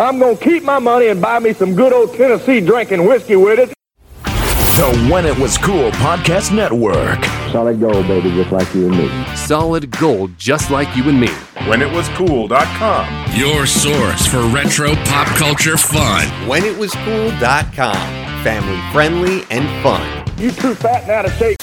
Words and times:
I'm 0.00 0.18
going 0.18 0.38
to 0.38 0.42
keep 0.42 0.62
my 0.62 0.78
money 0.78 1.08
and 1.08 1.20
buy 1.20 1.38
me 1.40 1.52
some 1.52 1.74
good 1.74 1.92
old 1.92 2.14
Tennessee 2.14 2.62
drinking 2.62 3.06
whiskey 3.06 3.36
with 3.36 3.58
it. 3.58 3.68
The 4.24 5.08
When 5.12 5.26
It 5.26 5.38
Was 5.38 5.58
Cool 5.58 5.90
Podcast 5.90 6.56
Network. 6.56 7.22
Solid 7.52 7.78
gold, 7.80 8.08
baby, 8.08 8.30
just 8.30 8.50
like 8.50 8.74
you 8.74 8.86
and 8.86 8.96
me. 8.96 9.36
Solid 9.36 9.90
gold, 9.90 10.38
just 10.38 10.70
like 10.70 10.96
you 10.96 11.06
and 11.10 11.20
me. 11.20 11.26
WhenItWasCool.com. 11.68 13.36
Your 13.36 13.66
source 13.66 14.26
for 14.26 14.40
retro 14.46 14.94
pop 15.04 15.26
culture 15.36 15.76
fun. 15.76 16.26
WhenItWasCool.com. 16.48 18.42
Family 18.42 18.92
friendly 18.92 19.44
and 19.50 19.82
fun. 19.82 20.24
You 20.38 20.50
too 20.50 20.74
fat 20.74 21.02
and 21.02 21.10
out 21.10 21.26
of 21.26 21.32
shape. 21.34 21.58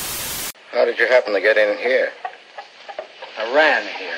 How 0.72 0.86
did 0.86 1.00
you 1.00 1.08
happen 1.08 1.34
to 1.34 1.42
get 1.42 1.58
in 1.58 1.76
here? 1.80 2.12
I 3.40 3.56
ran 3.56 3.82
here. 3.98 4.14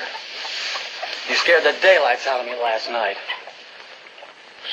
You 1.29 1.35
scared 1.35 1.63
the 1.63 1.73
daylights 1.81 2.27
out 2.27 2.41
of 2.41 2.45
me 2.45 2.61
last 2.61 2.89
night. 2.89 3.15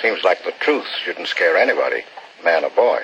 Seems 0.02 0.22
like 0.22 0.44
the 0.44 0.52
truth 0.60 0.86
shouldn't 1.04 1.26
scare 1.26 1.56
anybody, 1.56 2.04
man 2.44 2.64
or 2.64 2.70
boy. 2.70 3.00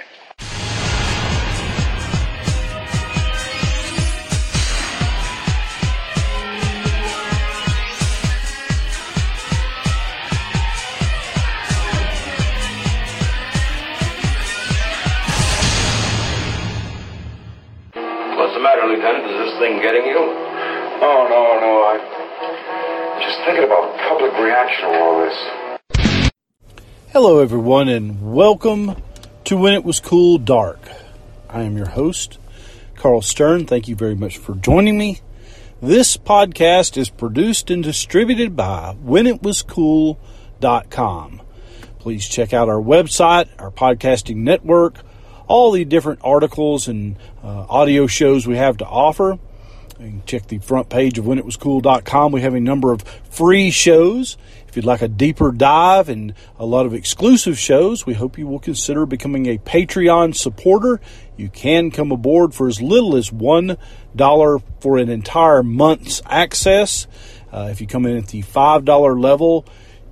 What's 18.37 18.55
the 18.55 18.61
matter, 18.61 18.87
Lieutenant? 18.87 19.31
Is 19.31 19.51
this 19.51 19.59
thing 19.59 19.81
getting 19.81 20.05
you? 20.05 20.19
Oh, 20.19 21.27
no, 21.31 21.59
no. 21.59 21.73
I'm 21.89 23.23
just 23.23 23.39
thinking 23.47 23.65
about 23.65 23.97
public 24.09 24.33
reaction 24.39 24.91
to 24.91 25.01
all 25.01 25.21
this. 25.25 25.62
Hello, 27.13 27.41
everyone, 27.41 27.89
and 27.91 28.33
welcome 28.33 28.97
to 29.45 29.59
When 29.59 29.75
It 29.75 29.85
Was 29.85 30.01
Cool 30.01 30.39
Dark. 30.39 30.81
I 31.47 31.61
am 31.61 31.77
your 31.77 31.91
host, 31.91 32.39
Carl 32.95 33.21
Stern. 33.21 33.67
Thank 33.67 33.87
you 33.87 33.95
very 33.95 34.15
much 34.15 34.39
for 34.39 34.55
joining 34.55 34.97
me. 34.97 35.21
This 35.83 36.17
podcast 36.17 36.97
is 36.97 37.11
produced 37.11 37.71
and 37.71 37.83
distributed 37.83 38.57
by 38.57 38.97
WhenItWasCool.com. 39.05 41.43
Please 41.99 42.27
check 42.27 42.55
out 42.55 42.71
our 42.71 42.81
website, 42.81 43.51
our 43.59 43.71
podcasting 43.71 44.37
network, 44.37 45.01
all 45.49 45.71
the 45.71 45.85
different 45.85 46.21
articles 46.25 46.89
and 46.89 47.17
uh, 47.45 47.67
audio 47.69 48.07
shows 48.07 48.47
we 48.47 48.57
have 48.57 48.79
to 48.79 48.87
offer. 48.87 49.39
You 50.01 50.09
can 50.09 50.23
check 50.25 50.49
the 50.49 50.59
front 50.59 50.89
page 50.89 51.19
of 51.19 51.27
whenitwascool.com. 51.27 52.33
We 52.33 52.41
have 52.41 52.55
a 52.55 52.61
number 52.61 52.91
of 52.91 53.03
free 53.03 53.71
shows. 53.71 54.39
If 54.73 54.77
you'd 54.77 54.87
like 54.87 55.03
a 55.03 55.09
deeper 55.09 55.53
dive 55.53 56.09
and 56.09 56.33
a 56.59 56.65
lot 56.65 56.87
of 56.87 56.95
exclusive 56.95 57.59
shows, 57.59 58.07
we 58.07 58.15
hope 58.15 58.39
you 58.39 58.47
will 58.47 58.59
consider 58.59 59.05
becoming 59.05 59.45
a 59.45 59.59
Patreon 59.59 60.35
supporter. 60.35 60.99
You 61.37 61.51
can 61.51 61.91
come 61.91 62.11
aboard 62.11 62.55
for 62.55 62.69
as 62.69 62.81
little 62.81 63.15
as 63.15 63.29
$1 63.29 64.63
for 64.81 64.97
an 64.97 65.11
entire 65.11 65.63
month's 65.63 66.23
access. 66.25 67.07
Uh, 67.53 67.69
if 67.71 67.83
you 67.83 67.87
come 67.87 68.07
in 68.07 68.17
at 68.17 68.29
the 68.29 68.43
$5 68.43 69.23
level, 69.23 69.67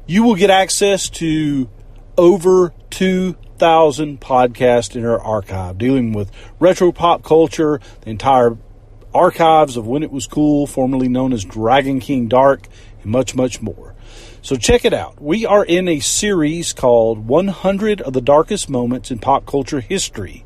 you 0.07 0.25
will 0.25 0.35
get 0.35 0.51
access 0.51 1.09
to 1.09 1.71
over 2.19 2.75
2,000 2.91 4.21
podcasts 4.21 4.95
in 4.95 5.07
our 5.07 5.19
archive 5.19 5.79
dealing 5.79 6.13
with 6.13 6.31
retro 6.59 6.93
pop 6.93 7.23
culture, 7.23 7.81
the 8.03 8.11
entire 8.11 8.59
archives 9.15 9.79
of 9.79 9.87
when 9.87 10.03
it 10.03 10.13
was 10.13 10.27
cool, 10.27 10.67
formerly 10.67 11.09
known 11.09 11.33
as 11.33 11.47
Dragon 11.47 11.99
King 11.99 12.29
Dark, 12.29 12.69
and 13.03 13.11
much, 13.11 13.35
much 13.35 13.63
more. 13.63 13.95
So 14.43 14.57
check 14.57 14.85
it 14.85 14.95
out. 14.95 15.21
We 15.21 15.45
are 15.45 15.65
in 15.65 15.87
a 15.87 16.01
series 16.01 16.73
called 16.73 17.27
100 17.27 18.01
of 18.01 18.13
the 18.13 18.21
Darkest 18.21 18.71
Moments 18.71 19.11
in 19.11 19.19
Pop 19.19 19.45
Culture 19.45 19.81
History. 19.81 20.45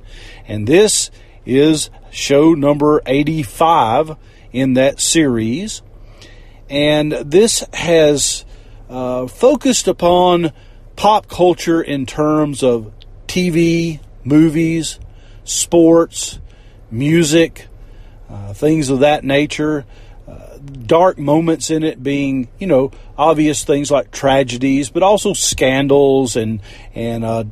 And 0.49 0.67
this 0.67 1.11
is 1.47 1.91
show 2.11 2.55
number 2.55 3.03
85 3.07 4.17
in 4.53 4.75
that 4.75 5.01
series. 5.01 5.83
And 6.69 7.13
this 7.13 7.65
has 7.73 8.45
uh, 8.89 9.27
focused 9.27 9.87
upon 9.87 10.53
pop 10.97 11.29
culture 11.29 11.83
in 11.83 12.07
terms 12.07 12.63
of 12.63 12.93
TV, 13.27 14.01
movies, 14.25 14.99
sports, 15.45 16.39
music, 16.91 17.67
uh, 18.29 18.53
things 18.53 18.91
of 18.91 19.01
that 19.01 19.25
nature. 19.25 19.85
Uh, 20.65 20.71
dark 20.87 21.19
moments 21.19 21.71
in 21.71 21.83
it 21.83 22.03
being, 22.03 22.49
you 22.59 22.67
know, 22.67 22.91
obvious 23.17 23.65
things 23.65 23.91
like 23.91 24.11
tragedies, 24.11 24.91
but 24.91 25.03
also 25.03 25.33
scandals 25.33 26.37
and 26.37 26.61
and 26.95 27.25
uh, 27.25 27.45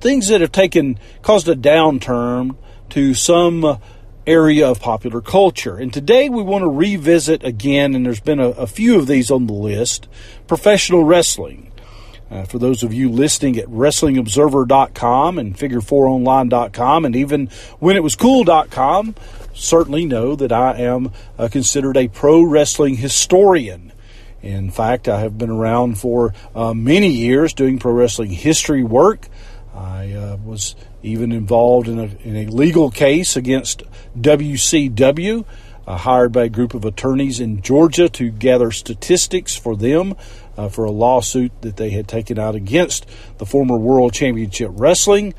things 0.00 0.28
that 0.28 0.40
have 0.40 0.52
taken 0.52 0.98
caused 1.22 1.48
a 1.48 1.56
downturn 1.56 2.56
to 2.90 3.14
some 3.14 3.78
area 4.26 4.68
of 4.68 4.80
popular 4.80 5.20
culture. 5.20 5.76
And 5.76 5.92
today 5.92 6.28
we 6.28 6.42
want 6.42 6.62
to 6.62 6.68
revisit 6.68 7.44
again, 7.44 7.94
and 7.94 8.06
there's 8.06 8.20
been 8.20 8.40
a, 8.40 8.50
a 8.50 8.66
few 8.66 8.98
of 8.98 9.06
these 9.06 9.30
on 9.30 9.46
the 9.46 9.52
list, 9.52 10.08
professional 10.46 11.04
wrestling. 11.04 11.71
Uh, 12.32 12.44
for 12.44 12.58
those 12.58 12.82
of 12.82 12.94
you 12.94 13.10
listening 13.10 13.58
at 13.58 13.66
WrestlingObserver.com 13.66 15.38
and 15.38 15.54
Figure4Online.com 15.54 17.04
and 17.04 17.14
even 17.14 17.48
WhenItWasCool.com, 17.82 19.14
certainly 19.52 20.06
know 20.06 20.34
that 20.36 20.50
I 20.50 20.78
am 20.78 21.12
uh, 21.38 21.48
considered 21.52 21.98
a 21.98 22.08
pro 22.08 22.42
wrestling 22.42 22.96
historian. 22.96 23.92
In 24.40 24.70
fact, 24.70 25.08
I 25.08 25.20
have 25.20 25.36
been 25.36 25.50
around 25.50 25.98
for 25.98 26.32
uh, 26.54 26.72
many 26.72 27.10
years 27.10 27.52
doing 27.52 27.78
pro 27.78 27.92
wrestling 27.92 28.30
history 28.30 28.82
work. 28.82 29.28
I 29.74 30.12
uh, 30.12 30.38
was 30.42 30.74
even 31.02 31.32
involved 31.32 31.86
in 31.86 31.98
a, 31.98 32.08
in 32.24 32.36
a 32.36 32.46
legal 32.46 32.90
case 32.90 33.36
against 33.36 33.82
WCW, 34.18 35.44
uh, 35.86 35.96
hired 35.98 36.32
by 36.32 36.44
a 36.44 36.48
group 36.48 36.72
of 36.72 36.86
attorneys 36.86 37.40
in 37.40 37.60
Georgia 37.60 38.08
to 38.08 38.30
gather 38.30 38.70
statistics 38.70 39.54
for 39.54 39.76
them 39.76 40.14
uh, 40.56 40.68
for 40.68 40.84
a 40.84 40.90
lawsuit 40.90 41.52
that 41.62 41.76
they 41.76 41.90
had 41.90 42.08
taken 42.08 42.38
out 42.38 42.54
against 42.54 43.06
the 43.38 43.46
former 43.46 43.76
World 43.76 44.12
Championship 44.12 44.70
Wrestling. 44.72 45.34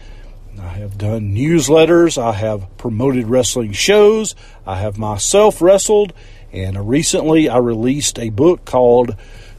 I 0.60 0.68
have 0.68 0.98
done 0.98 1.36
newsletters. 1.36 2.22
I 2.22 2.34
have 2.34 2.78
promoted 2.78 3.28
wrestling 3.28 3.72
shows. 3.72 4.36
I 4.66 4.78
have 4.78 4.98
myself 4.98 5.62
wrestled. 5.62 6.14
And 6.52 6.88
recently 6.88 7.50
I 7.50 7.58
released 7.58 8.20
a 8.20 8.30
book 8.30 8.64
called 8.64 9.16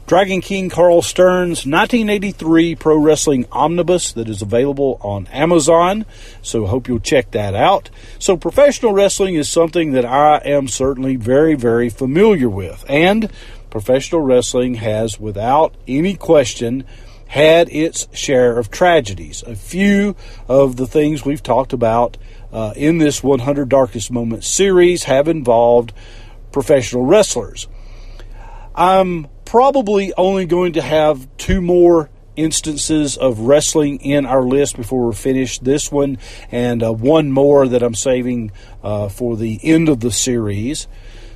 Dragon 0.07 0.39
King 0.39 0.69
Carl 0.69 1.01
Stern's 1.01 1.65
1983 1.65 2.75
Pro 2.75 2.95
Wrestling 2.95 3.45
Omnibus 3.51 4.11
that 4.13 4.29
is 4.29 4.43
available 4.43 4.99
on 5.01 5.25
Amazon. 5.27 6.05
So 6.43 6.67
hope 6.67 6.87
you'll 6.87 6.99
check 6.99 7.31
that 7.31 7.55
out. 7.55 7.89
So 8.19 8.37
professional 8.37 8.93
wrestling 8.93 9.33
is 9.33 9.49
something 9.49 9.93
that 9.93 10.05
I 10.05 10.37
am 10.45 10.67
certainly 10.67 11.15
very, 11.15 11.55
very 11.55 11.89
familiar 11.89 12.47
with. 12.47 12.85
And 12.87 13.31
professional 13.75 14.21
wrestling 14.21 14.75
has, 14.75 15.19
without 15.19 15.75
any 15.85 16.15
question, 16.15 16.85
had 17.27 17.67
its 17.67 18.07
share 18.13 18.57
of 18.57 18.71
tragedies. 18.71 19.43
A 19.43 19.53
few 19.53 20.15
of 20.47 20.77
the 20.77 20.87
things 20.87 21.25
we've 21.25 21.43
talked 21.43 21.73
about 21.73 22.15
uh, 22.53 22.71
in 22.77 22.99
this 22.99 23.21
100 23.21 23.67
Darkest 23.67 24.09
Moments 24.09 24.47
series 24.47 25.03
have 25.03 25.27
involved 25.27 25.91
professional 26.53 27.03
wrestlers. 27.03 27.67
I'm 28.73 29.27
probably 29.43 30.13
only 30.13 30.45
going 30.45 30.71
to 30.71 30.81
have 30.81 31.27
two 31.35 31.59
more 31.59 32.09
instances 32.37 33.17
of 33.17 33.39
wrestling 33.39 33.99
in 33.99 34.25
our 34.25 34.43
list 34.43 34.77
before 34.77 35.07
we're 35.07 35.11
finished 35.11 35.65
this 35.65 35.91
one, 35.91 36.17
and 36.49 36.81
uh, 36.81 36.93
one 36.93 37.29
more 37.29 37.67
that 37.67 37.83
I'm 37.83 37.93
saving 37.93 38.53
uh, 38.81 39.09
for 39.09 39.35
the 39.35 39.59
end 39.61 39.89
of 39.89 39.99
the 39.99 40.11
series. 40.11 40.87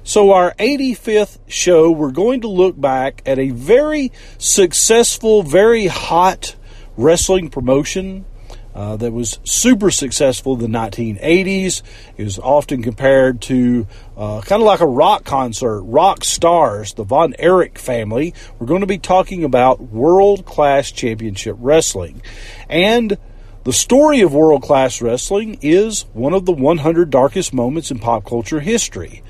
So, 0.09 0.31
our 0.31 0.55
85th 0.55 1.37
show, 1.45 1.91
we're 1.91 2.09
going 2.09 2.41
to 2.41 2.47
look 2.47 2.81
back 2.81 3.21
at 3.27 3.37
a 3.37 3.51
very 3.51 4.11
successful, 4.39 5.43
very 5.43 5.85
hot 5.85 6.55
wrestling 6.97 7.51
promotion 7.51 8.25
uh, 8.73 8.95
that 8.95 9.13
was 9.13 9.37
super 9.43 9.91
successful 9.91 10.55
in 10.55 10.71
the 10.71 10.79
1980s. 10.79 11.83
It 12.17 12.23
was 12.23 12.39
often 12.39 12.81
compared 12.81 13.39
to 13.41 13.85
uh, 14.17 14.41
kind 14.41 14.63
of 14.63 14.65
like 14.65 14.79
a 14.79 14.87
rock 14.87 15.25
concert, 15.25 15.83
rock 15.83 16.23
stars, 16.23 16.95
the 16.95 17.03
Von 17.03 17.35
Erich 17.37 17.77
family. 17.77 18.33
We're 18.57 18.65
going 18.65 18.81
to 18.81 18.87
be 18.87 18.97
talking 18.97 19.43
about 19.43 19.79
world 19.79 20.43
class 20.43 20.91
championship 20.91 21.55
wrestling. 21.59 22.23
And 22.67 23.15
the 23.63 23.73
story 23.73 24.21
of 24.21 24.33
world 24.33 24.63
class 24.63 25.03
wrestling 25.03 25.59
is 25.61 26.07
one 26.13 26.33
of 26.33 26.47
the 26.47 26.51
100 26.51 27.11
darkest 27.11 27.53
moments 27.53 27.91
in 27.91 27.99
pop 27.99 28.25
culture 28.25 28.61
history. 28.61 29.21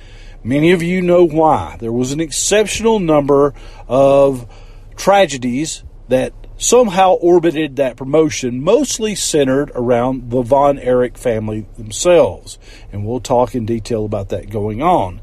Many 0.44 0.72
of 0.72 0.82
you 0.82 1.02
know 1.02 1.26
why. 1.26 1.78
There 1.80 1.92
was 1.92 2.12
an 2.12 2.20
exceptional 2.20 3.00
number 3.00 3.54
of 3.88 4.48
tragedies 4.96 5.84
that 6.08 6.34
somehow 6.58 7.14
orbited 7.14 7.78
that 7.78 7.98
promotion, 7.98 8.62
mostly 8.62 9.16
centered 9.16 9.72
around 9.76 10.30
the 10.30 10.42
Von 10.42 10.78
Erich 10.80 11.18
family 11.18 11.66
themselves. 11.78 12.60
And 12.92 13.06
we'll 13.06 13.22
talk 13.22 13.56
in 13.56 13.66
detail 13.66 14.06
about 14.06 14.30
that 14.30 14.50
going 14.50 14.82
on. 14.82 15.22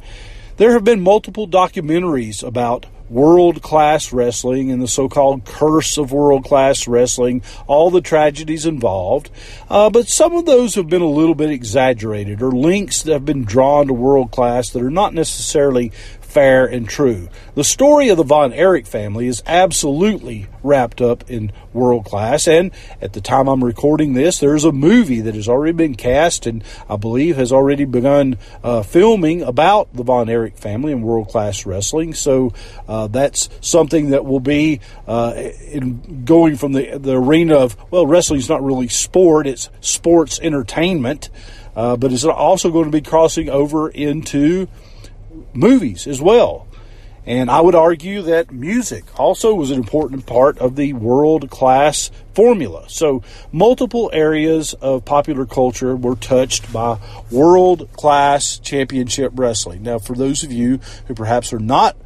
There 0.57 0.73
have 0.73 0.85
been 0.85 1.03
multiple 1.03 1.47
documentaries 1.47 2.43
about 2.43 2.87
world 3.09 3.63
class 3.63 4.13
wrestling 4.13 4.71
and 4.71 4.83
the 4.83 4.89
so 4.89 5.09
called 5.09 5.45
curse 5.45 5.99
of 5.99 6.13
world 6.13 6.45
class 6.45 6.89
wrestling, 6.89 7.43
all 7.67 7.91
the 7.91 8.01
tragedies 8.01 8.67
involved. 8.67 9.31
Uh, 9.69 9.91
but 9.91 10.09
some 10.09 10.35
of 10.35 10.47
those 10.47 10.75
have 10.75 10.89
been 10.89 11.03
a 11.03 11.07
little 11.07 11.35
bit 11.35 11.51
exaggerated 11.51 12.43
or 12.43 12.51
links 12.51 13.03
that 13.03 13.13
have 13.13 13.25
been 13.25 13.45
drawn 13.45 13.87
to 13.87 13.93
world 13.93 14.31
class 14.31 14.71
that 14.71 14.83
are 14.83 14.91
not 14.91 15.15
necessarily 15.15 15.93
fair 16.37 16.67
and 16.67 16.87
true. 16.87 17.31
The 17.55 17.65
story 17.65 18.11
of 18.11 18.19
the 18.19 18.23
Von 18.23 18.53
Erich 18.53 18.87
family 18.87 19.27
is 19.27 19.43
absolutely 19.47 20.49
wrapped 20.63 21.01
up 21.01 21.31
in 21.31 21.51
world 21.73 22.05
class, 22.05 22.47
and 22.47 22.73
at 23.01 23.15
the 23.15 23.23
time 23.23 23.49
I'm 23.49 23.65
recording 23.65 24.13
this, 24.13 24.39
there's 24.39 24.65
a 24.65 24.71
movie 24.71 25.23
that 25.23 25.35
has 25.35 25.49
already 25.49 25.73
been 25.73 25.95
cast 25.95 26.45
and 26.45 26.63
I 26.91 26.97
believe 26.97 27.37
has 27.37 27.53
already 27.53 27.87
begun 27.87 28.37
uh, 28.63 28.83
filming 28.83 29.41
about 29.41 29.95
the 29.95 30.03
Von 30.03 30.29
Erich 30.29 30.59
family 30.59 30.93
and 30.93 31.03
world 31.03 31.29
class 31.29 31.65
wrestling. 31.65 32.13
So 32.13 32.53
uh, 32.87 33.07
that's 33.07 33.49
something 33.63 34.11
that 34.11 34.27
will 34.27 34.41
be 34.41 34.81
uh, 35.09 35.33
in 35.73 36.27
going 36.27 36.57
from 36.57 36.75
the 36.75 36.99
the 36.99 37.17
arena 37.17 37.55
of 37.57 37.79
well, 37.91 38.07
wrestling 38.07 38.41
is 38.41 38.51
not 38.51 38.63
really 38.63 38.89
sport; 38.89 39.47
it's 39.47 39.71
sports 39.81 40.39
entertainment. 40.41 41.31
Uh, 41.75 41.95
but 41.95 42.11
it's 42.11 42.25
also 42.25 42.71
going 42.71 42.87
to 42.87 42.91
be 42.91 43.03
crossing 43.03 43.51
over 43.51 43.89
into 43.91 44.67
movies 45.53 46.07
as 46.07 46.21
well. 46.21 46.67
And 47.27 47.51
I 47.51 47.61
would 47.61 47.75
argue 47.75 48.23
that 48.23 48.53
music 48.53 49.05
also 49.19 49.53
was 49.53 49.73
an 49.73 49.79
important 49.79 50.27
part 50.27 50.59
of 50.59 50.77
the 50.77 50.93
world 50.93 51.51
class 51.51 52.13
formula. 52.35 52.85
So, 52.89 53.25
multiple 53.51 54.11
areas 54.13 54.75
of 54.75 55.05
popular 55.05 55.45
culture 55.45 55.97
were 55.97 56.15
touched 56.15 56.73
by 56.73 57.01
world 57.33 57.89
class 57.95 58.59
championship 58.59 59.33
wrestling. 59.35 59.83
Now, 59.83 59.99
for 59.99 60.15
those 60.15 60.45
of 60.45 60.53
you 60.53 60.79
who 61.09 61.15
perhaps 61.15 61.53
are 61.53 61.59
not 61.59 61.97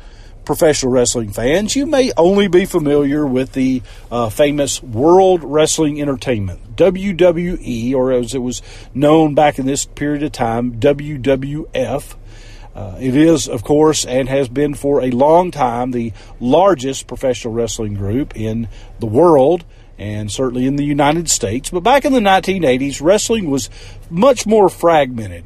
professional 0.46 0.90
wrestling 0.90 1.30
fans, 1.30 1.76
you 1.76 1.84
may 1.84 2.12
only 2.16 2.48
be 2.48 2.64
familiar 2.64 3.26
with 3.26 3.52
the 3.52 3.82
uh, 4.10 4.30
famous 4.30 4.82
World 4.82 5.44
Wrestling 5.44 6.00
Entertainment, 6.00 6.76
WWE, 6.76 7.94
or 7.94 8.10
as 8.10 8.34
it 8.34 8.38
was 8.38 8.62
known 8.94 9.34
back 9.34 9.58
in 9.58 9.66
this 9.66 9.84
period 9.84 10.22
of 10.22 10.32
time, 10.32 10.80
WWF. 10.80 12.16
Uh, 12.74 12.96
it 13.00 13.16
is, 13.16 13.48
of 13.48 13.64
course, 13.64 14.04
and 14.04 14.28
has 14.28 14.48
been 14.48 14.74
for 14.74 15.02
a 15.02 15.10
long 15.10 15.50
time 15.50 15.90
the 15.90 16.12
largest 16.38 17.06
professional 17.06 17.52
wrestling 17.52 17.94
group 17.94 18.36
in 18.36 18.68
the 19.00 19.06
world 19.06 19.64
and 19.98 20.32
certainly 20.32 20.66
in 20.66 20.76
the 20.76 20.84
United 20.84 21.28
States. 21.28 21.70
But 21.70 21.80
back 21.80 22.04
in 22.04 22.12
the 22.12 22.20
1980s, 22.20 23.02
wrestling 23.02 23.50
was 23.50 23.68
much 24.08 24.46
more 24.46 24.68
fragmented. 24.68 25.44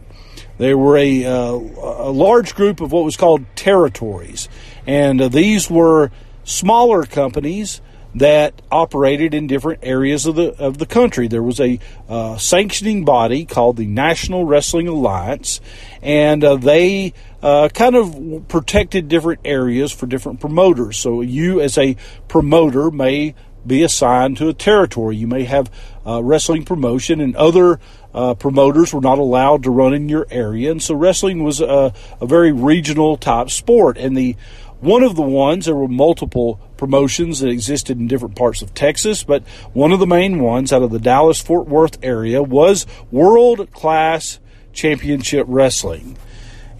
There 0.58 0.78
were 0.78 0.96
a, 0.96 1.24
uh, 1.24 1.52
a 1.52 2.12
large 2.12 2.54
group 2.54 2.80
of 2.80 2.92
what 2.92 3.04
was 3.04 3.16
called 3.16 3.44
territories, 3.56 4.48
and 4.86 5.20
uh, 5.20 5.28
these 5.28 5.68
were 5.68 6.12
smaller 6.44 7.04
companies 7.04 7.80
that 8.14 8.62
operated 8.70 9.34
in 9.34 9.48
different 9.48 9.80
areas 9.82 10.26
of 10.26 10.36
the 10.36 10.54
of 10.62 10.78
the 10.78 10.86
country. 10.86 11.26
There 11.26 11.42
was 11.42 11.58
a 11.58 11.80
uh, 12.08 12.36
sanctioning 12.36 13.04
body 13.04 13.44
called 13.44 13.76
the 13.76 13.86
National 13.86 14.44
Wrestling 14.44 14.86
Alliance, 14.86 15.60
and 16.04 16.44
uh, 16.44 16.56
they 16.56 17.14
uh, 17.42 17.70
kind 17.70 17.96
of 17.96 18.46
protected 18.46 19.08
different 19.08 19.40
areas 19.44 19.90
for 19.90 20.06
different 20.06 20.38
promoters. 20.38 20.98
So 20.98 21.22
you, 21.22 21.60
as 21.60 21.78
a 21.78 21.96
promoter, 22.28 22.90
may 22.90 23.34
be 23.66 23.82
assigned 23.82 24.36
to 24.36 24.48
a 24.48 24.52
territory. 24.52 25.16
You 25.16 25.26
may 25.26 25.44
have 25.44 25.70
uh, 26.06 26.22
wrestling 26.22 26.66
promotion, 26.66 27.20
and 27.20 27.34
other 27.34 27.80
uh, 28.12 28.34
promoters 28.34 28.92
were 28.92 29.00
not 29.00 29.18
allowed 29.18 29.62
to 29.62 29.70
run 29.70 29.94
in 29.94 30.10
your 30.10 30.26
area. 30.30 30.70
And 30.70 30.82
so 30.82 30.94
wrestling 30.94 31.42
was 31.42 31.62
a, 31.62 31.94
a 32.20 32.26
very 32.26 32.52
regional 32.52 33.16
type 33.16 33.48
sport, 33.48 33.96
and 33.96 34.14
the 34.14 34.36
one 34.80 35.02
of 35.02 35.16
the 35.16 35.22
ones, 35.22 35.64
there 35.64 35.74
were 35.74 35.88
multiple 35.88 36.60
promotions 36.76 37.40
that 37.40 37.48
existed 37.48 37.98
in 37.98 38.06
different 38.06 38.36
parts 38.36 38.60
of 38.60 38.74
Texas, 38.74 39.24
but 39.24 39.42
one 39.72 39.92
of 39.92 39.98
the 39.98 40.06
main 40.06 40.40
ones 40.40 40.74
out 40.74 40.82
of 40.82 40.90
the 40.90 40.98
Dallas 40.98 41.40
Fort 41.40 41.66
Worth 41.66 41.96
area 42.02 42.42
was 42.42 42.84
World 43.10 43.72
Class 43.72 44.40
Championship 44.74 45.46
Wrestling. 45.48 46.16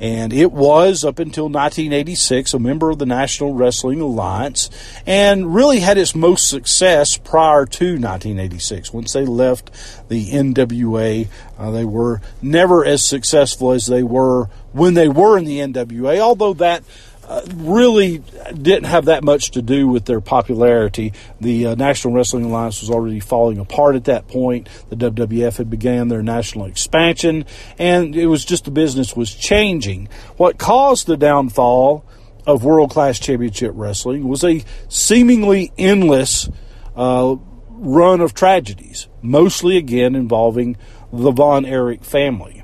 And 0.00 0.32
it 0.32 0.52
was, 0.52 1.05
up 1.05 1.19
until 1.19 1.44
1986, 1.44 2.52
a 2.52 2.58
member 2.58 2.91
of 2.91 2.99
the 2.99 3.06
National 3.06 3.55
Wrestling 3.55 4.00
Alliance 4.00 4.69
and 5.06 5.55
really 5.55 5.81
had 5.81 5.96
its 5.96 6.14
most 6.14 6.49
success 6.49 7.17
prior 7.17 7.64
to 7.64 7.85
1986. 7.93 8.93
Once 8.93 9.12
they 9.12 9.25
left 9.25 9.70
the 10.08 10.31
NWA, 10.31 11.29
uh, 11.58 11.70
they 11.70 11.85
were 11.85 12.20
never 12.43 12.85
as 12.85 13.06
successful 13.06 13.70
as 13.70 13.87
they 13.87 14.02
were 14.02 14.46
when 14.73 14.94
they 14.94 15.08
were 15.08 15.38
in 15.38 15.44
the 15.44 15.61
NWA, 15.61 16.19
although 16.19 16.55
that 16.55 16.82
uh, 17.29 17.43
really 17.55 18.19
didn't 18.53 18.85
have 18.85 19.06
that 19.06 19.25
much 19.25 19.53
to 19.53 19.62
do 19.62 19.88
with 19.88 20.05
their 20.05 20.21
popularity. 20.21 21.12
The 21.41 21.69
uh, 21.69 21.75
National 21.75 22.15
Wrestling 22.15 22.44
Alliance 22.44 22.81
was 22.81 22.91
already 22.91 23.21
falling 23.21 23.59
apart 23.59 23.97
at 23.97 24.05
that 24.05 24.29
point. 24.29 24.69
The 24.91 24.97
WWF 24.97 25.56
had 25.56 25.71
began 25.71 26.09
their 26.09 26.23
national 26.23 26.67
expansion, 26.67 27.47
and 27.79 28.15
it 28.15 28.26
was 28.26 28.44
just 28.44 28.65
the 28.65 28.71
business 28.71 29.17
was 29.17 29.35
changing. 29.35 30.09
What 30.37 30.59
caused 30.59 31.06
the 31.06 31.17
downfall 31.17 32.05
of 32.47 32.65
world 32.65 32.91
class 32.91 33.19
championship 33.19 33.73
wrestling 33.75 34.29
was 34.29 34.44
a 34.44 34.62
seemingly 34.88 35.73
endless 35.79 36.49
uh, 36.94 37.37
run 37.70 38.20
of 38.20 38.35
tragedies, 38.35 39.09
mostly 39.23 39.77
again 39.77 40.15
involving 40.15 40.77
the 41.12 41.31
Von 41.31 41.65
Erich 41.65 42.05
family. 42.05 42.64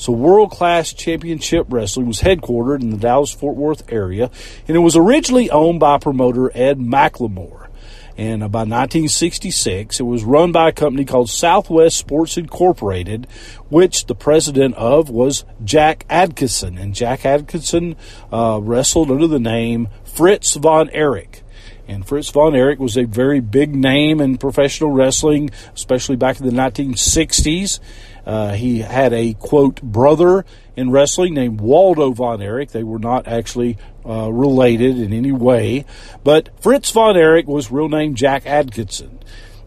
So, 0.00 0.14
World 0.14 0.50
Class 0.50 0.94
Championship 0.94 1.66
Wrestling 1.68 2.06
was 2.06 2.22
headquartered 2.22 2.80
in 2.80 2.88
the 2.88 2.96
Dallas 2.96 3.32
Fort 3.32 3.54
Worth 3.54 3.92
area, 3.92 4.30
and 4.66 4.74
it 4.74 4.80
was 4.80 4.96
originally 4.96 5.50
owned 5.50 5.78
by 5.78 5.98
promoter 5.98 6.50
Ed 6.54 6.78
McLemore. 6.78 7.66
And 8.16 8.40
by 8.40 8.60
1966, 8.60 10.00
it 10.00 10.02
was 10.04 10.24
run 10.24 10.52
by 10.52 10.70
a 10.70 10.72
company 10.72 11.04
called 11.04 11.28
Southwest 11.28 11.98
Sports 11.98 12.38
Incorporated, 12.38 13.26
which 13.68 14.06
the 14.06 14.14
president 14.14 14.74
of 14.76 15.10
was 15.10 15.44
Jack 15.62 16.06
Adkisson. 16.08 16.80
And 16.80 16.94
Jack 16.94 17.20
Adkisson 17.20 17.94
uh, 18.32 18.58
wrestled 18.62 19.10
under 19.10 19.26
the 19.26 19.38
name 19.38 19.90
Fritz 20.04 20.54
von 20.54 20.88
Erich. 20.94 21.42
And 21.86 22.06
Fritz 22.06 22.30
von 22.30 22.54
Erich 22.54 22.78
was 22.78 22.96
a 22.96 23.04
very 23.04 23.40
big 23.40 23.74
name 23.74 24.20
in 24.20 24.38
professional 24.38 24.92
wrestling, 24.92 25.50
especially 25.74 26.16
back 26.16 26.40
in 26.40 26.46
the 26.46 26.52
1960s. 26.52 27.80
Uh, 28.30 28.52
he 28.52 28.78
had 28.78 29.12
a 29.12 29.34
quote 29.34 29.82
brother 29.82 30.44
in 30.76 30.88
wrestling 30.92 31.34
named 31.34 31.60
Waldo 31.60 32.12
von 32.12 32.40
Erich. 32.40 32.70
They 32.70 32.84
were 32.84 33.00
not 33.00 33.26
actually 33.26 33.76
uh, 34.06 34.30
related 34.30 35.00
in 35.00 35.12
any 35.12 35.32
way, 35.32 35.84
but 36.22 36.48
Fritz 36.62 36.92
von 36.92 37.16
Erich 37.16 37.48
was 37.48 37.72
real 37.72 37.88
name 37.88 38.14
Jack 38.14 38.44
Adkisson. 38.44 39.20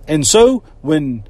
And 0.07 0.25
so 0.25 0.63
when 0.79 1.25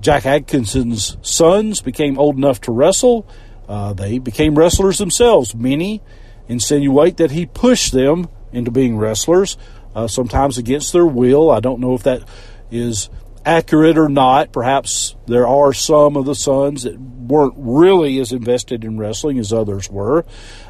Jack 0.00 0.22
Adkisson's 0.22 1.18
sons 1.20 1.82
became 1.82 2.18
old 2.18 2.38
enough 2.38 2.62
to 2.62 2.72
wrestle, 2.72 3.28
uh, 3.68 3.92
they 3.92 4.18
became 4.18 4.54
wrestlers 4.54 4.96
themselves. 4.96 5.54
Many 5.54 6.00
insinuate 6.48 7.18
that 7.18 7.30
he 7.30 7.44
pushed 7.44 7.92
them 7.92 8.30
into 8.52 8.70
being 8.70 8.96
wrestlers, 8.96 9.58
uh, 9.94 10.06
sometimes 10.06 10.56
against 10.56 10.94
their 10.94 11.04
will. 11.04 11.50
I 11.50 11.60
don't 11.60 11.80
know 11.80 11.92
if 11.92 12.04
that 12.04 12.26
is 12.70 13.10
accurate 13.44 13.98
or 13.98 14.08
not. 14.08 14.52
Perhaps 14.52 15.16
there 15.26 15.46
are 15.46 15.72
some 15.72 16.16
of 16.16 16.24
the 16.24 16.34
sons 16.34 16.82
that 16.82 16.98
weren't 16.98 17.54
really 17.56 18.18
as 18.18 18.32
invested 18.32 18.84
in 18.84 18.98
wrestling 18.98 19.38
as 19.38 19.52
others 19.52 19.88
were. 19.90 20.24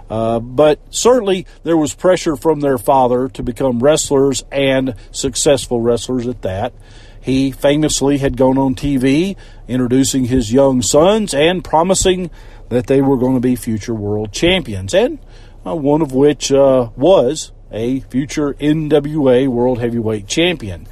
Uh, 0.09 0.41
but 0.41 0.81
certainly 0.91 1.47
there 1.63 1.77
was 1.77 1.95
pressure 1.95 2.37
from 2.37 2.61
their 2.61 2.79
father 2.79 3.29
to 3.29 3.43
become 3.43 3.81
wrestlers 3.81 4.45
and 4.51 4.95
successful 5.13 5.81
wrestlers 5.81 6.27
at 6.27 6.43
that. 6.43 6.73
He 7.21 7.51
famously 7.51 8.19
had 8.19 8.37
gone 8.37 8.59
on 8.59 8.75
TV 8.75 9.37
introducing 9.69 10.25
his 10.25 10.53
young 10.53 10.83
sons 10.83 11.35
and 11.35 11.63
promising 11.63 12.31
that 12.71 12.87
they 12.87 13.03
were 13.03 13.19
going 13.19 13.35
to 13.35 13.41
be 13.41 13.57
future 13.57 13.95
world 13.95 14.33
champions, 14.33 14.95
and 14.95 15.19
uh, 15.67 15.75
one 15.75 16.03
of 16.03 16.13
which 16.13 16.51
uh, 16.51 16.89
was 16.97 17.53
a 17.71 18.01
future 18.01 18.55
NWA 18.55 19.49
World 19.49 19.81
Heavyweight 19.81 20.27
Champion. 20.27 20.87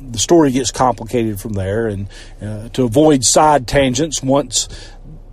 The 0.00 0.18
story 0.18 0.50
gets 0.50 0.70
complicated 0.70 1.40
from 1.40 1.52
there. 1.52 1.88
And 1.88 2.08
uh, 2.40 2.68
to 2.70 2.84
avoid 2.84 3.24
side 3.24 3.66
tangents, 3.66 4.22
once 4.22 4.68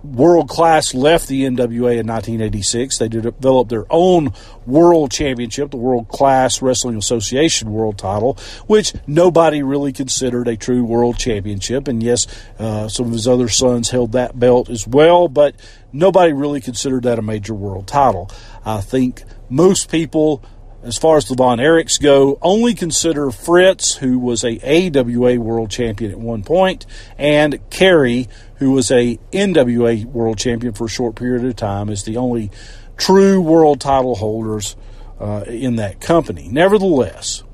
World 0.04 0.48
Class 0.48 0.94
left 0.94 1.28
the 1.28 1.42
NWA 1.42 1.98
in 1.98 2.06
1986, 2.06 2.98
they 2.98 3.08
developed 3.08 3.70
their 3.70 3.86
own 3.90 4.32
world 4.64 5.10
championship, 5.10 5.70
the 5.70 5.76
World 5.76 6.08
Class 6.08 6.62
Wrestling 6.62 6.96
Association 6.96 7.72
world 7.72 7.98
title, 7.98 8.38
which 8.66 8.94
nobody 9.06 9.62
really 9.62 9.92
considered 9.92 10.46
a 10.46 10.56
true 10.56 10.84
world 10.84 11.18
championship. 11.18 11.88
And 11.88 12.02
yes, 12.02 12.26
uh, 12.58 12.88
some 12.88 13.06
of 13.06 13.12
his 13.12 13.26
other 13.26 13.48
sons 13.48 13.90
held 13.90 14.12
that 14.12 14.38
belt 14.38 14.70
as 14.70 14.86
well, 14.86 15.28
but 15.28 15.56
nobody 15.92 16.32
really 16.32 16.60
considered 16.60 17.02
that 17.02 17.18
a 17.18 17.22
major 17.22 17.54
world 17.54 17.86
title. 17.86 18.30
I 18.64 18.80
think 18.80 19.24
most 19.48 19.90
people 19.90 20.42
as 20.88 20.96
far 20.96 21.18
as 21.18 21.26
the 21.26 21.34
Von 21.34 21.58
Erichs 21.58 22.00
go, 22.00 22.38
only 22.40 22.74
consider 22.74 23.30
Fritz, 23.30 23.94
who 23.96 24.18
was 24.18 24.42
a 24.42 24.58
AWA 24.62 25.38
world 25.38 25.70
champion 25.70 26.10
at 26.10 26.18
one 26.18 26.42
point, 26.42 26.86
and 27.18 27.58
Kerry, 27.70 28.26
who 28.56 28.72
was 28.72 28.90
a 28.90 29.18
NWA 29.30 30.06
world 30.06 30.38
champion 30.38 30.72
for 30.72 30.86
a 30.86 30.88
short 30.88 31.14
period 31.14 31.44
of 31.44 31.54
time, 31.56 31.90
as 31.90 32.04
the 32.04 32.16
only 32.16 32.50
true 32.96 33.40
world 33.40 33.80
title 33.80 34.14
holders 34.14 34.76
uh, 35.20 35.44
in 35.46 35.76
that 35.76 36.00
company. 36.00 36.48
Nevertheless, 36.50 37.44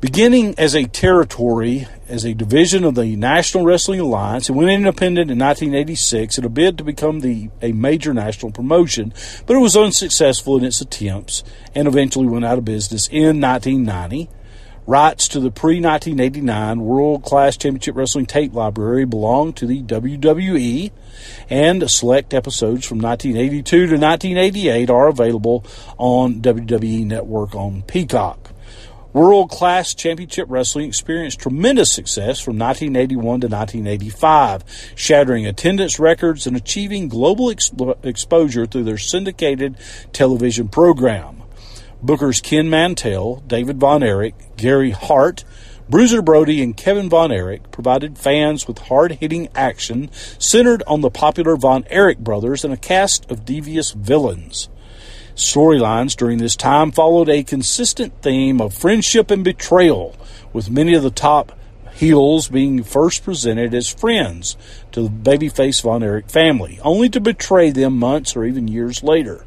beginning 0.00 0.54
as 0.58 0.74
a 0.74 0.84
territory, 0.84 1.88
as 2.08 2.24
a 2.24 2.34
division 2.34 2.84
of 2.84 2.94
the 2.94 3.16
National 3.16 3.64
Wrestling 3.64 4.00
Alliance, 4.00 4.48
it 4.48 4.52
went 4.52 4.70
independent 4.70 5.30
in 5.30 5.38
1986 5.38 6.38
in 6.38 6.44
a 6.44 6.48
bid 6.48 6.78
to 6.78 6.84
become 6.84 7.20
the 7.20 7.50
a 7.60 7.72
major 7.72 8.14
national 8.14 8.52
promotion, 8.52 9.12
but 9.46 9.56
it 9.56 9.60
was 9.60 9.76
unsuccessful 9.76 10.56
in 10.56 10.64
its 10.64 10.80
attempts 10.80 11.42
and 11.74 11.88
eventually 11.88 12.26
went 12.26 12.44
out 12.44 12.58
of 12.58 12.64
business 12.64 13.08
in 13.08 13.40
1990. 13.40 14.30
Rights 14.86 15.28
to 15.28 15.40
the 15.40 15.50
pre 15.50 15.82
1989 15.82 16.80
World 16.80 17.22
Class 17.22 17.58
Championship 17.58 17.94
Wrestling 17.94 18.24
tape 18.24 18.54
library 18.54 19.04
belong 19.04 19.52
to 19.54 19.66
the 19.66 19.82
WWE, 19.82 20.92
and 21.50 21.90
select 21.90 22.32
episodes 22.32 22.86
from 22.86 22.98
1982 22.98 23.86
to 23.86 23.92
1988 23.98 24.88
are 24.88 25.08
available 25.08 25.66
on 25.98 26.40
WWE 26.40 27.04
Network 27.04 27.54
on 27.54 27.82
Peacock. 27.82 28.52
World 29.14 29.48
Class 29.48 29.94
Championship 29.94 30.48
Wrestling 30.50 30.86
experienced 30.86 31.40
tremendous 31.40 31.90
success 31.90 32.40
from 32.40 32.58
1981 32.58 33.22
to 33.22 33.48
1985, 33.48 34.92
shattering 34.94 35.46
attendance 35.46 35.98
records 35.98 36.46
and 36.46 36.54
achieving 36.54 37.08
global 37.08 37.50
ex- 37.50 37.72
exposure 38.02 38.66
through 38.66 38.84
their 38.84 38.98
syndicated 38.98 39.76
television 40.12 40.68
program. 40.68 41.42
Booker's 42.02 42.42
Ken 42.42 42.68
Mantell, 42.68 43.42
David 43.46 43.80
Von 43.80 44.02
Erich, 44.02 44.34
Gary 44.58 44.90
Hart, 44.90 45.42
Bruiser 45.88 46.20
Brody, 46.20 46.62
and 46.62 46.76
Kevin 46.76 47.08
Von 47.08 47.32
Erich 47.32 47.70
provided 47.70 48.18
fans 48.18 48.68
with 48.68 48.76
hard 48.76 49.12
hitting 49.12 49.48
action 49.54 50.10
centered 50.38 50.82
on 50.86 51.00
the 51.00 51.10
popular 51.10 51.56
Von 51.56 51.86
Erich 51.88 52.18
brothers 52.18 52.62
and 52.62 52.74
a 52.74 52.76
cast 52.76 53.28
of 53.30 53.46
devious 53.46 53.92
villains. 53.92 54.68
Storylines 55.38 56.16
during 56.16 56.38
this 56.38 56.56
time 56.56 56.90
followed 56.90 57.28
a 57.28 57.44
consistent 57.44 58.12
theme 58.22 58.60
of 58.60 58.74
friendship 58.74 59.30
and 59.30 59.44
betrayal, 59.44 60.16
with 60.52 60.68
many 60.68 60.94
of 60.94 61.04
the 61.04 61.12
top 61.12 61.52
heels 61.94 62.48
being 62.48 62.82
first 62.82 63.22
presented 63.22 63.72
as 63.72 63.88
friends 63.88 64.56
to 64.90 65.00
the 65.02 65.08
babyface 65.08 65.80
Von 65.80 66.02
Erich 66.02 66.28
family, 66.28 66.80
only 66.82 67.08
to 67.08 67.20
betray 67.20 67.70
them 67.70 67.96
months 67.96 68.34
or 68.34 68.44
even 68.44 68.66
years 68.66 69.04
later. 69.04 69.46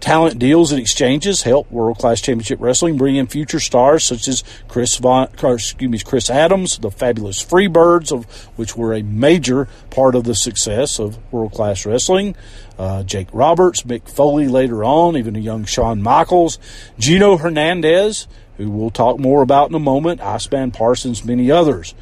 Talent 0.00 0.38
deals 0.38 0.72
and 0.72 0.80
exchanges 0.80 1.42
help 1.42 1.70
World 1.70 1.98
Class 1.98 2.22
Championship 2.22 2.58
Wrestling 2.60 2.96
bring 2.96 3.16
in 3.16 3.26
future 3.26 3.60
stars 3.60 4.02
such 4.02 4.28
as 4.28 4.42
Chris 4.66 4.96
Von, 4.96 5.28
excuse 5.42 5.90
me, 5.90 5.98
Chris 5.98 6.30
Adams, 6.30 6.78
the 6.78 6.90
fabulous 6.90 7.44
Freebirds, 7.44 8.10
of 8.10 8.24
which 8.56 8.76
were 8.76 8.94
a 8.94 9.02
major 9.02 9.68
part 9.90 10.14
of 10.14 10.24
the 10.24 10.34
success 10.34 10.98
of 10.98 11.18
World 11.30 11.52
Class 11.52 11.84
Wrestling. 11.84 12.34
Uh, 12.78 13.02
Jake 13.02 13.28
Roberts, 13.32 13.82
Mick 13.82 14.08
Foley 14.08 14.48
later 14.48 14.82
on, 14.82 15.18
even 15.18 15.36
a 15.36 15.40
young 15.40 15.66
Shawn 15.66 16.00
Michaels, 16.00 16.58
Gino 16.98 17.36
Hernandez, 17.36 18.26
who 18.56 18.70
we'll 18.70 18.90
talk 18.90 19.18
more 19.18 19.42
about 19.42 19.68
in 19.68 19.74
a 19.74 19.78
moment, 19.78 20.22
Iceman 20.22 20.70
Parsons, 20.70 21.26
many 21.26 21.50
others. 21.50 21.94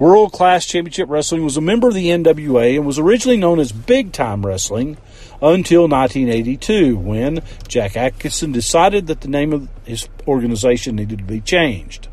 World 0.00 0.32
Class 0.32 0.66
Championship 0.66 1.08
Wrestling 1.08 1.44
was 1.44 1.56
a 1.56 1.60
member 1.60 1.88
of 1.88 1.94
the 1.94 2.08
NWA 2.08 2.76
and 2.76 2.86
was 2.86 2.98
originally 2.98 3.36
known 3.36 3.60
as 3.60 3.70
Big 3.70 4.12
Time 4.12 4.44
Wrestling 4.44 4.96
until 5.40 5.88
1982 5.88 6.96
when 6.96 7.42
Jack 7.66 7.92
Adkisson 7.92 8.52
decided 8.52 9.06
that 9.06 9.20
the 9.20 9.28
name 9.28 9.52
of 9.52 9.68
his 9.84 10.08
organization 10.26 10.96
needed 10.96 11.18
to 11.18 11.24
be 11.24 11.40
changed. 11.40 12.08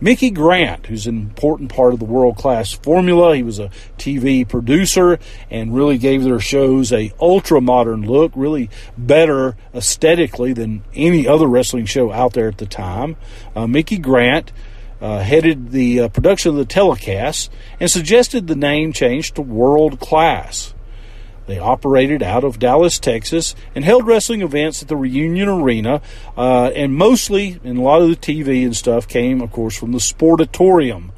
Mickey 0.00 0.30
Grant, 0.30 0.86
who's 0.86 1.06
an 1.06 1.16
important 1.16 1.72
part 1.72 1.92
of 1.92 1.98
the 1.98 2.04
world 2.04 2.36
class 2.36 2.72
formula, 2.72 3.36
he 3.36 3.42
was 3.42 3.58
a 3.58 3.70
TV 3.96 4.46
producer 4.46 5.18
and 5.50 5.74
really 5.74 5.98
gave 5.98 6.24
their 6.24 6.40
shows 6.40 6.92
a 6.92 7.12
ultra 7.20 7.60
modern 7.60 8.02
look, 8.02 8.32
really 8.34 8.68
better 8.98 9.56
aesthetically 9.72 10.52
than 10.52 10.82
any 10.94 11.26
other 11.28 11.46
wrestling 11.46 11.86
show 11.86 12.12
out 12.12 12.32
there 12.32 12.48
at 12.48 12.58
the 12.58 12.66
time. 12.66 13.16
Uh, 13.54 13.66
Mickey 13.66 13.98
Grant 13.98 14.52
uh, 15.00 15.20
headed 15.20 15.70
the 15.70 16.00
uh, 16.00 16.08
production 16.08 16.50
of 16.50 16.56
the 16.56 16.64
telecast 16.64 17.50
and 17.78 17.90
suggested 17.90 18.46
the 18.46 18.56
name 18.56 18.92
change 18.92 19.32
to 19.32 19.42
World 19.42 20.00
Class. 20.00 20.74
They 21.46 21.58
operated 21.58 22.22
out 22.22 22.44
of 22.44 22.58
Dallas, 22.58 22.98
Texas, 22.98 23.54
and 23.74 23.84
held 23.84 24.06
wrestling 24.06 24.42
events 24.42 24.82
at 24.82 24.88
the 24.88 24.96
Reunion 24.96 25.48
Arena. 25.48 26.00
Uh, 26.36 26.66
and 26.74 26.94
mostly, 26.94 27.60
and 27.64 27.78
a 27.78 27.82
lot 27.82 28.00
of 28.00 28.08
the 28.08 28.16
TV 28.16 28.64
and 28.64 28.74
stuff 28.74 29.06
came, 29.06 29.40
of 29.42 29.52
course, 29.52 29.76
from 29.76 29.92
the 29.92 29.98
Sportatorium, 29.98 31.10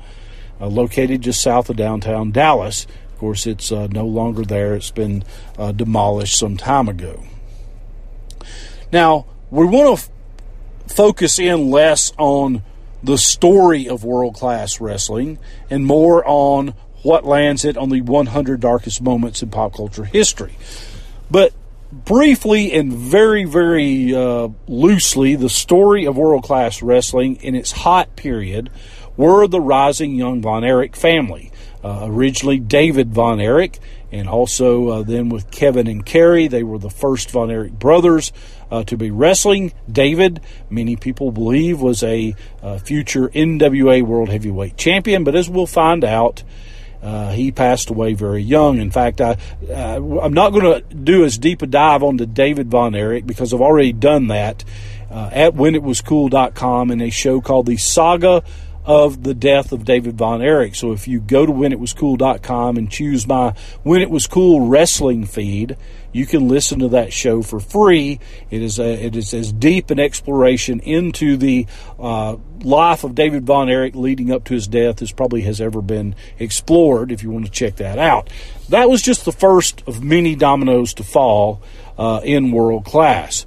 uh, 0.61 0.66
located 0.66 1.23
just 1.23 1.40
south 1.40 1.71
of 1.71 1.76
downtown 1.76 2.33
Dallas. 2.33 2.87
Of 3.12 3.18
course, 3.18 3.47
it's 3.47 3.71
uh, 3.71 3.87
no 3.90 4.06
longer 4.06 4.45
there, 4.45 4.75
it's 4.75 4.90
been 4.90 5.25
uh, 5.56 5.73
demolished 5.73 6.38
some 6.38 6.56
time 6.56 6.88
ago. 6.88 7.25
Now, 8.92 9.26
we 9.50 9.64
want 9.64 9.99
to 9.99 10.04
f- 10.04 10.11
focus 10.95 11.38
in 11.38 11.71
less 11.71 12.12
on 12.18 12.62
the 13.02 13.16
story 13.16 13.88
of 13.88 14.04
world 14.04 14.35
class 14.35 14.80
wrestling 14.80 15.38
and 15.71 15.87
more 15.87 16.26
on 16.26 16.75
what 17.07 17.25
lands 17.25 17.65
it 17.65 17.77
on 17.77 17.89
the 17.89 18.01
100 18.01 18.59
darkest 18.59 19.01
moments 19.01 19.41
in 19.41 19.49
pop 19.49 19.73
culture 19.75 20.05
history. 20.05 20.57
But 21.31 21.53
briefly 21.93 22.73
and 22.73 22.93
very, 22.93 23.45
very 23.45 24.13
uh, 24.13 24.49
loosely, 24.67 25.37
the 25.37 25.49
story 25.49 26.05
of 26.07 26.17
world 26.17 26.43
class 26.43 26.83
wrestling 26.83 27.37
in 27.37 27.55
its 27.55 27.71
hot 27.71 28.17
period 28.17 28.71
were 29.17 29.47
the 29.47 29.61
rising 29.61 30.17
young 30.17 30.43
Von 30.43 30.65
Erich 30.65 30.97
family. 30.97 31.53
Uh, 31.85 32.07
originally, 32.07 32.59
David 32.59 33.15
Von 33.15 33.41
Erich, 33.41 33.79
and 34.11 34.29
also 34.29 34.89
uh, 34.89 35.03
then 35.03 35.29
with 35.29 35.49
Kevin 35.53 35.87
and 35.87 36.05
Kerry, 36.05 36.49
they 36.49 36.65
were 36.65 36.79
the 36.79 36.91
first 36.91 37.31
Von 37.31 37.53
Erich 37.53 37.73
brothers 37.73 38.33
uh, 38.71 38.83
to 38.83 38.97
be 38.97 39.13
wrestling. 39.13 39.73
David, 39.91 40.41
many 40.69 40.97
people 40.97 41.31
believe, 41.31 41.81
was 41.81 42.03
a 42.03 42.35
uh, 42.63 42.79
future 42.79 43.29
NWA 43.29 44.03
World 44.03 44.29
Heavyweight 44.29 44.77
Champion, 44.77 45.23
but 45.23 45.37
as 45.37 45.49
we'll 45.49 45.67
find 45.67 46.03
out, 46.03 46.43
uh, 47.07 47.31
he 47.31 47.53
passed 47.53 47.89
away 47.89 48.15
very 48.15 48.43
young. 48.43 48.79
In 48.79 48.91
fact, 48.91 49.21
I, 49.21 49.37
uh, 49.71 50.19
I'm 50.21 50.33
not 50.33 50.51
going 50.51 50.65
to 50.65 50.95
do 50.95 51.25
as 51.25 51.39
deep 51.39 51.63
a 51.63 51.67
dive 51.67 52.03
onto 52.03 52.27
David 52.27 52.69
Von 52.69 52.97
Erich 52.97 53.25
because 53.25 53.55
I've 53.55 53.61
already 53.61 53.93
done 53.93 54.27
that 54.27 54.65
uh, 55.09 55.31
at 55.33 55.55
whenitwascool.com 55.55 56.91
in 56.91 57.01
a 57.01 57.11
show 57.11 57.41
called 57.41 57.67
The 57.67 57.77
Saga 57.77 58.43
of 58.85 59.23
the 59.23 59.35
Death 59.35 59.71
of 59.71 59.85
David 59.85 60.19
Von 60.19 60.43
Erich. 60.43 60.75
So 60.75 60.91
if 60.91 61.07
you 61.07 61.21
go 61.21 61.47
to 61.47 61.53
whenitwascool.com 61.53 62.77
and 62.77 62.91
choose 62.91 63.25
my 63.25 63.55
When 63.85 64.03
It 64.03 64.11
Was 64.11 64.27
Cool 64.27 64.67
wrestling 64.67 65.27
feed, 65.27 65.77
you 66.16 66.25
can 66.25 66.49
listen 66.49 66.78
to 66.78 66.88
that 66.88 67.12
show 67.12 67.42
for 67.42 67.61
free. 67.61 68.18
It 68.50 68.62
is 68.62 68.78
a, 68.78 69.04
it 69.04 69.14
is 69.16 69.35
as 69.35 69.52
deep 69.52 69.90
an 69.90 70.00
exploration 70.00 70.80
into 70.80 71.37
the 71.37 71.66
uh, 71.99 72.37
life 72.62 73.04
of 73.04 73.14
David 73.14 73.44
Von 73.44 73.68
Erich 73.68 73.94
leading 73.94 74.32
up 74.32 74.44
to 74.44 74.54
his 74.54 74.66
death 74.66 75.02
as 75.02 75.12
probably 75.12 75.42
has 75.42 75.61
ever 75.61 75.82
been 75.82 76.14
explored. 76.38 77.12
If 77.12 77.23
you 77.23 77.30
want 77.30 77.44
to 77.44 77.50
check 77.50 77.76
that 77.76 77.99
out, 77.99 78.30
that 78.70 78.88
was 78.88 79.02
just 79.02 79.26
the 79.26 79.32
first 79.32 79.82
of 79.87 80.02
many 80.02 80.35
dominoes 80.35 80.94
to 80.94 81.04
fall 81.04 81.62
uh, 81.99 82.23
in 82.25 82.50
world 82.50 82.87
class. 82.87 83.44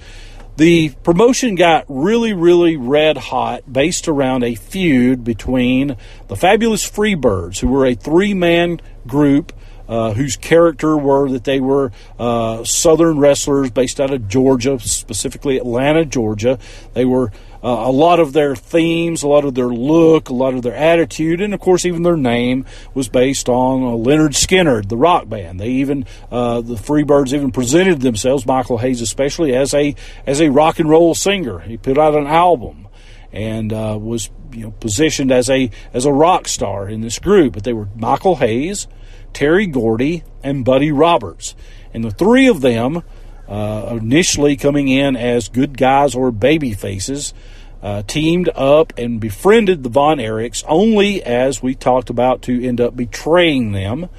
The 0.58 0.90
promotion 1.04 1.56
got 1.56 1.86
really, 1.88 2.34
really 2.34 2.76
red 2.76 3.18
hot 3.18 3.72
based 3.72 4.08
around 4.08 4.44
a 4.44 4.54
feud 4.54 5.24
between 5.24 5.98
the 6.28 6.36
fabulous 6.36 6.88
Freebirds, 6.88 7.62
who 7.62 7.70
were 7.70 7.86
a 7.86 7.96
three 7.96 8.36
man 8.36 8.80
group 9.08 9.54
uh, 9.90 10.14
whose 10.14 10.38
character 10.38 10.96
were 10.96 11.30
that 11.32 11.44
they 11.44 11.60
were 11.60 11.92
uh, 12.20 12.64
Southern 12.64 13.18
wrestlers 13.18 13.72
based 13.72 14.00
out 14.00 14.14
of 14.14 14.30
Georgia, 14.30 14.80
specifically 14.80 15.58
Atlanta, 15.58 16.06
Georgia. 16.06 16.60
They 16.94 17.06
were 17.06 17.32
uh, 17.64 17.68
a 17.68 17.92
lot 17.92 18.20
of 18.20 18.32
their 18.32 18.56
themes, 18.56 19.24
a 19.24 19.28
lot 19.28 19.44
of 19.44 19.56
their 19.56 19.68
look, 19.68 20.30
a 20.30 20.34
lot 20.34 20.54
of 20.54 20.62
their 20.62 20.76
attitude, 20.76 21.42
and 21.42 21.54
of 21.54 21.60
course, 21.60 21.86
even 21.86 22.04
their 22.04 22.16
name 22.16 22.66
was 22.94 23.10
based 23.10 23.50
on 23.50 23.84
uh, 23.84 23.88
Lynyrd 23.88 24.36
Skynyrd, 24.36 24.88
the 24.88 24.96
rock 24.96 25.28
band. 25.28 25.60
They 25.60 25.70
even 25.70 26.06
uh, 26.32 26.62
the 26.62 26.76
Freebirds 26.76 27.34
even 27.34 27.52
presented 27.52 28.02
themselves, 28.02 28.46
Michael 28.46 28.78
Hayes 28.78 29.02
especially, 29.02 29.56
as 29.56 29.74
a 29.74 29.96
as 30.26 30.40
a 30.40 30.50
rock 30.50 30.80
and 30.80 30.90
roll 30.90 31.16
singer. 31.16 31.60
He 31.60 31.78
put 31.78 31.98
out 31.98 32.16
an 32.16 32.28
album 32.28 32.88
and 33.34 33.74
uh, 33.74 33.98
was 34.00 34.30
you 34.52 34.62
know 34.62 34.72
positioned 34.72 35.32
as 35.32 35.50
a 35.50 35.70
as 35.94 36.06
a 36.06 36.14
rock 36.14 36.48
star 36.48 36.88
in 36.88 37.02
this 37.02 37.20
group. 37.20 37.54
But 37.54 37.64
they 37.64 37.74
were 37.74 37.88
Michael 37.96 38.38
Hayes, 38.38 38.88
Terry 39.34 39.68
Gordy, 39.68 40.24
and 40.44 40.66
Buddy 40.66 40.92
Roberts. 40.92 41.56
And 41.94 42.04
the 42.04 42.12
three 42.12 42.48
of 42.48 42.62
them, 42.62 43.04
uh, 43.48 43.98
initially 44.00 44.56
coming 44.56 44.88
in 44.88 45.16
as 45.16 45.50
good 45.50 45.78
guys 45.78 46.16
or 46.16 46.32
baby 46.32 46.74
faces, 46.74 47.34
uh, 47.82 48.04
teamed 48.04 48.50
up 48.56 48.94
and 48.98 49.20
befriended 49.20 49.84
the 49.84 49.90
Von 49.90 50.18
Erichs, 50.18 50.64
only 50.68 51.24
as 51.24 51.64
we 51.64 51.76
talked 51.76 52.10
about 52.10 52.42
to 52.44 52.66
end 52.66 52.82
up 52.82 52.96
betraying 52.96 53.72
them, 53.72 54.10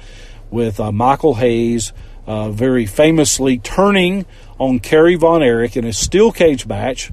with 0.49 0.79
uh, 0.79 0.91
Michael 0.91 1.35
Hayes 1.35 1.93
uh, 2.27 2.49
very 2.49 2.85
famously 2.85 3.57
turning 3.57 4.25
on 4.59 4.79
Kerry 4.79 5.15
Von 5.15 5.41
Erich 5.41 5.77
in 5.77 5.85
a 5.85 5.93
steel 5.93 6.31
cage 6.31 6.67
match 6.67 7.11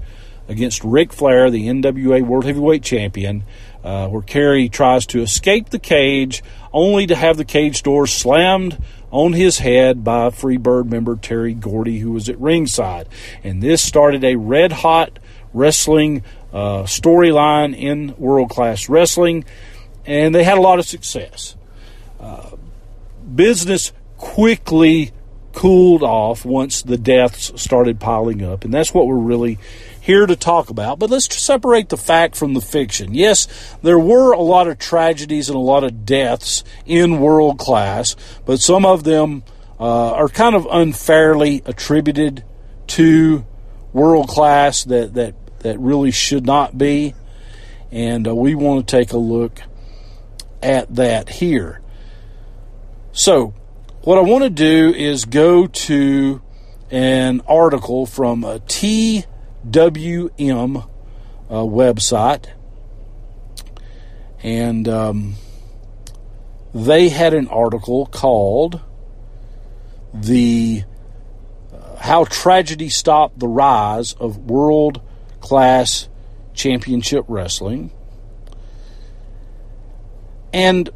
against 0.48 0.82
Ric 0.82 1.12
Flair, 1.12 1.50
the 1.50 1.68
NWA 1.68 2.22
World 2.22 2.46
Heavyweight 2.46 2.82
Champion 2.82 3.44
uh, 3.84 4.08
where 4.08 4.22
Kerry 4.22 4.68
tries 4.68 5.06
to 5.06 5.22
escape 5.22 5.70
the 5.70 5.78
cage 5.78 6.42
only 6.72 7.06
to 7.06 7.14
have 7.14 7.36
the 7.36 7.44
cage 7.44 7.82
door 7.82 8.06
slammed 8.06 8.82
on 9.10 9.32
his 9.32 9.58
head 9.58 10.04
by 10.04 10.28
Freebird 10.28 10.86
member 10.86 11.16
Terry 11.16 11.54
Gordy, 11.54 11.98
who 11.98 12.12
was 12.12 12.28
at 12.28 12.38
ringside. 12.38 13.08
And 13.42 13.62
this 13.62 13.82
started 13.82 14.24
a 14.24 14.36
red 14.36 14.72
hot 14.72 15.18
wrestling 15.52 16.22
uh, 16.52 16.82
storyline 16.82 17.76
in 17.76 18.14
world 18.16 18.50
class 18.50 18.88
wrestling, 18.88 19.44
and 20.06 20.34
they 20.34 20.44
had 20.44 20.58
a 20.58 20.62
lot 20.62 20.78
of 20.78 20.86
success. 20.86 21.56
Uh, 22.20 22.50
business 23.34 23.92
quickly 24.16 25.12
cooled 25.52 26.02
off 26.02 26.44
once 26.44 26.82
the 26.82 26.98
deaths 26.98 27.50
started 27.60 27.98
piling 27.98 28.44
up, 28.44 28.64
and 28.64 28.72
that's 28.72 28.92
what 28.92 29.06
we're 29.06 29.16
really 29.16 29.58
here 30.08 30.24
to 30.24 30.34
talk 30.34 30.70
about. 30.70 30.98
But 30.98 31.10
let's 31.10 31.36
separate 31.36 31.90
the 31.90 31.98
fact 31.98 32.34
from 32.34 32.54
the 32.54 32.62
fiction. 32.62 33.12
Yes, 33.12 33.46
there 33.82 33.98
were 33.98 34.32
a 34.32 34.40
lot 34.40 34.66
of 34.66 34.78
tragedies 34.78 35.50
and 35.50 35.56
a 35.56 35.60
lot 35.60 35.84
of 35.84 36.06
deaths 36.06 36.64
in 36.86 37.20
world 37.20 37.58
class, 37.58 38.16
but 38.46 38.58
some 38.58 38.86
of 38.86 39.04
them 39.04 39.42
uh, 39.78 40.12
are 40.12 40.30
kind 40.30 40.54
of 40.56 40.66
unfairly 40.70 41.62
attributed 41.66 42.42
to 42.86 43.44
world 43.92 44.28
class 44.28 44.84
that 44.84 45.12
that 45.12 45.34
that 45.58 45.78
really 45.78 46.10
should 46.10 46.46
not 46.46 46.78
be, 46.78 47.14
and 47.92 48.26
uh, 48.26 48.34
we 48.34 48.54
want 48.54 48.88
to 48.88 48.96
take 48.96 49.12
a 49.12 49.18
look 49.18 49.60
at 50.62 50.94
that 50.94 51.28
here. 51.28 51.82
So, 53.12 53.52
what 54.00 54.16
I 54.16 54.22
want 54.22 54.44
to 54.44 54.50
do 54.50 54.90
is 54.94 55.26
go 55.26 55.66
to 55.66 56.40
an 56.90 57.42
article 57.46 58.06
from 58.06 58.42
a 58.42 58.58
TWM 59.66 60.88
uh, 61.50 61.54
website, 61.54 62.46
and 64.42 64.88
um, 64.88 65.34
they 66.74 67.08
had 67.08 67.34
an 67.34 67.48
article 67.48 68.06
called 68.06 68.80
"The 70.12 70.84
uh, 71.72 71.96
How 71.96 72.24
Tragedy 72.24 72.88
Stopped 72.88 73.38
the 73.38 73.48
Rise 73.48 74.12
of 74.14 74.50
World 74.50 75.00
Class 75.40 76.08
Championship 76.54 77.24
Wrestling," 77.28 77.90
and 80.52 80.90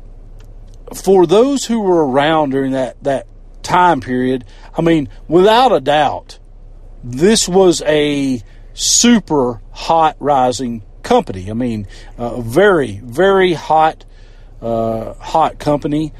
for 0.94 1.26
those 1.26 1.64
who 1.66 1.80
were 1.80 2.06
around 2.06 2.50
during 2.50 2.72
that, 2.72 3.02
that 3.02 3.26
time 3.62 4.00
period, 4.00 4.44
I 4.76 4.82
mean, 4.82 5.08
without 5.28 5.72
a 5.72 5.80
doubt, 5.80 6.38
this 7.02 7.48
was 7.48 7.82
a 7.82 8.42
super 8.74 9.60
hot 9.70 10.16
rising 10.20 10.82
company. 11.02 11.50
I 11.50 11.54
mean, 11.54 11.86
a 12.18 12.40
very, 12.40 13.00
very 13.02 13.52
hot, 13.52 14.04
uh, 14.60 15.14
hot 15.14 15.58
company. 15.58 16.12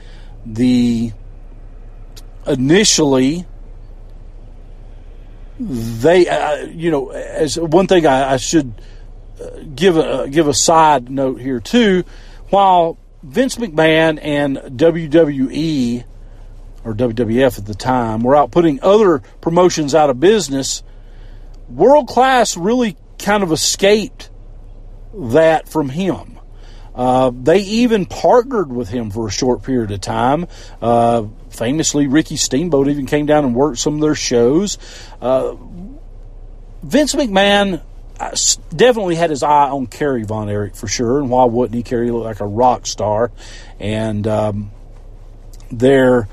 The 0.44 1.12
initially 2.46 3.46
they, 5.60 6.28
uh, 6.28 6.66
you 6.66 6.90
know, 6.90 7.10
as 7.10 7.58
one 7.58 7.86
thing 7.86 8.06
I, 8.06 8.34
I 8.34 8.36
should 8.36 8.74
uh, 9.40 9.60
give 9.74 9.96
a 9.96 10.28
give 10.28 10.48
a 10.48 10.54
side 10.54 11.10
note 11.10 11.40
here 11.40 11.60
too. 11.60 12.04
While 12.48 12.98
Vince 13.22 13.56
McMahon 13.56 14.18
and 14.20 14.56
WWE 14.56 16.04
or 16.84 16.94
WWF 16.94 17.58
at 17.58 17.66
the 17.66 17.74
time 17.74 18.22
were 18.22 18.34
out 18.34 18.50
putting 18.50 18.82
other 18.82 19.20
promotions 19.40 19.94
out 19.94 20.10
of 20.10 20.18
business. 20.18 20.82
World 21.68 22.08
Class 22.08 22.56
really 22.56 22.96
kind 23.18 23.42
of 23.42 23.52
escaped 23.52 24.30
that 25.14 25.68
from 25.68 25.88
him. 25.88 26.38
Uh, 26.94 27.30
they 27.34 27.60
even 27.60 28.04
partnered 28.04 28.70
with 28.70 28.88
him 28.88 29.10
for 29.10 29.26
a 29.26 29.30
short 29.30 29.62
period 29.62 29.90
of 29.90 30.00
time. 30.00 30.46
Uh, 30.80 31.24
famously, 31.50 32.06
Ricky 32.06 32.36
Steamboat 32.36 32.88
even 32.88 33.06
came 33.06 33.26
down 33.26 33.44
and 33.44 33.54
worked 33.54 33.78
some 33.78 33.94
of 33.94 34.00
their 34.00 34.14
shows. 34.14 34.76
Uh, 35.20 35.54
Vince 36.82 37.14
McMahon 37.14 37.80
definitely 38.74 39.14
had 39.14 39.30
his 39.30 39.42
eye 39.42 39.70
on 39.70 39.86
Kerry 39.86 40.24
Von 40.24 40.48
Erich 40.48 40.76
for 40.76 40.86
sure. 40.86 41.18
And 41.18 41.30
why 41.30 41.44
wouldn't 41.44 41.74
he? 41.74 41.82
Kerry 41.82 42.10
looked 42.10 42.24
like 42.24 42.40
a 42.40 42.46
rock 42.46 42.86
star, 42.86 43.30
and 43.80 44.26
um, 44.26 44.70
they're 45.70 46.28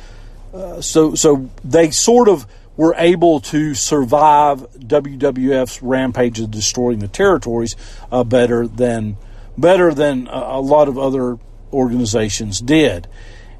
uh, 0.53 0.81
so 0.81 1.15
so 1.15 1.49
they 1.63 1.91
sort 1.91 2.27
of 2.27 2.45
were 2.79 2.95
able 2.97 3.41
to 3.41 3.75
survive 3.75 4.61
WWF's 4.79 5.81
rampage 5.81 6.39
of 6.39 6.49
destroying 6.49 6.99
the 6.99 7.09
territories 7.09 7.75
uh, 8.09 8.23
better 8.23 8.65
than 8.67 9.17
better 9.57 9.93
than 9.93 10.29
a, 10.29 10.31
a, 10.31 10.61
lot 10.61 10.87
of 10.87 10.97
other 10.97 11.37
organizations 11.73 12.61
did. 12.61 13.05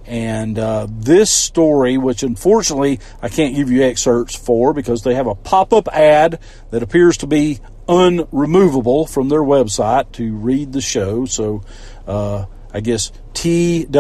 And 0.05 0.57
uh, 0.57 0.87
this 0.89 1.29
story, 1.29 1.97
which 1.97 2.23
unfortunately 2.23 3.01
I 3.21 3.27
can't 3.27 3.53
give 3.53 3.69
you 3.69 3.83
excerpts 3.83 4.37
for 4.37 4.73
because 4.73 5.03
they 5.03 5.15
have 5.15 5.27
a 5.27 5.35
pop 5.35 5.73
up 5.73 5.89
ad 5.89 6.39
that 6.71 6.81
appears 6.81 7.17
to 7.17 7.27
be 7.27 7.59
unremovable 7.89 9.09
from 9.09 9.27
their 9.27 9.43
website 9.43 10.13
to 10.13 10.33
read 10.33 10.71
the 10.71 10.79
show. 10.79 11.25
So 11.25 11.61
uh, 12.07 12.45
I 12.73 12.79
guess 12.79 13.11
twm.news 13.33 13.93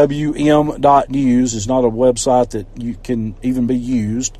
is 1.53 1.67
not 1.67 1.83
a 1.83 1.89
website 1.89 2.51
that 2.51 2.67
you 2.77 2.95
can 2.95 3.35
even 3.41 3.67
be 3.67 3.75
used. 3.75 4.37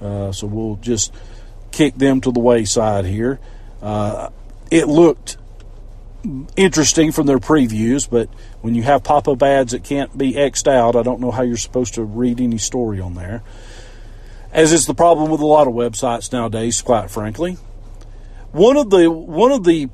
Uh, 0.00 0.32
so 0.32 0.46
we'll 0.46 0.76
just 0.76 1.12
kick 1.70 1.94
them 1.96 2.20
to 2.20 2.32
the 2.32 2.40
wayside 2.40 3.04
here. 3.04 3.38
Uh, 3.82 4.30
it 4.70 4.88
looked 4.88 5.36
interesting 6.56 7.12
from 7.12 7.26
their 7.26 7.38
previews, 7.38 8.08
but 8.08 8.28
when 8.60 8.74
you 8.74 8.82
have 8.82 9.02
pop 9.02 9.26
up 9.28 9.42
ads 9.42 9.72
that 9.72 9.84
can't 9.84 10.16
be 10.16 10.36
X'd 10.36 10.68
out, 10.68 10.96
I 10.96 11.02
don't 11.02 11.20
know 11.20 11.30
how 11.30 11.42
you're 11.42 11.56
supposed 11.56 11.94
to 11.94 12.04
read 12.04 12.40
any 12.40 12.58
story 12.58 13.00
on 13.00 13.14
there. 13.14 13.42
As 14.52 14.72
is 14.72 14.86
the 14.86 14.94
problem 14.94 15.30
with 15.30 15.40
a 15.40 15.46
lot 15.46 15.68
of 15.68 15.74
websites 15.74 16.32
nowadays, 16.32 16.82
quite 16.82 17.10
frankly. 17.10 17.56
One 18.52 18.76
of 18.76 18.90
the 18.90 19.08
one 19.08 19.52
of 19.52 19.64
the 19.64 19.88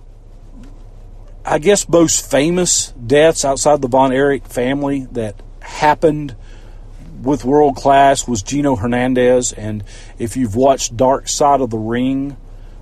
I 1.44 1.58
guess 1.58 1.88
most 1.88 2.28
famous 2.28 2.92
deaths 2.92 3.44
outside 3.44 3.82
the 3.82 3.88
Von 3.88 4.12
Erich 4.12 4.46
family 4.46 5.06
that 5.12 5.40
happened 5.60 6.34
with 7.22 7.44
world 7.44 7.76
class 7.76 8.26
was 8.26 8.42
Gino 8.42 8.76
Hernandez, 8.76 9.52
and 9.52 9.84
if 10.18 10.36
you've 10.36 10.56
watched 10.56 10.96
Dark 10.96 11.28
Side 11.28 11.60
of 11.60 11.70
the 11.70 11.78
Ring, 11.78 12.36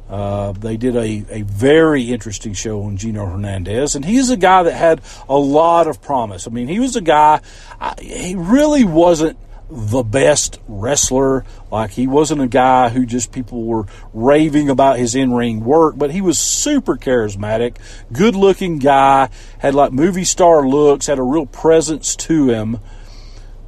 uh, 0.08 0.52
they 0.52 0.76
did 0.76 0.96
a, 0.96 1.24
a 1.30 1.42
very 1.42 2.04
interesting 2.12 2.52
show 2.52 2.82
on 2.82 2.96
Gino 2.96 3.26
Hernandez, 3.26 3.94
and 3.94 4.04
he's 4.04 4.30
a 4.30 4.36
guy 4.36 4.62
that 4.64 4.74
had 4.74 5.00
a 5.28 5.38
lot 5.38 5.86
of 5.86 6.02
promise. 6.02 6.46
I 6.46 6.50
mean, 6.50 6.68
he 6.68 6.78
was 6.78 6.96
a 6.96 7.00
guy, 7.00 7.40
I, 7.80 7.94
he 8.00 8.34
really 8.34 8.84
wasn't 8.84 9.38
the 9.70 10.02
best 10.02 10.60
wrestler. 10.68 11.44
Like 11.70 11.90
he 11.90 12.06
wasn't 12.06 12.42
a 12.42 12.46
guy 12.46 12.90
who 12.90 13.06
just 13.06 13.32
people 13.32 13.64
were 13.64 13.86
raving 14.12 14.68
about 14.68 14.98
his 14.98 15.14
in 15.14 15.32
ring 15.32 15.64
work, 15.64 15.96
but 15.96 16.10
he 16.10 16.20
was 16.20 16.38
super 16.38 16.96
charismatic, 16.96 17.76
good 18.12 18.36
looking 18.36 18.78
guy, 18.78 19.30
had 19.58 19.74
like 19.74 19.92
movie 19.92 20.24
star 20.24 20.66
looks, 20.66 21.06
had 21.06 21.18
a 21.18 21.22
real 21.22 21.46
presence 21.46 22.14
to 22.16 22.48
him. 22.48 22.78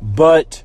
But 0.01 0.63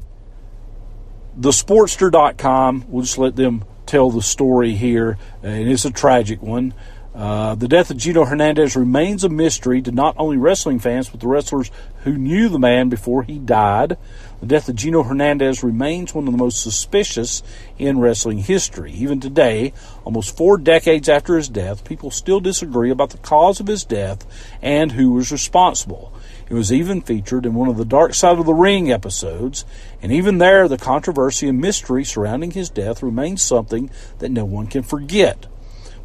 the 1.36 1.52
Sportster.com, 1.52 2.86
we'll 2.90 3.04
just 3.04 3.18
let 3.18 3.36
them 3.36 3.66
tell 3.86 4.10
the 4.10 4.22
story 4.22 4.74
here, 4.74 5.18
and 5.44 5.70
it's 5.70 5.86
a 5.86 5.92
tragic 5.92 6.42
one. 6.42 6.74
Uh, 7.14 7.56
the 7.56 7.68
death 7.68 7.92
of 7.92 7.98
Gino 7.98 8.24
Hernandez 8.24 8.78
remains 8.78 9.26
a 9.26 9.30
mystery 9.30 9.82
to 9.82 9.92
not 9.92 10.16
only 10.18 10.38
wrestling 10.38 10.80
fans, 10.80 11.10
but 11.10 11.20
the 11.20 11.28
wrestlers 11.28 11.70
who 12.04 12.18
knew 12.18 12.48
the 12.48 12.60
man 12.60 12.88
before 12.88 13.24
he 13.24 13.38
died. 13.38 13.98
The 14.40 14.46
death 14.46 14.70
of 14.70 14.76
Gino 14.76 15.04
Hernandez 15.04 15.62
remains 15.62 16.16
one 16.16 16.26
of 16.26 16.32
the 16.32 16.38
most 16.38 16.64
suspicious 16.64 17.44
in 17.78 18.00
wrestling 18.00 18.38
history. 18.38 18.94
Even 18.94 19.20
today, 19.20 19.74
almost 20.06 20.38
four 20.38 20.58
decades 20.58 21.10
after 21.10 21.36
his 21.36 21.50
death, 21.50 21.84
people 21.84 22.12
still 22.12 22.40
disagree 22.40 22.92
about 22.92 23.10
the 23.10 23.18
cause 23.18 23.60
of 23.60 23.68
his 23.68 23.84
death 23.84 24.26
and 24.62 24.94
who 24.94 25.12
was 25.12 25.34
responsible. 25.34 26.14
It 26.52 26.56
was 26.56 26.74
even 26.74 27.00
featured 27.00 27.46
in 27.46 27.54
one 27.54 27.70
of 27.70 27.78
the 27.78 27.86
Dark 27.86 28.14
Side 28.14 28.38
of 28.38 28.46
the 28.46 28.54
Ring 28.54 28.92
episodes, 28.92 29.64
and 30.02 30.12
even 30.12 30.38
there, 30.38 30.68
the 30.68 30.78
controversy 30.78 31.48
and 31.48 31.62
mystery 31.62 32.04
surrounding 32.04 32.52
his 32.52 32.70
death 32.70 33.02
remains 33.02 33.42
something 33.42 33.90
that 34.20 34.32
no 34.32 34.44
one 34.44 34.68
can 34.68 34.84
forget. 34.84 35.46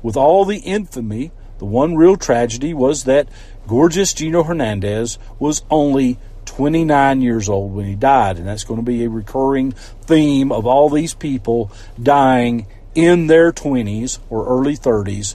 With 0.05 0.17
all 0.17 0.45
the 0.45 0.59
infamy, 0.59 1.33
the 1.59 1.65
one 1.65 1.97
real 1.97 2.15
tragedy 2.15 2.73
was 2.73 3.03
that 3.05 3.29
gorgeous 3.67 4.15
Gino 4.15 4.45
Hernandez 4.45 5.19
was 5.41 5.65
only 5.69 6.17
29 6.45 7.23
years 7.23 7.49
old 7.49 7.75
when 7.75 7.87
he 7.87 7.97
died. 7.97 8.37
And 8.37 8.47
that's 8.47 8.63
going 8.63 8.79
to 8.79 8.87
be 8.87 9.03
a 9.03 9.11
recurring 9.11 9.73
theme 9.73 10.53
of 10.53 10.65
all 10.65 10.89
these 10.89 11.13
people 11.13 11.73
dying 12.01 12.69
in 12.95 13.27
their 13.27 13.51
20s 13.51 14.21
or 14.31 14.47
early 14.47 14.77
30s 14.77 15.35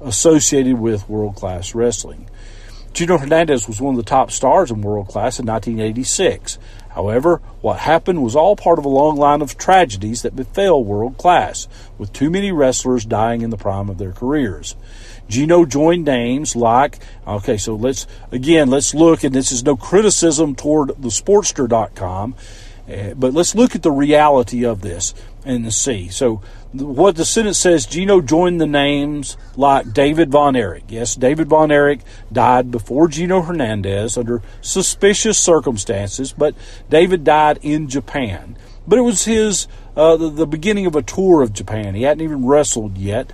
associated 0.00 0.78
with 0.78 1.08
world 1.08 1.34
class 1.34 1.74
wrestling. 1.74 2.28
Gino 2.92 3.16
Hernandez 3.16 3.66
was 3.66 3.80
one 3.80 3.94
of 3.94 4.04
the 4.04 4.08
top 4.08 4.30
stars 4.30 4.70
in 4.70 4.82
world 4.82 5.08
class 5.08 5.38
in 5.38 5.46
1986. 5.46 6.58
However, 6.90 7.40
what 7.62 7.78
happened 7.78 8.22
was 8.22 8.36
all 8.36 8.54
part 8.54 8.78
of 8.78 8.84
a 8.84 8.90
long 8.90 9.16
line 9.16 9.40
of 9.40 9.56
tragedies 9.56 10.22
that 10.22 10.36
befell 10.36 10.84
world 10.84 11.16
class, 11.16 11.68
with 11.96 12.12
too 12.12 12.28
many 12.28 12.52
wrestlers 12.52 13.06
dying 13.06 13.40
in 13.40 13.48
the 13.48 13.56
prime 13.56 13.88
of 13.88 13.96
their 13.96 14.12
careers. 14.12 14.76
Gino 15.26 15.64
joined 15.64 16.04
names 16.04 16.54
like, 16.54 16.98
okay, 17.26 17.56
so 17.56 17.74
let's, 17.74 18.06
again, 18.30 18.68
let's 18.68 18.92
look, 18.92 19.24
and 19.24 19.34
this 19.34 19.52
is 19.52 19.64
no 19.64 19.74
criticism 19.74 20.54
toward 20.54 20.88
the 20.88 21.08
Sportster.com. 21.08 22.34
Uh, 22.86 23.14
but 23.14 23.32
let's 23.32 23.54
look 23.54 23.74
at 23.74 23.82
the 23.82 23.92
reality 23.92 24.66
of 24.66 24.82
this 24.82 25.14
and 25.44 25.72
see. 25.72 26.08
So, 26.08 26.42
what 26.72 27.16
the 27.16 27.24
sentence 27.24 27.58
says 27.58 27.86
Gino 27.86 28.20
joined 28.20 28.60
the 28.60 28.66
names 28.66 29.36
like 29.56 29.92
David 29.92 30.30
Von 30.30 30.56
Erich. 30.56 30.84
Yes, 30.88 31.14
David 31.14 31.48
Von 31.48 31.70
Erich 31.70 32.00
died 32.32 32.70
before 32.70 33.08
Gino 33.08 33.42
Hernandez 33.42 34.16
under 34.16 34.42
suspicious 34.60 35.38
circumstances, 35.38 36.32
but 36.32 36.54
David 36.88 37.24
died 37.24 37.58
in 37.62 37.88
Japan. 37.88 38.56
But 38.86 38.98
it 38.98 39.02
was 39.02 39.24
his 39.24 39.68
uh, 39.96 40.16
the, 40.16 40.30
the, 40.30 40.46
beginning 40.46 40.86
of 40.86 40.96
a 40.96 41.02
tour 41.02 41.42
of 41.42 41.52
Japan. 41.52 41.94
He 41.94 42.02
hadn't 42.02 42.24
even 42.24 42.46
wrestled 42.46 42.96
yet. 42.96 43.32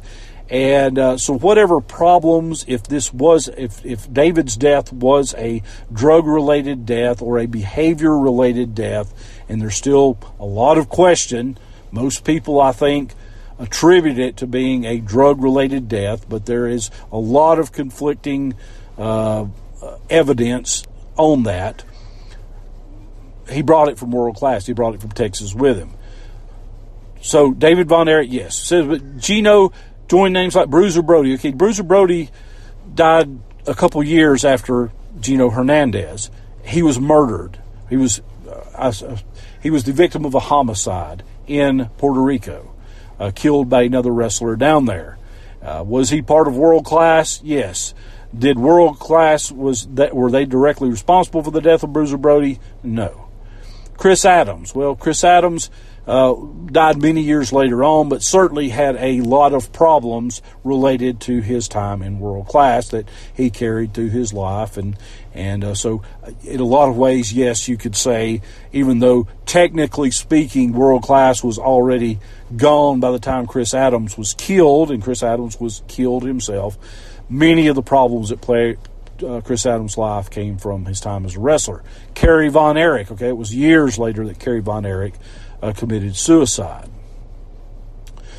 And 0.50 0.98
uh, 0.98 1.18
so, 1.18 1.38
whatever 1.38 1.80
problems, 1.80 2.64
if 2.66 2.84
this 2.84 3.12
was, 3.12 3.48
if, 3.48 3.84
if 3.84 4.10
David's 4.10 4.56
death 4.56 4.92
was 4.92 5.34
a 5.34 5.62
drug 5.92 6.26
related 6.26 6.86
death 6.86 7.20
or 7.20 7.38
a 7.38 7.46
behavior 7.46 8.16
related 8.18 8.74
death, 8.74 9.12
and 9.48 9.60
there's 9.60 9.76
still 9.76 10.18
a 10.40 10.46
lot 10.46 10.78
of 10.78 10.88
question, 10.88 11.58
most 11.90 12.24
people, 12.24 12.60
I 12.60 12.72
think, 12.72 13.12
attribute 13.58 14.18
it 14.18 14.36
to 14.38 14.46
being 14.46 14.84
a 14.84 14.98
drug 14.98 15.42
related 15.42 15.88
death, 15.88 16.28
but 16.28 16.46
there 16.46 16.66
is 16.66 16.90
a 17.10 17.18
lot 17.18 17.58
of 17.58 17.72
conflicting 17.72 18.54
uh, 18.96 19.46
evidence 20.08 20.84
on 21.16 21.44
that. 21.44 21.84
He 23.50 23.62
brought 23.62 23.88
it 23.88 23.98
from 23.98 24.10
world 24.10 24.36
class, 24.36 24.66
he 24.66 24.72
brought 24.72 24.94
it 24.94 25.00
from 25.00 25.10
Texas 25.10 25.54
with 25.54 25.78
him. 25.78 25.90
So, 27.20 27.52
David 27.52 27.88
Von 27.88 28.08
Erich, 28.08 28.30
yes. 28.30 28.56
Says, 28.56 28.86
but 28.86 29.18
Gino 29.18 29.72
joined 30.06 30.34
names 30.34 30.54
like 30.54 30.68
Bruiser 30.68 31.02
Brody. 31.02 31.34
Okay, 31.34 31.50
Bruiser 31.50 31.82
Brody 31.82 32.30
died 32.94 33.38
a 33.66 33.74
couple 33.74 34.02
years 34.02 34.44
after 34.44 34.90
Gino 35.20 35.50
Hernandez. 35.50 36.30
He 36.64 36.82
was 36.82 36.98
murdered. 37.00 37.58
He 37.88 37.96
was 37.96 38.20
uh, 38.48 38.92
uh, 39.02 39.16
he 39.62 39.70
was 39.70 39.84
the 39.84 39.92
victim 39.92 40.24
of 40.24 40.34
a 40.34 40.40
homicide 40.40 41.22
in 41.46 41.90
Puerto 41.98 42.20
Rico, 42.20 42.74
uh, 43.18 43.30
killed 43.34 43.68
by 43.68 43.82
another 43.82 44.12
wrestler 44.12 44.56
down 44.56 44.86
there. 44.86 45.18
Uh, 45.62 45.84
was 45.86 46.10
he 46.10 46.22
part 46.22 46.46
of 46.46 46.56
world 46.56 46.84
class? 46.84 47.40
Yes. 47.42 47.94
Did 48.36 48.58
world 48.58 48.98
class 48.98 49.50
was 49.50 49.86
that 49.94 50.14
were 50.14 50.30
they 50.30 50.44
directly 50.44 50.90
responsible 50.90 51.42
for 51.42 51.50
the 51.50 51.60
death 51.60 51.82
of 51.82 51.92
Bruiser 51.92 52.18
Brody? 52.18 52.60
No. 52.82 53.28
Chris 53.96 54.24
Adams. 54.24 54.74
Well, 54.74 54.94
Chris 54.94 55.24
Adams 55.24 55.70
uh, 56.08 56.34
died 56.66 57.02
many 57.02 57.20
years 57.20 57.52
later 57.52 57.84
on, 57.84 58.08
but 58.08 58.22
certainly 58.22 58.70
had 58.70 58.96
a 58.96 59.20
lot 59.20 59.52
of 59.52 59.72
problems 59.72 60.40
related 60.64 61.20
to 61.20 61.40
his 61.40 61.68
time 61.68 62.00
in 62.00 62.18
world 62.18 62.46
class 62.46 62.88
that 62.88 63.06
he 63.34 63.50
carried 63.50 63.92
through 63.92 64.08
his 64.08 64.32
life. 64.32 64.78
And, 64.78 64.96
and 65.34 65.62
uh, 65.62 65.74
so, 65.74 66.02
uh, 66.24 66.30
in 66.44 66.60
a 66.60 66.64
lot 66.64 66.88
of 66.88 66.96
ways, 66.96 67.32
yes, 67.32 67.68
you 67.68 67.76
could 67.76 67.94
say, 67.94 68.40
even 68.72 69.00
though 69.00 69.28
technically 69.44 70.10
speaking, 70.10 70.72
world 70.72 71.02
class 71.02 71.44
was 71.44 71.58
already 71.58 72.20
gone 72.56 73.00
by 73.00 73.10
the 73.10 73.18
time 73.18 73.46
Chris 73.46 73.74
Adams 73.74 74.16
was 74.16 74.34
killed, 74.34 74.90
and 74.90 75.02
Chris 75.02 75.22
Adams 75.22 75.60
was 75.60 75.82
killed 75.88 76.24
himself, 76.24 76.78
many 77.28 77.66
of 77.68 77.74
the 77.74 77.82
problems 77.82 78.30
that 78.30 78.40
play, 78.40 78.76
uh, 79.26 79.40
Chris 79.42 79.66
Adams' 79.66 79.98
life 79.98 80.30
came 80.30 80.56
from 80.56 80.86
his 80.86 81.00
time 81.00 81.24
as 81.24 81.36
a 81.36 81.40
wrestler. 81.40 81.82
Kerry 82.14 82.48
Von 82.48 82.76
Erich, 82.76 83.10
okay, 83.10 83.28
it 83.28 83.36
was 83.36 83.54
years 83.54 83.98
later 83.98 84.26
that 84.26 84.38
Kerry 84.38 84.60
Von 84.60 84.86
Erich 84.86 85.14
uh, 85.62 85.72
committed 85.72 86.16
suicide. 86.16 86.87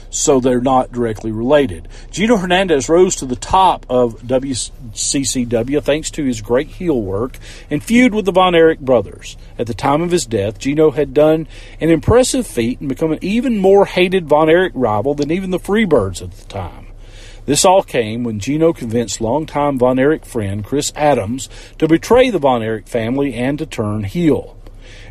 So 0.10 0.40
they're 0.40 0.62
not 0.62 0.92
directly 0.92 1.32
related. 1.32 1.88
Gino 2.10 2.38
Hernandez 2.38 2.90
rose 2.90 3.16
to 3.18 3.26
the 3.26 3.36
top 3.36 3.86
of 3.90 4.22
WCCW 4.22 5.84
thanks 5.84 6.10
to 6.12 6.24
his 6.24 6.42
great 6.42 6.68
heel 6.68 7.00
work 7.00 7.38
and 7.70 7.84
feud 7.84 8.14
with 8.14 8.26
the 8.26 8.32
Von 8.32 8.56
Erich 8.56 8.80
brothers. 8.80 9.38
At 9.58 9.68
the 9.68 9.74
time 9.74 10.02
of 10.02 10.12
his 10.12 10.26
death, 10.26 10.58
Gino 10.58 10.92
had 10.92 11.14
done 11.14 11.48
an 11.80 11.90
impressive 11.90 12.48
feat 12.48 12.80
and 12.80 12.90
become 12.90 13.12
an 13.12 13.20
even 13.22 13.58
more 13.58 13.86
hated 13.86 14.28
Von 14.28 14.50
Erich 14.50 14.74
rival 14.76 15.14
than 15.14 15.32
even 15.32 15.52
the 15.52 15.60
Freebirds 15.60 16.22
at 16.22 16.32
the 16.32 16.46
time. 16.46 16.88
This 17.46 17.66
all 17.66 17.82
came 17.82 18.24
when 18.24 18.40
Gino 18.40 18.74
convinced 18.74 19.22
longtime 19.22 19.80
Von 19.80 19.98
Erich 19.98 20.26
friend 20.26 20.64
Chris 20.64 20.94
Adams 20.96 21.50
to 21.80 21.88
betray 21.88 22.30
the 22.30 22.38
Von 22.38 22.62
Erich 22.62 22.88
family 22.88 23.34
and 23.34 23.58
to 23.58 23.66
turn 23.66 24.04
heel. 24.04 24.59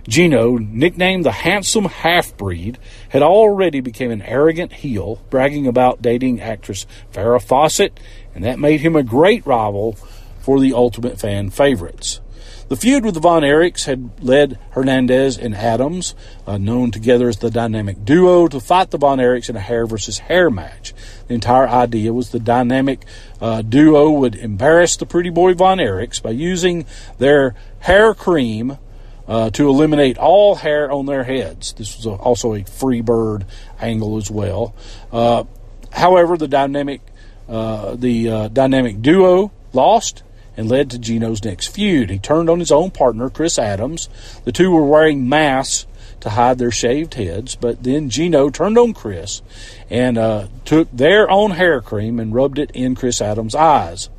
Gino, 0.09 0.57
nicknamed 0.57 1.27
the 1.27 1.33
handsome 1.33 1.85
half 1.85 2.35
breed, 2.39 2.79
had 3.11 3.23
already 3.23 3.81
become 3.81 4.11
an 4.11 4.23
arrogant 4.23 4.73
heel, 4.73 5.21
bragging 5.29 5.67
about 5.67 6.01
dating 6.01 6.41
actress 6.41 6.87
Farrah 7.13 7.43
Fawcett, 7.43 8.01
and 8.35 8.43
that 8.43 8.59
made 8.59 8.81
him 8.81 8.97
a 8.97 9.03
great 9.03 9.47
rival 9.47 9.99
for 10.41 10.61
the 10.61 10.73
Ultimate 10.73 11.21
fan 11.21 11.51
favorites. 11.51 12.21
The 12.69 12.77
feud 12.77 13.05
with 13.05 13.15
the 13.15 13.21
Von 13.21 13.43
Erichs 13.43 13.85
had 13.85 14.23
led 14.23 14.59
Hernandez 14.71 15.37
and 15.37 15.55
Adams, 15.55 16.15
uh, 16.47 16.57
known 16.57 16.91
together 16.91 17.29
as 17.29 17.39
the 17.39 17.51
Dynamic 17.51 18.03
Duo, 18.05 18.49
to 18.49 18.61
fight 18.61 18.91
the 18.91 18.99
Von 18.99 19.19
Erichs 19.19 19.51
in 19.51 19.57
a 19.57 19.61
hair 19.61 19.87
versus 19.87 20.19
hair 20.19 20.49
match. 20.49 20.95
The 21.27 21.35
entire 21.35 21.69
idea 21.69 22.15
was 22.15 22.31
the 22.31 22.41
Dynamic 22.41 23.05
uh, 23.43 23.61
Duo 23.61 24.11
would 24.11 24.37
embarrass 24.37 24.97
the 24.97 25.07
Pretty 25.07 25.31
Boy 25.31 25.53
Von 25.53 25.79
Erichs 25.79 26.23
by 26.23 26.31
using 26.31 26.87
their 27.19 27.55
hair 27.81 28.15
cream 28.15 28.79
uh, 29.29 29.51
to 29.51 29.69
eliminate 29.69 30.19
all 30.19 30.57
hair 30.57 30.91
on 30.91 31.07
their 31.07 31.23
heads. 31.23 31.75
This 31.75 31.97
was 31.97 32.07
a, 32.07 32.11
also 32.11 32.55
a 32.55 32.65
free 32.65 33.03
bird 33.03 33.45
angle 33.81 34.17
as 34.17 34.31
well. 34.31 34.75
Uh, 35.13 35.45
however, 35.93 36.37
the 36.37 36.49
dynamic 36.49 37.03
uh, 37.49 37.97
the 37.97 38.29
uh, 38.29 38.49
dynamic 38.49 39.01
duo 39.01 39.51
lost 39.73 40.23
and 40.57 40.69
led 40.69 40.91
to 40.91 40.99
Gino's 40.99 41.45
next 41.45 41.69
feud. 41.69 42.11
He 42.11 42.19
turned 42.19 42.51
on 42.51 42.59
his 42.59 42.73
own 42.73 42.91
partner, 42.91 43.31
Chris 43.31 43.59
Adams. 43.59 44.09
The 44.45 44.53
two 44.53 44.71
were 44.71 44.85
wearing 44.85 45.29
masks 45.29 45.87
to 46.21 46.31
hide 46.31 46.59
their 46.59 46.73
shaved 46.73 47.15
heads, 47.15 47.55
but 47.55 47.85
then 47.85 48.11
Gino 48.11 48.51
turned 48.51 48.77
on 48.77 48.93
Chris 48.93 49.41
and 49.89 50.19
uh, 50.19 50.49
took 50.65 50.91
their 50.91 51.31
own 51.31 51.53
hair 51.53 51.81
cream 51.81 52.19
and 52.19 52.35
rubbed 52.35 52.59
it 52.59 52.73
in 52.73 52.97
Chris 52.97 53.23
Adams' 53.23 53.55
eyes. 53.55 54.11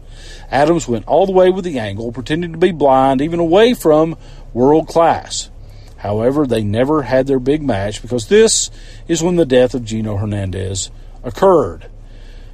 Adams 0.49 0.87
went 0.87 1.07
all 1.07 1.25
the 1.25 1.31
way 1.31 1.49
with 1.49 1.65
the 1.65 1.77
angle, 1.77 2.11
pretending 2.11 2.53
to 2.53 2.57
be 2.57 2.71
blind, 2.71 3.21
even 3.21 3.39
away 3.39 3.73
from 3.73 4.17
world 4.53 4.87
class. 4.87 5.49
However, 5.97 6.47
they 6.47 6.63
never 6.63 7.03
had 7.03 7.27
their 7.27 7.39
big 7.39 7.61
match 7.61 8.01
because 8.01 8.27
this 8.27 8.71
is 9.07 9.21
when 9.21 9.35
the 9.35 9.45
death 9.45 9.73
of 9.73 9.83
Gino 9.83 10.15
Hernandez 10.15 10.91
occurred. 11.23 11.87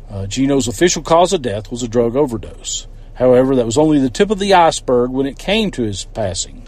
Uh, 0.10 0.26
Gino's 0.26 0.68
official 0.68 1.04
cause 1.04 1.32
of 1.32 1.44
death 1.44 1.70
was 1.70 1.84
a 1.84 1.88
drug 1.88 2.16
overdose. 2.16 2.88
However, 3.14 3.56
that 3.56 3.66
was 3.66 3.78
only 3.78 4.00
the 4.00 4.10
tip 4.10 4.32
of 4.32 4.40
the 4.40 4.54
iceberg 4.56 5.12
when 5.12 5.28
it 5.28 5.38
came 5.38 5.72
to 5.72 5.84
his 5.84 6.06
passing. 6.06 6.68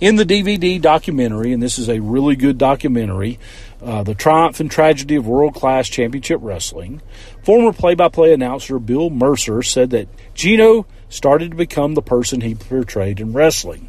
In 0.00 0.16
the 0.16 0.24
DVD 0.24 0.80
documentary, 0.80 1.52
and 1.52 1.62
this 1.62 1.78
is 1.78 1.88
a 1.88 2.00
really 2.00 2.36
good 2.36 2.58
documentary, 2.58 3.38
uh, 3.82 4.02
The 4.02 4.14
Triumph 4.14 4.60
and 4.60 4.70
Tragedy 4.70 5.16
of 5.16 5.26
World 5.26 5.54
Class 5.54 5.88
Championship 5.88 6.38
Wrestling, 6.42 7.02
former 7.42 7.72
play 7.72 7.94
by 7.94 8.08
play 8.08 8.32
announcer 8.32 8.78
Bill 8.78 9.10
Mercer 9.10 9.62
said 9.62 9.90
that 9.90 10.08
Gino 10.34 10.86
started 11.08 11.50
to 11.50 11.56
become 11.56 11.94
the 11.94 12.02
person 12.02 12.40
he 12.40 12.54
portrayed 12.54 13.20
in 13.20 13.32
wrestling 13.32 13.88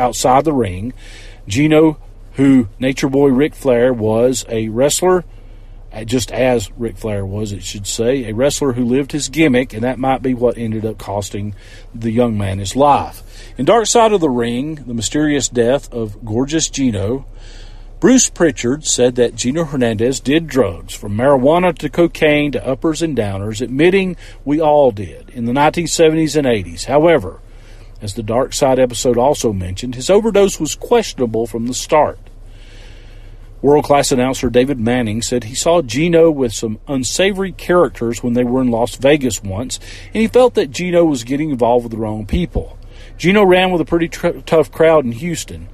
outside 0.00 0.44
the 0.44 0.52
ring. 0.52 0.92
Gino, 1.46 1.98
who 2.32 2.68
Nature 2.78 3.08
Boy 3.08 3.28
Ric 3.28 3.54
Flair 3.54 3.92
was 3.92 4.44
a 4.48 4.68
wrestler, 4.68 5.24
uh, 5.92 6.04
just 6.04 6.30
as 6.30 6.70
Ric 6.76 6.96
Flair 6.96 7.26
was, 7.26 7.52
it 7.52 7.62
should 7.62 7.86
say, 7.86 8.24
a 8.24 8.34
wrestler 8.34 8.72
who 8.72 8.84
lived 8.84 9.12
his 9.12 9.28
gimmick, 9.28 9.72
and 9.72 9.82
that 9.82 9.98
might 9.98 10.22
be 10.22 10.34
what 10.34 10.56
ended 10.56 10.86
up 10.86 10.98
costing 10.98 11.54
the 11.94 12.12
young 12.12 12.38
man 12.38 12.58
his 12.58 12.76
life. 12.76 13.22
In 13.58 13.64
Dark 13.64 13.86
Side 13.86 14.12
of 14.12 14.20
the 14.20 14.30
Ring, 14.30 14.76
the 14.76 14.94
mysterious 14.94 15.48
death 15.48 15.92
of 15.92 16.24
Gorgeous 16.24 16.68
Gino, 16.68 17.26
Bruce 17.98 18.30
Prichard 18.30 18.86
said 18.86 19.16
that 19.16 19.34
Gino 19.34 19.64
Hernandez 19.64 20.20
did 20.20 20.46
drugs, 20.46 20.94
from 20.94 21.16
marijuana 21.16 21.76
to 21.76 21.90
cocaine 21.90 22.52
to 22.52 22.66
uppers 22.66 23.02
and 23.02 23.16
downers, 23.16 23.60
admitting 23.60 24.16
we 24.44 24.60
all 24.60 24.90
did 24.90 25.28
in 25.30 25.44
the 25.44 25.52
1970s 25.52 26.36
and 26.36 26.46
80s. 26.46 26.86
However, 26.86 27.40
as 28.00 28.14
the 28.14 28.22
Dark 28.22 28.52
Side 28.52 28.78
episode 28.78 29.18
also 29.18 29.52
mentioned, 29.52 29.94
his 29.94 30.10
overdose 30.10 30.58
was 30.58 30.74
questionable 30.74 31.46
from 31.46 31.66
the 31.66 31.74
start. 31.74 32.18
World 33.62 33.84
class 33.84 34.10
announcer 34.10 34.48
David 34.48 34.80
Manning 34.80 35.20
said 35.20 35.44
he 35.44 35.54
saw 35.54 35.82
Gino 35.82 36.30
with 36.30 36.54
some 36.54 36.80
unsavory 36.88 37.52
characters 37.52 38.22
when 38.22 38.32
they 38.32 38.42
were 38.42 38.62
in 38.62 38.70
Las 38.70 38.94
Vegas 38.94 39.42
once, 39.42 39.78
and 40.06 40.22
he 40.22 40.28
felt 40.28 40.54
that 40.54 40.70
Gino 40.70 41.04
was 41.04 41.24
getting 41.24 41.50
involved 41.50 41.84
with 41.84 41.92
the 41.92 41.98
wrong 41.98 42.24
people. 42.24 42.78
Gino 43.18 43.44
ran 43.44 43.70
with 43.70 43.82
a 43.82 43.84
pretty 43.84 44.08
tr- 44.08 44.40
tough 44.46 44.72
crowd 44.72 45.04
in 45.04 45.12
Houston. 45.12 45.68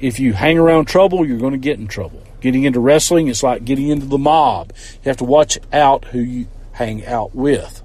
If 0.00 0.20
you 0.20 0.34
hang 0.34 0.58
around 0.58 0.84
trouble, 0.84 1.26
you're 1.26 1.38
going 1.38 1.52
to 1.52 1.58
get 1.58 1.78
in 1.78 1.86
trouble. 1.86 2.22
Getting 2.42 2.64
into 2.64 2.80
wrestling 2.80 3.28
is 3.28 3.42
like 3.42 3.64
getting 3.64 3.88
into 3.88 4.06
the 4.06 4.18
mob. 4.18 4.72
You 5.02 5.08
have 5.08 5.16
to 5.18 5.24
watch 5.24 5.58
out 5.72 6.06
who 6.06 6.18
you 6.18 6.46
hang 6.72 7.06
out 7.06 7.34
with. 7.34 7.82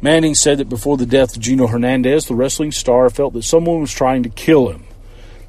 Manning 0.00 0.34
said 0.34 0.58
that 0.58 0.68
before 0.68 0.96
the 0.96 1.06
death 1.06 1.34
of 1.34 1.42
Gino 1.42 1.66
Hernandez, 1.66 2.26
the 2.26 2.34
wrestling 2.36 2.70
star 2.70 3.10
felt 3.10 3.32
that 3.32 3.42
someone 3.42 3.80
was 3.80 3.92
trying 3.92 4.22
to 4.22 4.28
kill 4.28 4.68
him. 4.68 4.84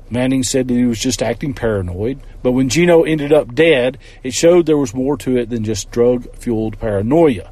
Manning 0.10 0.42
said 0.42 0.68
that 0.68 0.74
he 0.74 0.86
was 0.86 0.98
just 0.98 1.22
acting 1.22 1.54
paranoid, 1.54 2.20
but 2.42 2.54
when 2.54 2.68
Gino 2.68 3.04
ended 3.04 3.32
up 3.32 3.54
dead, 3.54 4.00
it 4.24 4.34
showed 4.34 4.66
there 4.66 4.76
was 4.76 4.96
more 4.96 5.16
to 5.18 5.38
it 5.38 5.52
than 5.52 5.64
just 5.64 5.92
drug 5.92 6.36
fueled 6.36 6.80
paranoia. 6.80 7.52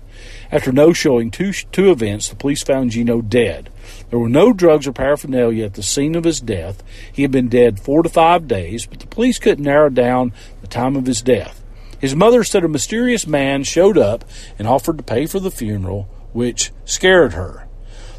After 0.51 0.71
no 0.71 0.91
showing 0.91 1.29
two, 1.29 1.53
two 1.53 1.91
events, 1.91 2.29
the 2.29 2.35
police 2.35 2.63
found 2.63 2.89
Gino 2.89 3.21
dead. 3.21 3.69
There 4.09 4.17
were 4.17 4.27
no 4.27 4.51
drugs 4.51 4.87
or 4.87 4.91
paraphernalia 4.91 5.65
at 5.65 5.75
the 5.75 5.83
scene 5.83 6.15
of 6.15 6.23
his 6.23 6.41
death. 6.41 6.81
He 7.13 7.21
had 7.21 7.29
been 7.29 7.47
dead 7.47 7.79
four 7.79 8.01
to 8.01 8.09
five 8.09 8.47
days, 8.47 8.87
but 8.87 8.99
the 8.99 9.07
police 9.07 9.37
couldn't 9.37 9.63
narrow 9.63 9.89
down 9.89 10.33
the 10.61 10.67
time 10.67 10.95
of 10.95 11.05
his 11.05 11.21
death. 11.21 11.63
His 11.99 12.15
mother 12.15 12.43
said 12.43 12.63
a 12.63 12.67
mysterious 12.67 13.27
man 13.27 13.63
showed 13.63 13.99
up 13.99 14.25
and 14.57 14.67
offered 14.67 14.97
to 14.97 15.03
pay 15.03 15.27
for 15.27 15.39
the 15.39 15.51
funeral, 15.51 16.09
which 16.33 16.71
scared 16.85 17.33
her. 17.33 17.67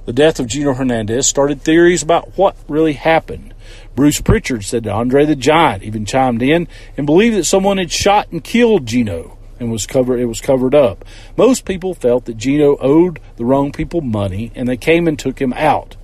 The 0.05 0.13
death 0.13 0.41
of 0.41 0.47
Gino 0.47 0.73
Hernandez 0.73 1.27
started 1.27 1.61
theories 1.61 2.03
about 2.03 2.39
what 2.39 2.57
really 2.67 2.95
happened. 2.95 3.53
Bruce 3.95 4.21
Prichard 4.21 4.65
said 4.65 4.85
that 4.85 4.93
Andre 4.95 5.27
the 5.27 5.37
Giant 5.37 5.83
even 5.83 6.07
chimed 6.07 6.43
in 6.43 6.67
and 6.97 7.05
believed 7.05 7.37
that 7.37 7.45
someone 7.45 7.79
had 7.79 7.93
shot 7.93 8.31
and 8.33 8.43
killed 8.43 8.87
Gino 8.87 9.37
and 9.61 9.71
was 9.71 9.87
covered 9.87 10.19
it 10.19 10.27
was 10.27 10.41
covered 10.41 10.75
up. 10.75 11.05
Most 11.37 11.65
people 11.65 11.95
felt 11.95 12.25
that 12.25 12.37
Gino 12.37 12.77
owed 12.81 13.21
the 13.37 13.45
wrong 13.45 13.73
people 13.73 14.01
money 14.01 14.51
and 14.55 14.69
they 14.69 14.77
came 14.77 15.09
and 15.09 15.19
took 15.19 15.41
him 15.41 15.53
out. 15.53 15.97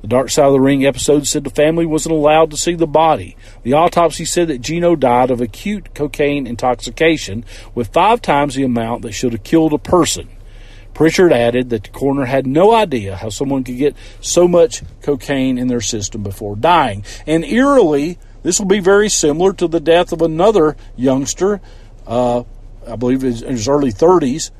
The 0.00 0.08
Dark 0.08 0.30
Side 0.30 0.46
of 0.46 0.52
the 0.52 0.60
Ring 0.60 0.84
episode 0.84 1.26
said 1.26 1.44
the 1.44 1.50
family 1.50 1.86
wasn't 1.86 2.14
allowed 2.14 2.50
to 2.50 2.58
see 2.58 2.74
the 2.74 2.86
body. 2.86 3.36
The 3.62 3.72
autopsy 3.72 4.26
said 4.26 4.48
that 4.48 4.60
Gino 4.60 4.96
died 4.96 5.30
of 5.30 5.40
acute 5.40 5.94
cocaine 5.94 6.46
intoxication 6.46 7.44
with 7.74 7.92
five 7.92 8.20
times 8.20 8.54
the 8.54 8.64
amount 8.64 9.02
that 9.02 9.12
should 9.12 9.32
have 9.32 9.44
killed 9.44 9.72
a 9.72 9.78
person. 9.78 10.28
Prichard 10.94 11.32
added 11.32 11.70
that 11.70 11.84
the 11.84 11.90
coroner 11.90 12.24
had 12.24 12.46
no 12.46 12.72
idea 12.72 13.16
how 13.16 13.28
someone 13.28 13.64
could 13.64 13.76
get 13.76 13.96
so 14.20 14.46
much 14.46 14.82
cocaine 15.02 15.58
in 15.58 15.66
their 15.66 15.80
system 15.80 16.22
before 16.22 16.56
dying. 16.56 17.04
And 17.26 17.44
eerily, 17.44 18.18
this 18.42 18.58
will 18.58 18.66
be 18.66 18.80
very 18.80 19.08
similar 19.08 19.52
to 19.54 19.66
the 19.66 19.80
death 19.80 20.12
of 20.12 20.22
another 20.22 20.76
youngster, 20.96 21.60
uh, 22.06 22.44
I 22.86 22.96
believe 22.96 23.24
in 23.24 23.32
his 23.32 23.68
early 23.68 23.92
30s, 23.92 24.50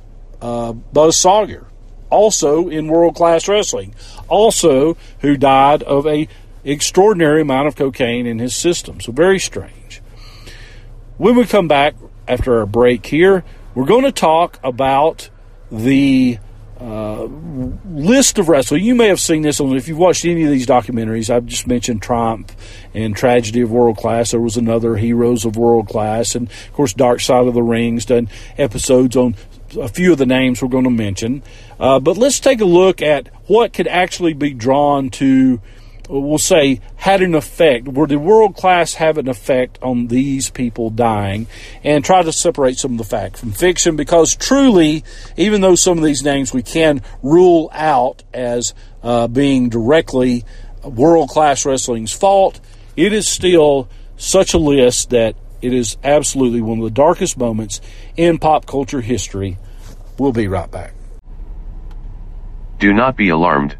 uh, 0.42 0.73
Buzz 0.73 1.16
Sawyer, 1.16 1.66
also 2.11 2.68
in 2.68 2.88
world 2.88 3.14
class 3.14 3.47
wrestling, 3.47 3.94
also 4.29 4.97
who 5.20 5.37
died 5.37 5.83
of 5.85 6.07
a 6.07 6.29
extraordinary 6.64 7.42
amount 7.42 7.68
of 7.68 7.77
cocaine 7.77 8.27
in 8.27 8.38
his 8.38 8.57
system. 8.57 9.01
So 9.01 9.12
very 9.12 9.38
strange. 9.38 10.03
When 11.16 11.37
we 11.37 11.44
come 11.44 11.68
back 11.68 11.94
after 12.27 12.59
our 12.59 12.66
break 12.66 13.07
here, 13.07 13.44
we're 13.75 13.85
going 13.85 14.05
to 14.05 14.12
talk 14.12 14.59
about 14.64 15.29
the 15.70 16.38
uh, 16.81 17.24
list 17.88 18.38
of 18.38 18.48
wrestlers. 18.48 18.83
You 18.83 18.94
may 18.94 19.09
have 19.09 19.20
seen 19.20 19.42
this 19.42 19.61
on 19.61 19.77
if 19.77 19.88
you've 19.88 19.98
watched 19.98 20.24
any 20.24 20.44
of 20.44 20.50
these 20.50 20.66
documentaries. 20.66 21.31
I've 21.31 21.46
just 21.46 21.66
mentioned 21.66 22.03
Triumph 22.03 22.55
and 22.92 23.16
Tragedy 23.16 23.61
of 23.61 23.70
World 23.70 23.96
Class. 23.96 24.33
There 24.33 24.40
was 24.40 24.57
another 24.57 24.96
Heroes 24.96 25.44
of 25.44 25.57
World 25.57 25.88
Class, 25.88 26.35
and 26.35 26.48
of 26.48 26.72
course 26.72 26.92
Dark 26.92 27.20
Side 27.20 27.46
of 27.46 27.55
the 27.55 27.62
Rings 27.62 28.05
done 28.05 28.29
episodes 28.59 29.16
on 29.16 29.37
a 29.81 29.88
few 29.88 30.12
of 30.12 30.18
the 30.18 30.27
names 30.27 30.61
we're 30.61 30.68
going 30.68 30.85
to 30.85 30.90
mention. 30.90 31.42
Uh, 31.79 32.00
but 32.00 32.16
let's 32.16 32.40
take 32.40 32.61
a 32.61 32.66
look 32.66 33.00
at 33.03 33.29
what 33.48 33.72
could 33.72 33.88
actually 33.88 34.33
be 34.33 34.53
drawn 34.53 35.11
to 35.11 35.61
we'll 36.08 36.38
say 36.38 36.80
had 36.96 37.22
an 37.22 37.34
effect 37.34 37.88
where 37.88 38.06
the 38.06 38.18
world 38.18 38.54
class 38.54 38.94
have 38.94 39.18
an 39.18 39.28
effect 39.28 39.78
on 39.82 40.08
these 40.08 40.50
people 40.50 40.90
dying 40.90 41.46
and 41.82 42.04
try 42.04 42.22
to 42.22 42.32
separate 42.32 42.78
some 42.78 42.92
of 42.92 42.98
the 42.98 43.04
fact 43.04 43.36
from 43.36 43.52
fiction 43.52 43.96
because 43.96 44.36
truly 44.36 45.02
even 45.36 45.60
though 45.60 45.74
some 45.74 45.98
of 45.98 46.04
these 46.04 46.22
names 46.22 46.52
we 46.52 46.62
can 46.62 47.02
rule 47.22 47.70
out 47.72 48.22
as 48.32 48.74
uh, 49.02 49.26
being 49.26 49.68
directly 49.68 50.44
world 50.84 51.28
class 51.28 51.64
wrestling's 51.64 52.12
fault 52.12 52.60
it 52.96 53.12
is 53.12 53.26
still 53.26 53.88
such 54.16 54.54
a 54.54 54.58
list 54.58 55.10
that 55.10 55.34
it 55.64 55.72
is 55.72 55.96
absolutely 56.04 56.60
one 56.60 56.78
of 56.78 56.84
the 56.84 56.90
darkest 56.90 57.38
moments 57.38 57.80
in 58.16 58.38
pop 58.38 58.66
culture 58.66 59.00
history. 59.00 59.56
We'll 60.18 60.32
be 60.32 60.46
right 60.46 60.70
back. 60.70 60.92
Do 62.78 62.92
not 62.92 63.16
be 63.16 63.30
alarmed. 63.30 63.76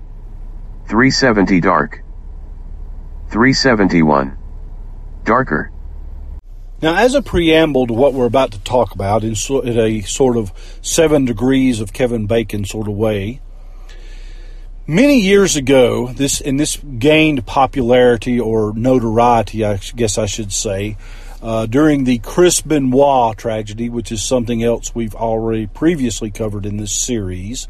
370 0.89 1.61
dark 1.61 2.04
371. 3.35 4.39
Darker. 5.25 5.73
Now, 6.81 6.95
as 6.95 7.17
a 7.17 7.21
preamble 7.21 7.89
to 7.89 7.93
what 7.93 8.15
we're 8.15 8.27
about 8.27 8.53
to 8.53 8.61
talk 8.61 8.95
about 8.95 9.25
in, 9.25 9.35
so, 9.35 9.61
in 9.61 9.77
a 9.77 10.03
sort 10.03 10.37
of 10.37 10.53
seven 10.83 11.25
degrees 11.25 11.81
of 11.81 11.93
Kevin 11.93 12.29
Bacon 12.29 12.65
sort 12.65 12.87
of 12.87 12.95
way, 12.95 13.41
many 14.87 15.19
years 15.19 15.57
ago, 15.57 16.13
this 16.13 16.41
and 16.41 16.61
this 16.61 16.77
gained 16.77 17.45
popularity 17.45 18.39
or 18.39 18.73
notoriety, 18.73 19.65
I 19.65 19.79
guess 19.97 20.17
I 20.17 20.27
should 20.27 20.53
say, 20.53 20.97
uh, 21.43 21.67
during 21.67 22.05
the 22.05 22.19
Chris 22.19 22.61
Benoit 22.61 23.37
tragedy, 23.37 23.89
which 23.89 24.13
is 24.13 24.23
something 24.23 24.63
else 24.63 24.95
we've 24.95 25.17
already 25.17 25.67
previously 25.67 26.31
covered 26.31 26.67
in 26.67 26.77
this 26.77 26.93
series. 26.93 27.67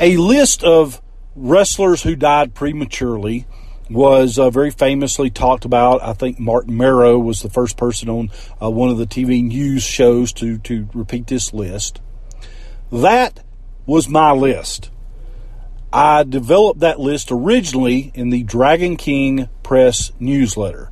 A 0.00 0.16
list 0.16 0.64
of 0.64 1.00
wrestlers 1.36 2.02
who 2.02 2.16
died 2.16 2.52
prematurely 2.52 3.46
was 3.90 4.38
uh, 4.38 4.50
very 4.50 4.70
famously 4.70 5.30
talked 5.30 5.64
about. 5.64 6.02
I 6.02 6.12
think 6.12 6.38
Marc 6.38 6.66
Mero 6.68 7.18
was 7.18 7.42
the 7.42 7.50
first 7.50 7.76
person 7.76 8.08
on 8.08 8.30
uh, 8.60 8.70
one 8.70 8.90
of 8.90 8.98
the 8.98 9.06
TV 9.06 9.44
news 9.44 9.82
shows 9.82 10.32
to, 10.34 10.58
to 10.58 10.88
repeat 10.94 11.26
this 11.26 11.52
list. 11.52 12.00
That 12.90 13.40
was 13.86 14.08
my 14.08 14.32
list. 14.32 14.90
I 15.92 16.22
developed 16.22 16.80
that 16.80 16.98
list 16.98 17.30
originally 17.30 18.12
in 18.14 18.30
the 18.30 18.42
Dragon 18.44 18.96
King 18.96 19.48
Press 19.62 20.12
newsletter. 20.18 20.90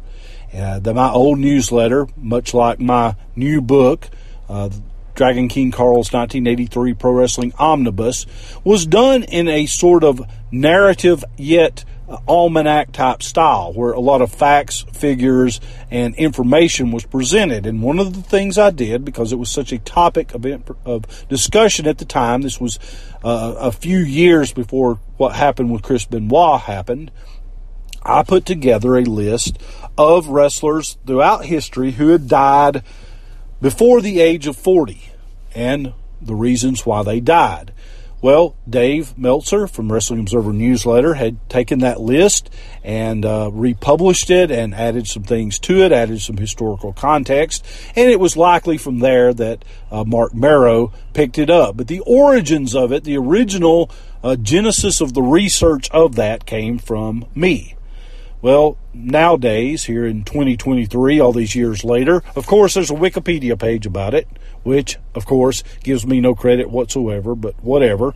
Uh, 0.52 0.78
the, 0.80 0.92
my 0.92 1.10
old 1.10 1.38
newsletter, 1.38 2.06
much 2.16 2.52
like 2.52 2.80
my 2.80 3.16
new 3.36 3.60
book, 3.60 4.08
uh, 4.48 4.68
Dragon 5.14 5.48
King 5.48 5.70
Carl's 5.70 6.12
1983 6.12 6.94
Pro 6.94 7.12
Wrestling 7.12 7.52
Omnibus, 7.58 8.26
was 8.64 8.86
done 8.86 9.22
in 9.22 9.48
a 9.48 9.66
sort 9.66 10.02
of 10.02 10.20
narrative 10.50 11.24
yet 11.36 11.84
almanac 12.26 12.92
type 12.92 13.22
style 13.22 13.72
where 13.72 13.92
a 13.92 14.00
lot 14.00 14.20
of 14.20 14.32
facts, 14.32 14.84
figures, 14.92 15.60
and 15.90 16.14
information 16.16 16.90
was 16.90 17.04
presented. 17.04 17.66
And 17.66 17.82
one 17.82 17.98
of 17.98 18.14
the 18.14 18.22
things 18.22 18.58
I 18.58 18.70
did, 18.70 19.04
because 19.04 19.32
it 19.32 19.36
was 19.36 19.50
such 19.50 19.72
a 19.72 19.78
topic 19.78 20.34
of, 20.34 20.44
of 20.84 21.28
discussion 21.28 21.86
at 21.86 21.98
the 21.98 22.04
time, 22.04 22.42
this 22.42 22.60
was 22.60 22.78
uh, 23.24 23.54
a 23.58 23.72
few 23.72 23.98
years 23.98 24.52
before 24.52 24.98
what 25.16 25.34
happened 25.34 25.70
with 25.70 25.82
Chris 25.82 26.04
Benoit 26.04 26.62
happened, 26.62 27.10
I 28.02 28.22
put 28.22 28.46
together 28.46 28.96
a 28.96 29.04
list 29.04 29.58
of 29.98 30.28
wrestlers 30.28 30.96
throughout 31.06 31.44
history 31.44 31.92
who 31.92 32.08
had 32.08 32.28
died 32.28 32.82
before 33.60 34.00
the 34.00 34.20
age 34.20 34.46
of 34.46 34.56
40 34.56 35.12
and 35.54 35.92
the 36.20 36.34
reasons 36.34 36.86
why 36.86 37.02
they 37.02 37.20
died. 37.20 37.72
Well, 38.22 38.54
Dave 38.68 39.16
Meltzer 39.16 39.66
from 39.66 39.90
Wrestling 39.90 40.20
Observer 40.20 40.52
Newsletter 40.52 41.14
had 41.14 41.48
taken 41.48 41.78
that 41.78 42.02
list 42.02 42.50
and 42.84 43.24
uh, 43.24 43.50
republished 43.50 44.28
it 44.28 44.50
and 44.50 44.74
added 44.74 45.06
some 45.06 45.22
things 45.22 45.58
to 45.60 45.82
it, 45.82 45.90
added 45.90 46.20
some 46.20 46.36
historical 46.36 46.92
context, 46.92 47.64
and 47.96 48.10
it 48.10 48.20
was 48.20 48.36
likely 48.36 48.76
from 48.76 48.98
there 48.98 49.32
that 49.32 49.64
uh, 49.90 50.04
Marc 50.04 50.34
Mero 50.34 50.92
picked 51.14 51.38
it 51.38 51.48
up. 51.48 51.78
But 51.78 51.88
the 51.88 52.00
origins 52.00 52.74
of 52.74 52.92
it, 52.92 53.04
the 53.04 53.16
original 53.16 53.90
uh, 54.22 54.36
genesis 54.36 55.00
of 55.00 55.14
the 55.14 55.22
research 55.22 55.90
of 55.90 56.16
that 56.16 56.44
came 56.44 56.78
from 56.78 57.24
me. 57.34 57.74
Well, 58.42 58.78
nowadays, 58.94 59.84
here 59.84 60.06
in 60.06 60.24
2023, 60.24 61.20
all 61.20 61.32
these 61.32 61.54
years 61.54 61.84
later, 61.84 62.22
of 62.34 62.46
course, 62.46 62.74
there's 62.74 62.90
a 62.90 62.94
Wikipedia 62.94 63.58
page 63.58 63.86
about 63.86 64.14
it 64.14 64.26
which, 64.62 64.98
of 65.14 65.26
course, 65.26 65.62
gives 65.82 66.06
me 66.06 66.20
no 66.20 66.34
credit 66.34 66.70
whatsoever, 66.70 67.34
but 67.34 67.54
whatever. 67.62 68.14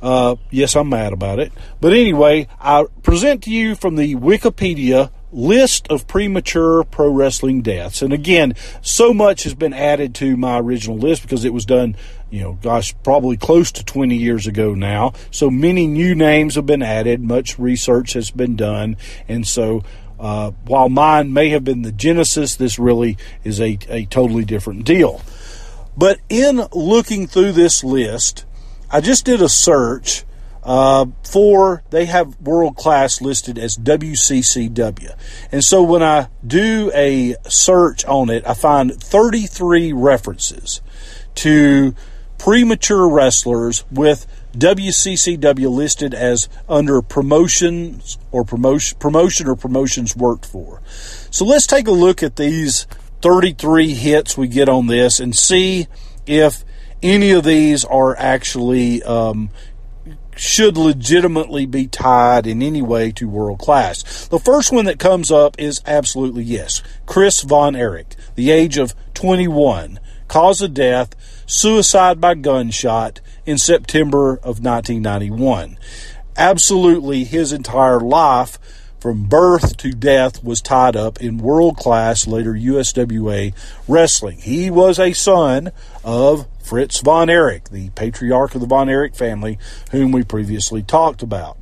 Uh, 0.00 0.36
yes, 0.50 0.76
I'm 0.76 0.88
mad 0.88 1.12
about 1.12 1.40
it. 1.40 1.52
But 1.80 1.92
anyway, 1.92 2.46
I 2.60 2.86
present 3.02 3.42
to 3.44 3.50
you 3.50 3.74
from 3.74 3.96
the 3.96 4.14
Wikipedia 4.14 5.10
list 5.32 5.88
of 5.88 6.06
premature 6.06 6.84
pro 6.84 7.10
wrestling 7.10 7.62
deaths. 7.62 8.00
And 8.00 8.12
again, 8.12 8.54
so 8.80 9.12
much 9.12 9.42
has 9.42 9.54
been 9.54 9.74
added 9.74 10.14
to 10.16 10.36
my 10.36 10.58
original 10.58 10.96
list 10.96 11.22
because 11.22 11.44
it 11.44 11.52
was 11.52 11.66
done, 11.66 11.96
you 12.30 12.42
know, 12.42 12.52
gosh, 12.60 12.94
probably 13.02 13.36
close 13.36 13.72
to 13.72 13.84
20 13.84 14.16
years 14.16 14.46
ago 14.46 14.74
now. 14.74 15.12
So 15.30 15.50
many 15.50 15.86
new 15.86 16.14
names 16.14 16.56
have 16.56 16.66
been 16.66 16.82
added, 16.82 17.22
much 17.22 17.58
research 17.58 18.12
has 18.12 18.30
been 18.30 18.56
done. 18.56 18.96
And 19.28 19.46
so, 19.46 19.82
uh, 20.18 20.50
while 20.66 20.88
mine 20.88 21.32
may 21.32 21.50
have 21.50 21.64
been 21.64 21.82
the 21.82 21.92
genesis, 21.92 22.56
this 22.56 22.78
really 22.78 23.16
is 23.44 23.60
a, 23.60 23.78
a 23.88 24.04
totally 24.06 24.44
different 24.44 24.84
deal. 24.84 25.22
But 25.96 26.18
in 26.28 26.66
looking 26.72 27.26
through 27.26 27.52
this 27.52 27.82
list, 27.82 28.44
I 28.90 29.00
just 29.00 29.24
did 29.24 29.40
a 29.40 29.48
search 29.48 30.24
uh, 30.62 31.06
for, 31.24 31.82
they 31.90 32.04
have 32.06 32.40
world 32.40 32.76
class 32.76 33.20
listed 33.20 33.58
as 33.58 33.76
WCCW. 33.78 35.16
And 35.50 35.64
so 35.64 35.82
when 35.82 36.02
I 36.02 36.28
do 36.46 36.90
a 36.94 37.36
search 37.48 38.04
on 38.04 38.28
it, 38.28 38.46
I 38.46 38.54
find 38.54 38.92
33 38.94 39.92
references 39.92 40.82
to 41.36 41.94
premature 42.38 43.08
wrestlers 43.08 43.84
with 43.90 44.26
WCCW 44.52 45.70
listed 45.70 46.14
as 46.14 46.48
under 46.68 47.02
promotions 47.02 48.18
or 48.32 48.44
promotion, 48.44 48.98
promotion 48.98 49.46
or 49.48 49.56
promotions 49.56 50.16
worked 50.16 50.46
for. 50.46 50.80
So 51.30 51.44
let's 51.44 51.66
take 51.66 51.86
a 51.86 51.92
look 51.92 52.22
at 52.22 52.36
these 52.36 52.86
33 53.22 53.94
hits 53.94 54.36
we 54.36 54.48
get 54.48 54.68
on 54.68 54.86
this 54.86 55.20
and 55.20 55.36
see 55.36 55.86
if 56.26 56.64
any 57.02 57.30
of 57.32 57.44
these 57.44 57.84
are 57.84 58.16
actually 58.16 59.02
um, 59.02 59.50
should 60.36 60.76
legitimately 60.76 61.66
be 61.66 61.86
tied 61.86 62.46
in 62.46 62.62
any 62.62 62.82
way 62.82 63.10
to 63.12 63.28
world 63.28 63.58
class. 63.58 64.28
The 64.28 64.38
first 64.38 64.72
one 64.72 64.84
that 64.86 64.98
comes 64.98 65.30
up 65.30 65.56
is 65.58 65.82
absolutely 65.86 66.44
yes. 66.44 66.82
Chris 67.06 67.42
Von 67.42 67.74
Erich, 67.74 68.14
the 68.36 68.50
age 68.50 68.78
of 68.78 68.94
21, 69.14 69.98
cause 70.28 70.62
of 70.62 70.74
death, 70.74 71.14
suicide 71.48 72.20
by 72.20 72.34
gunshot 72.34 73.20
in 73.46 73.56
September 73.58 74.34
of 74.34 74.62
1991. 74.62 75.78
Absolutely, 76.36 77.24
his 77.24 77.52
entire 77.52 77.98
life 77.98 78.58
from 79.00 79.24
birth 79.24 79.76
to 79.78 79.92
death 79.92 80.44
was 80.44 80.60
tied 80.60 80.94
up 80.94 81.20
in 81.20 81.38
world 81.38 81.76
class, 81.76 82.26
later 82.26 82.52
USWA 82.52 83.54
wrestling. 83.88 84.38
He 84.38 84.70
was 84.70 84.98
a 84.98 85.14
son 85.14 85.72
of 86.04 86.46
Fritz 86.62 87.00
von 87.00 87.30
Erich, 87.30 87.70
the 87.70 87.88
patriarch 87.90 88.54
of 88.54 88.60
the 88.60 88.66
von 88.66 88.88
Erich 88.88 89.14
family, 89.14 89.58
whom 89.90 90.12
we 90.12 90.22
previously 90.24 90.82
talked 90.82 91.22
about. 91.22 91.56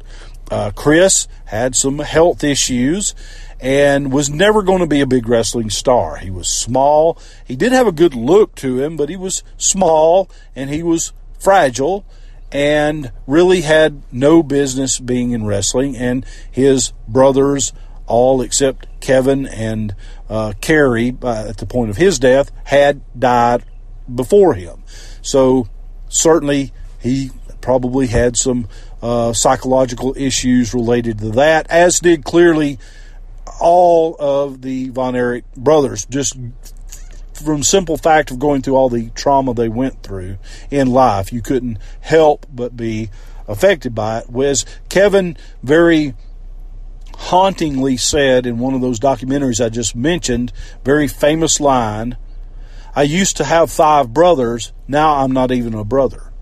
Uh, 0.50 0.72
Chris 0.74 1.28
had 1.46 1.76
some 1.76 1.98
health 2.00 2.42
issues 2.42 3.14
and 3.60 4.12
was 4.12 4.28
never 4.28 4.62
going 4.62 4.80
to 4.80 4.86
be 4.86 5.00
a 5.00 5.06
big 5.06 5.28
wrestling 5.28 5.70
star. 5.70 6.16
He 6.16 6.30
was 6.30 6.48
small. 6.48 7.18
He 7.44 7.56
did 7.56 7.72
have 7.72 7.86
a 7.86 7.92
good 7.92 8.14
look 8.14 8.54
to 8.56 8.80
him, 8.80 8.96
but 8.96 9.08
he 9.08 9.16
was 9.16 9.42
small 9.56 10.30
and 10.54 10.70
he 10.70 10.82
was 10.82 11.12
fragile 11.38 12.04
and 12.52 13.10
really 13.26 13.62
had 13.62 14.02
no 14.12 14.42
business 14.42 14.98
being 14.98 15.32
in 15.32 15.46
wrestling. 15.46 15.96
And 15.96 16.24
his 16.50 16.92
brothers, 17.08 17.72
all 18.06 18.42
except 18.42 18.86
Kevin 19.00 19.46
and 19.46 19.94
uh, 20.28 20.52
Kerry, 20.60 21.16
uh, 21.22 21.46
at 21.48 21.58
the 21.58 21.66
point 21.66 21.90
of 21.90 21.96
his 21.96 22.18
death, 22.18 22.50
had 22.64 23.00
died 23.18 23.64
before 24.12 24.54
him. 24.54 24.82
So 25.22 25.68
certainly 26.08 26.72
he 27.00 27.30
probably 27.60 28.06
had 28.06 28.36
some 28.36 28.68
uh, 29.02 29.32
psychological 29.32 30.14
issues 30.16 30.72
related 30.72 31.18
to 31.18 31.30
that, 31.30 31.68
as 31.68 32.00
did 32.00 32.24
clearly 32.24 32.78
all 33.60 34.16
of 34.18 34.62
the 34.62 34.88
Von 34.90 35.16
Erich 35.16 35.44
brothers, 35.56 36.06
just 36.06 36.36
from 37.32 37.62
simple 37.62 37.96
fact 37.96 38.30
of 38.30 38.38
going 38.38 38.62
through 38.62 38.76
all 38.76 38.88
the 38.88 39.10
trauma 39.10 39.54
they 39.54 39.68
went 39.68 40.02
through 40.02 40.38
in 40.70 40.88
life. 40.88 41.32
You 41.32 41.42
couldn't 41.42 41.78
help 42.00 42.46
but 42.52 42.76
be 42.76 43.10
affected 43.46 43.94
by 43.94 44.18
it. 44.18 44.30
Was 44.30 44.64
Kevin 44.88 45.36
very 45.62 46.14
hauntingly 47.16 47.96
said 47.96 48.46
in 48.46 48.58
one 48.58 48.74
of 48.74 48.80
those 48.80 49.00
documentaries 49.00 49.64
I 49.64 49.68
just 49.68 49.96
mentioned, 49.96 50.52
very 50.84 51.08
famous 51.08 51.60
line, 51.60 52.16
I 52.94 53.02
used 53.02 53.36
to 53.38 53.44
have 53.44 53.70
five 53.70 54.12
brothers, 54.12 54.72
now 54.88 55.16
I'm 55.16 55.32
not 55.32 55.52
even 55.52 55.74
a 55.74 55.84
brother. 55.84 56.32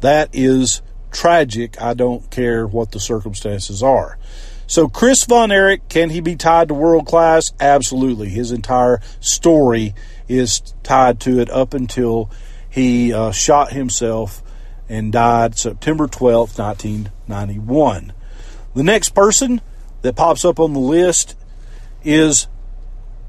That 0.00 0.30
is 0.32 0.82
tragic. 1.10 1.80
I 1.80 1.94
don't 1.94 2.30
care 2.30 2.66
what 2.66 2.92
the 2.92 3.00
circumstances 3.00 3.82
are. 3.82 4.18
So, 4.66 4.88
Chris 4.88 5.24
Von 5.24 5.52
Erich, 5.52 5.88
can 5.88 6.10
he 6.10 6.20
be 6.20 6.36
tied 6.36 6.68
to 6.68 6.74
world 6.74 7.06
class? 7.06 7.52
Absolutely. 7.60 8.28
His 8.28 8.50
entire 8.50 9.00
story 9.20 9.94
is 10.28 10.60
tied 10.82 11.20
to 11.20 11.38
it 11.38 11.50
up 11.50 11.74
until 11.74 12.30
he 12.70 13.12
uh, 13.12 13.30
shot 13.30 13.72
himself 13.72 14.42
and 14.88 15.12
died 15.12 15.56
September 15.58 16.06
12, 16.06 16.58
1991. 16.58 18.12
The 18.74 18.82
next 18.82 19.10
person 19.10 19.60
that 20.02 20.16
pops 20.16 20.44
up 20.44 20.58
on 20.58 20.72
the 20.72 20.80
list 20.80 21.36
is 22.02 22.48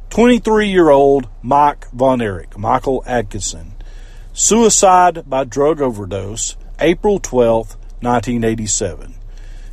23 0.09 0.69
year 0.69 0.89
old 0.89 1.27
Mike 1.41 1.89
Von 1.91 2.21
Erich, 2.21 2.57
Michael 2.57 3.03
Adkisson. 3.05 3.71
Suicide 4.33 5.29
by 5.29 5.43
drug 5.43 5.81
overdose, 5.81 6.57
April 6.79 7.19
12, 7.19 7.75
1987. 8.01 9.15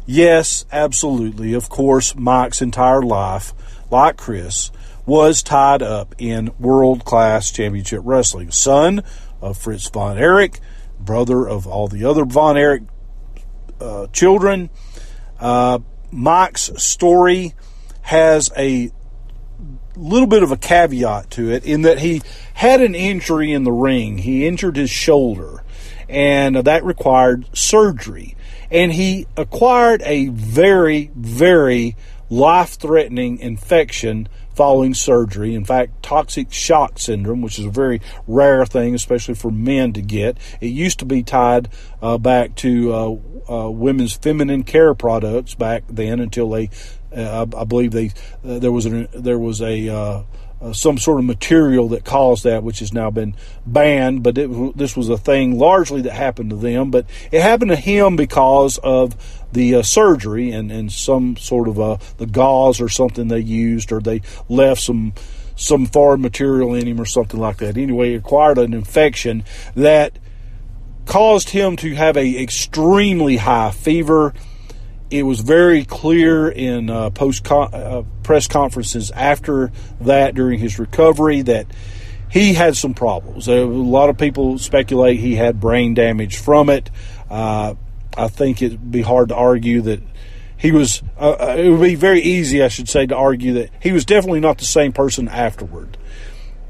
Yes, 0.06 0.64
absolutely. 0.72 1.54
Of 1.54 1.68
course, 1.68 2.14
Mike's 2.16 2.60
entire 2.60 3.02
life, 3.02 3.54
like 3.90 4.16
Chris, 4.16 4.70
was 5.06 5.42
tied 5.42 5.82
up 5.82 6.14
in 6.18 6.52
world 6.58 7.04
class 7.04 7.50
championship 7.50 8.00
wrestling. 8.04 8.50
Son 8.50 9.02
of 9.40 9.56
Fritz 9.56 9.88
von 9.88 10.18
Erich, 10.18 10.60
brother 10.98 11.46
of 11.48 11.66
all 11.66 11.88
the 11.88 12.04
other 12.04 12.24
von 12.24 12.56
Erich 12.56 12.82
uh, 13.80 14.06
children. 14.08 14.70
Uh, 15.38 15.78
Mike's 16.10 16.70
story 16.76 17.54
has 18.02 18.50
a 18.56 18.90
little 19.96 20.26
bit 20.26 20.42
of 20.42 20.50
a 20.50 20.56
caveat 20.56 21.30
to 21.30 21.50
it 21.50 21.64
in 21.64 21.82
that 21.82 21.98
he 21.98 22.22
had 22.54 22.80
an 22.80 22.94
injury 22.94 23.52
in 23.52 23.64
the 23.64 23.72
ring. 23.72 24.18
He 24.18 24.46
injured 24.46 24.76
his 24.76 24.90
shoulder, 24.90 25.62
and 26.08 26.56
that 26.56 26.84
required 26.84 27.46
surgery 27.56 28.36
and 28.72 28.92
he 28.92 29.26
acquired 29.36 30.02
a 30.04 30.28
very, 30.28 31.10
very 31.14 31.94
life 32.30 32.70
threatening 32.78 33.38
infection 33.38 34.28
following 34.54 34.94
surgery. 34.94 35.54
In 35.54 35.64
fact, 35.64 36.02
toxic 36.02 36.52
shock 36.52 36.98
syndrome, 36.98 37.42
which 37.42 37.58
is 37.58 37.66
a 37.66 37.70
very 37.70 38.00
rare 38.26 38.64
thing, 38.64 38.94
especially 38.94 39.34
for 39.34 39.50
men 39.50 39.92
to 39.92 40.02
get. 40.02 40.38
It 40.60 40.68
used 40.68 40.98
to 41.00 41.04
be 41.04 41.22
tied 41.22 41.68
uh, 42.00 42.18
back 42.18 42.54
to 42.56 42.92
uh, 42.92 43.16
uh, 43.52 43.70
women's 43.70 44.14
feminine 44.14 44.64
care 44.64 44.94
products 44.94 45.54
back 45.54 45.84
then 45.88 46.20
until 46.20 46.48
they, 46.50 46.70
uh, 47.14 47.46
I 47.56 47.64
believe 47.64 47.92
they, 47.92 48.12
uh, 48.44 48.58
there 48.58 48.72
was 48.72 48.86
a, 48.86 49.08
there 49.12 49.38
was 49.38 49.60
a, 49.60 50.24
uh, 50.62 50.72
some 50.72 50.98
sort 50.98 51.18
of 51.18 51.24
material 51.24 51.88
that 51.88 52.04
caused 52.04 52.44
that, 52.44 52.62
which 52.62 52.78
has 52.78 52.92
now 52.92 53.10
been 53.10 53.34
banned. 53.66 54.22
But 54.22 54.38
it, 54.38 54.76
this 54.76 54.96
was 54.96 55.08
a 55.08 55.18
thing 55.18 55.58
largely 55.58 56.02
that 56.02 56.12
happened 56.12 56.50
to 56.50 56.56
them. 56.56 56.90
But 56.90 57.06
it 57.30 57.42
happened 57.42 57.70
to 57.70 57.76
him 57.76 58.16
because 58.16 58.78
of 58.78 59.42
the 59.52 59.76
uh, 59.76 59.82
surgery 59.82 60.50
and, 60.50 60.70
and 60.70 60.92
some 60.92 61.36
sort 61.36 61.68
of 61.68 61.80
uh, 61.80 61.98
the 62.18 62.26
gauze 62.26 62.80
or 62.80 62.88
something 62.88 63.28
they 63.28 63.40
used, 63.40 63.92
or 63.92 64.00
they 64.00 64.22
left 64.48 64.82
some 64.82 65.14
some 65.54 65.86
foreign 65.86 66.20
material 66.20 66.74
in 66.74 66.86
him 66.86 67.00
or 67.00 67.04
something 67.04 67.38
like 67.38 67.58
that. 67.58 67.76
Anyway, 67.76 68.10
he 68.10 68.14
acquired 68.14 68.58
an 68.58 68.72
infection 68.72 69.44
that 69.74 70.18
caused 71.06 71.50
him 71.50 71.76
to 71.76 71.94
have 71.94 72.16
a 72.16 72.40
extremely 72.40 73.36
high 73.36 73.70
fever 73.70 74.32
it 75.12 75.24
was 75.24 75.40
very 75.40 75.84
clear 75.84 76.48
in 76.48 76.88
uh, 76.88 77.10
post 77.10 77.50
uh, 77.50 78.02
press 78.22 78.48
conferences 78.48 79.10
after 79.10 79.70
that 80.00 80.34
during 80.34 80.58
his 80.58 80.78
recovery 80.78 81.42
that 81.42 81.66
he 82.30 82.54
had 82.54 82.76
some 82.76 82.94
problems. 82.94 83.46
a 83.46 83.64
lot 83.64 84.08
of 84.08 84.16
people 84.16 84.58
speculate 84.58 85.20
he 85.20 85.34
had 85.34 85.60
brain 85.60 85.92
damage 85.92 86.38
from 86.38 86.70
it. 86.70 86.90
Uh, 87.28 87.74
I 88.16 88.28
think 88.28 88.62
it'd 88.62 88.90
be 88.90 89.02
hard 89.02 89.28
to 89.28 89.34
argue 89.34 89.82
that 89.82 90.02
he 90.56 90.72
was. 90.72 91.02
Uh, 91.18 91.32
uh, 91.32 91.56
it 91.58 91.68
would 91.68 91.82
be 91.82 91.94
very 91.94 92.22
easy, 92.22 92.62
I 92.62 92.68
should 92.68 92.88
say, 92.88 93.04
to 93.06 93.14
argue 93.16 93.54
that 93.54 93.70
he 93.80 93.92
was 93.92 94.06
definitely 94.06 94.40
not 94.40 94.58
the 94.58 94.64
same 94.64 94.92
person 94.92 95.28
afterward. 95.28 95.98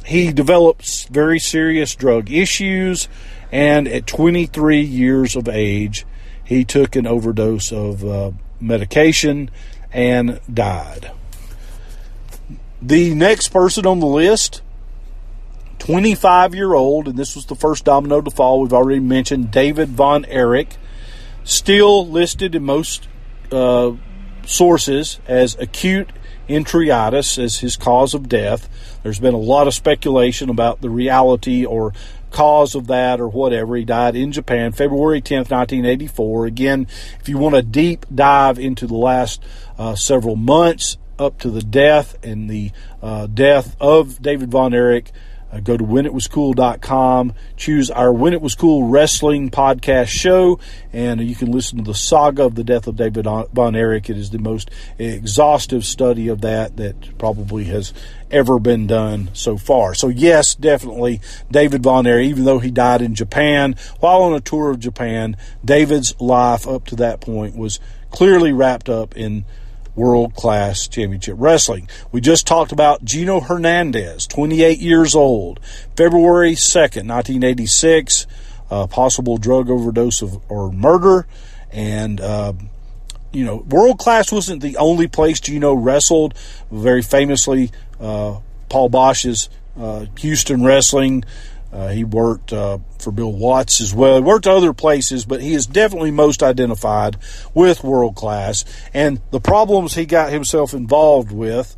He 0.04 0.32
developed 0.32 1.08
very 1.08 1.38
serious 1.38 1.94
drug 1.94 2.30
issues, 2.30 3.08
and 3.52 3.86
at 3.86 4.06
23 4.08 4.80
years 4.80 5.36
of 5.36 5.48
age, 5.48 6.04
he 6.44 6.64
took 6.64 6.96
an 6.96 7.06
overdose 7.06 7.72
of 7.72 8.04
uh, 8.04 8.32
medication 8.60 9.50
and 9.92 10.40
died. 10.52 11.10
The 12.80 13.14
next 13.14 13.48
person 13.48 13.86
on 13.86 14.00
the 14.00 14.06
list, 14.06 14.62
25 15.78 16.54
year 16.54 16.74
old, 16.74 17.08
and 17.08 17.18
this 17.18 17.36
was 17.36 17.46
the 17.46 17.54
first 17.54 17.84
domino 17.84 18.20
to 18.20 18.30
fall, 18.30 18.60
we've 18.60 18.72
already 18.72 19.00
mentioned 19.00 19.50
David 19.50 19.90
Von 19.90 20.24
Erich, 20.24 20.76
still 21.44 22.06
listed 22.06 22.54
in 22.54 22.64
most 22.64 23.08
uh, 23.50 23.92
sources 24.46 25.20
as 25.26 25.56
acute 25.58 26.10
enteritis 26.48 27.42
as 27.42 27.58
his 27.58 27.76
cause 27.76 28.14
of 28.14 28.28
death. 28.28 28.68
There's 29.02 29.20
been 29.20 29.34
a 29.34 29.38
lot 29.38 29.66
of 29.66 29.74
speculation 29.74 30.50
about 30.50 30.80
the 30.80 30.90
reality 30.90 31.64
or 31.64 31.92
cause 32.32 32.74
of 32.74 32.86
that 32.88 33.20
or 33.20 33.28
whatever. 33.28 33.76
He 33.76 33.84
died 33.84 34.16
in 34.16 34.32
Japan, 34.32 34.72
February 34.72 35.20
10th, 35.20 35.50
1984. 35.50 36.46
Again, 36.46 36.86
if 37.20 37.28
you 37.28 37.38
want 37.38 37.54
a 37.54 37.62
deep 37.62 38.06
dive 38.12 38.58
into 38.58 38.86
the 38.86 38.96
last 38.96 39.42
uh, 39.78 39.94
several 39.94 40.36
months 40.36 40.96
up 41.18 41.38
to 41.38 41.50
the 41.50 41.62
death 41.62 42.16
and 42.24 42.50
the 42.50 42.72
uh, 43.00 43.26
death 43.26 43.76
of 43.80 44.20
David 44.20 44.50
Von 44.50 44.74
Erich, 44.74 45.12
uh, 45.52 45.60
go 45.60 45.76
to 45.76 45.84
whenitwascool.com, 45.84 47.34
choose 47.56 47.90
our 47.90 48.12
When 48.12 48.32
It 48.32 48.40
Was 48.40 48.54
Cool 48.54 48.84
Wrestling 48.84 49.50
podcast 49.50 50.08
show, 50.08 50.58
and 50.92 51.20
you 51.20 51.34
can 51.34 51.52
listen 51.52 51.78
to 51.78 51.84
the 51.84 51.94
saga 51.94 52.44
of 52.44 52.54
the 52.54 52.64
death 52.64 52.86
of 52.86 52.96
David 52.96 53.26
Von 53.26 53.76
Erich. 53.76 54.08
It 54.08 54.16
is 54.16 54.30
the 54.30 54.38
most 54.38 54.70
exhaustive 54.98 55.84
study 55.84 56.28
of 56.28 56.40
that 56.40 56.76
that 56.78 57.18
probably 57.18 57.64
has 57.64 57.92
ever 58.30 58.58
been 58.58 58.86
done 58.86 59.28
so 59.34 59.58
far. 59.58 59.94
So, 59.94 60.08
yes, 60.08 60.54
definitely 60.54 61.20
David 61.50 61.82
Von 61.82 62.06
Erich, 62.06 62.30
even 62.30 62.44
though 62.44 62.58
he 62.58 62.70
died 62.70 63.02
in 63.02 63.14
Japan 63.14 63.76
while 64.00 64.22
on 64.22 64.32
a 64.32 64.40
tour 64.40 64.70
of 64.70 64.80
Japan, 64.80 65.36
David's 65.62 66.18
life 66.18 66.66
up 66.66 66.86
to 66.86 66.96
that 66.96 67.20
point 67.20 67.56
was 67.56 67.78
clearly 68.10 68.52
wrapped 68.52 68.88
up 68.88 69.16
in 69.16 69.44
world 69.94 70.34
class 70.34 70.88
championship 70.88 71.36
wrestling. 71.38 71.88
We 72.10 72.20
just 72.20 72.46
talked 72.46 72.72
about 72.72 73.04
Gino 73.04 73.40
Hernandez, 73.40 74.26
28 74.26 74.78
years 74.78 75.14
old, 75.14 75.60
February 75.96 76.52
2nd, 76.52 77.08
1986. 77.08 78.26
uh, 78.72 78.86
possible 78.86 79.36
drug 79.36 79.68
overdose 79.68 80.22
of, 80.22 80.40
or 80.50 80.72
murder. 80.72 81.26
And, 81.70 82.20
uh, 82.20 82.54
you 83.30 83.44
know, 83.44 83.56
world 83.56 83.98
class 83.98 84.32
wasn't 84.32 84.62
the 84.62 84.78
only 84.78 85.08
place 85.08 85.40
Gino 85.40 85.74
wrestled. 85.74 86.34
Very 86.70 87.02
famously, 87.02 87.70
uh, 88.00 88.38
Paul 88.70 88.88
Boesch's 88.88 89.50
uh, 89.78 90.06
Houston 90.18 90.64
Wrestling. 90.64 91.24
Uh, 91.72 91.88
he 91.88 92.04
worked 92.04 92.52
uh, 92.52 92.78
for 92.98 93.10
Bill 93.10 93.32
Watts 93.32 93.80
as 93.80 93.94
well. 93.94 94.16
He 94.16 94.22
worked 94.22 94.46
other 94.46 94.74
places, 94.74 95.24
but 95.24 95.40
he 95.40 95.54
is 95.54 95.66
definitely 95.66 96.10
most 96.10 96.42
identified 96.42 97.16
with 97.54 97.82
world 97.82 98.14
class. 98.14 98.64
And 98.92 99.22
the 99.30 99.40
problems 99.40 99.94
he 99.94 100.04
got 100.04 100.30
himself 100.30 100.74
involved 100.74 101.32
with 101.32 101.74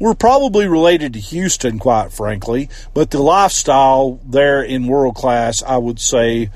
were 0.00 0.14
probably 0.14 0.66
related 0.66 1.12
to 1.12 1.20
Houston, 1.20 1.78
quite 1.78 2.12
frankly. 2.12 2.68
But 2.92 3.10
the 3.10 3.22
lifestyle 3.22 4.18
there 4.26 4.62
in 4.62 4.88
world 4.88 5.14
class, 5.14 5.62
I 5.62 5.76
would 5.76 6.00
say, 6.00 6.50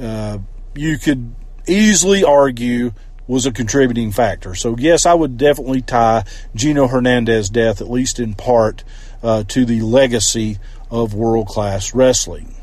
uh, 0.00 0.38
you 0.74 0.98
could 0.98 1.34
easily 1.66 2.24
argue 2.24 2.92
was 3.26 3.46
a 3.46 3.52
contributing 3.52 4.12
factor. 4.12 4.54
So, 4.54 4.76
yes, 4.78 5.06
I 5.06 5.14
would 5.14 5.36
definitely 5.38 5.82
tie 5.82 6.24
Gino 6.54 6.86
Hernandez's 6.86 7.50
death, 7.50 7.80
at 7.80 7.90
least 7.90 8.20
in 8.20 8.34
part, 8.34 8.84
uh, 9.22 9.44
to 9.48 9.64
the 9.64 9.80
legacy 9.80 10.58
of 10.94 11.12
world 11.12 11.48
class 11.48 11.92
wrestling. 11.92 12.54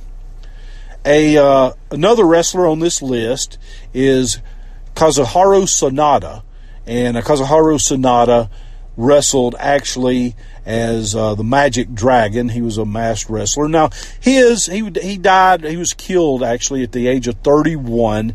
A 1.05 1.37
uh, 1.37 1.73
another 1.89 2.25
wrestler 2.25 2.65
on 2.65 2.79
this 2.79 3.01
list 3.01 3.57
is 3.93 4.39
Kazuharu 4.95 5.63
Sanada, 5.63 6.43
and 6.87 7.17
uh, 7.17 7.21
Kazuharu 7.21 7.75
Sanada 7.75 8.49
wrestled 8.95 9.55
actually 9.59 10.35
as 10.65 11.13
uh, 11.13 11.35
the 11.35 11.43
Magic 11.43 11.93
Dragon. 11.93 12.49
He 12.49 12.61
was 12.61 12.77
a 12.77 12.85
masked 12.85 13.29
wrestler. 13.29 13.67
Now 13.67 13.89
his 14.21 14.67
he 14.67 14.89
he 15.01 15.17
died. 15.17 15.65
He 15.65 15.77
was 15.77 15.93
killed 15.93 16.41
actually 16.41 16.83
at 16.83 16.93
the 16.93 17.07
age 17.07 17.27
of 17.27 17.35
31 17.43 18.33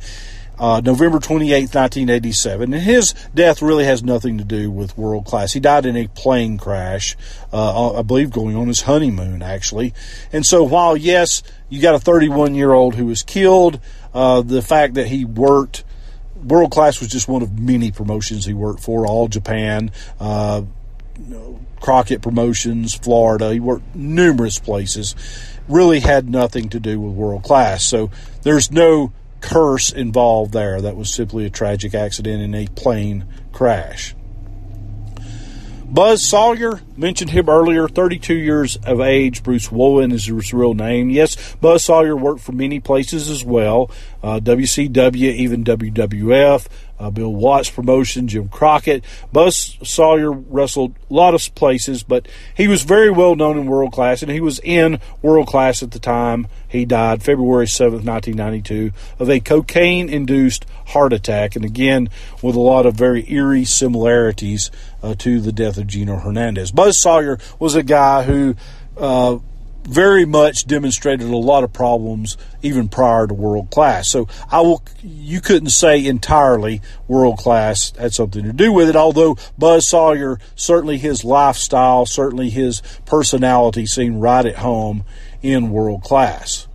uh, 0.59 0.81
November 0.85 1.19
28, 1.19 1.75
1987. 1.75 2.73
And 2.73 2.83
his 2.83 3.15
death 3.35 3.63
really 3.63 3.85
has 3.85 4.03
nothing 4.03 4.39
to 4.39 4.45
do 4.45 4.71
with 4.71 4.97
world 4.97 5.25
class. 5.25 5.53
He 5.53 5.61
died 5.61 5.87
in 5.87 5.97
a 5.97 6.09
plane 6.09 6.59
crash, 6.59 7.17
uh, 7.53 7.99
I 7.99 8.03
believe 8.03 8.31
going 8.31 8.57
on 8.57 8.69
his 8.69 8.83
honeymoon, 8.83 9.43
actually. 9.43 9.95
And 10.33 10.45
so 10.45 10.65
while, 10.65 10.97
yes, 10.97 11.43
you 11.69 11.81
got 11.81 11.95
a 11.95 12.01
31 12.01 12.55
year 12.55 12.73
old 12.73 12.95
who 12.95 13.07
was 13.07 13.23
killed, 13.23 13.81
uh, 14.15 14.43
the 14.43 14.63
fact 14.63 14.95
that 14.95 15.09
he 15.09 15.25
worked, 15.25 15.85
world 16.43 16.71
class 16.71 17.01
was 17.01 17.09
just 17.09 17.29
one 17.29 17.43
of 17.43 17.59
many 17.59 17.91
promotions 17.91 18.45
he 18.45 18.55
worked 18.55 18.81
for, 18.81 19.07
all 19.07 19.29
Japan, 19.29 19.91
uh, 20.21 20.63
Crockett 21.81 22.23
Promotions, 22.23 22.95
Florida. 22.95 23.53
He 23.53 23.61
worked 23.61 23.95
numerous 23.95 24.59
places. 24.59 25.15
Really 25.69 26.01
had 26.01 26.29
nothing 26.29 26.69
to 26.71 26.81
do 26.81 27.01
with 27.01 27.13
world 27.13 27.43
class. 27.43 27.85
So 27.85 28.11
there's 28.43 28.71
no 28.71 29.13
curse 29.41 29.91
involved 29.91 30.53
there. 30.53 30.81
That 30.81 30.97
was 30.97 31.13
simply 31.13 31.47
a 31.47 31.51
tragic 31.51 31.95
accident 31.95 32.43
in 32.43 32.55
a 32.55 32.67
plane 32.69 33.27
crash. 33.53 34.15
Buzz 35.89 36.21
Sawyer, 36.21 36.81
mentioned 36.97 37.31
him 37.31 37.49
earlier, 37.49 37.87
32 37.87 38.35
years 38.35 38.77
of 38.77 39.01
age. 39.01 39.45
Bruce 39.45 39.71
Woolen 39.71 40.11
is 40.11 40.27
his 40.27 40.53
real 40.53 40.75
name. 40.75 41.11
Yes, 41.11 41.55
Buzz 41.57 41.85
Sawyer 41.85 42.17
worked 42.17 42.41
for 42.41 42.51
many 42.51 42.81
places 42.81 43.31
as 43.31 43.45
well 43.45 43.91
uh, 44.21 44.41
WCW, 44.41 45.15
even 45.15 45.63
WWF 45.63 46.67
uh, 46.99 47.11
Bill 47.11 47.33
Watts 47.33 47.71
promotion, 47.71 48.29
Jim 48.29 48.49
Crockett. 48.49 49.05
Buzz 49.33 49.77
Sawyer 49.83 50.31
wrestled 50.31 50.95
a 51.11 51.15
lot 51.15 51.35
of 51.35 51.55
places, 51.55 52.03
but 52.03 52.27
he 52.57 52.69
was 52.69 52.83
very 52.83 53.11
well 53.11 53.37
known 53.37 53.59
in 53.59 53.67
world 53.67 53.93
class, 53.93 54.23
and 54.23 54.31
he 54.31 54.41
was 54.41 54.59
in 54.61 55.01
world 55.23 55.47
class 55.47 55.83
at 55.83 55.91
the 55.91 55.99
time 55.99 56.49
he 56.69 56.85
died, 56.85 57.23
February 57.23 57.67
7th, 57.67 58.05
1992, 58.05 58.93
of 59.19 59.31
a 59.31 59.41
cocaine 59.41 60.09
induced 60.09 60.67
heart 60.89 61.13
attack, 61.13 61.57
and 61.57 61.65
again, 61.65 62.09
with 62.43 62.57
a 62.57 62.61
lot 62.61 62.87
of 62.87 62.95
very 62.95 63.31
eerie 63.33 63.65
similarities 63.65 64.71
uh, 65.03 65.15
to 65.15 65.41
the 65.41 65.53
death 65.53 65.79
of 65.79 65.87
Gino 65.87 66.17
Hernandez. 66.17 66.73
Buzz 66.73 66.99
Sawyer 66.99 67.39
was 67.59 67.75
a 67.75 67.83
guy 67.83 68.25
who 68.25 68.57
uh, 68.97 69.39
very 69.87 70.25
much 70.25 70.67
demonstrated 70.67 71.29
a 71.29 71.37
lot 71.37 71.65
of 71.65 71.73
problems 71.73 72.37
even 72.63 72.89
prior 72.89 73.27
to 73.27 73.35
world 73.35 73.71
class. 73.71 74.09
So 74.09 74.29
I 74.51 74.61
will, 74.61 74.83
you 75.03 75.41
couldn't 75.41 75.71
say 75.71 76.05
entirely 76.05 76.83
world 77.09 77.39
class 77.39 77.93
had 77.97 78.13
something 78.13 78.45
to 78.45 78.53
do 78.53 78.73
with 78.73 78.89
it, 78.89 78.97
although 78.97 79.37
Buzz 79.57 79.87
Sawyer, 79.87 80.39
certainly 80.55 80.99
his 80.99 81.25
lifestyle, 81.25 82.07
certainly 82.07 82.51
his 82.51 82.83
personality 83.05 83.87
seemed 83.87 84.21
right 84.21 84.45
at 84.45 84.57
home 84.57 85.05
in 85.43 85.71
world 85.71 86.03
class. 86.03 86.67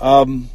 Um, 0.00 0.50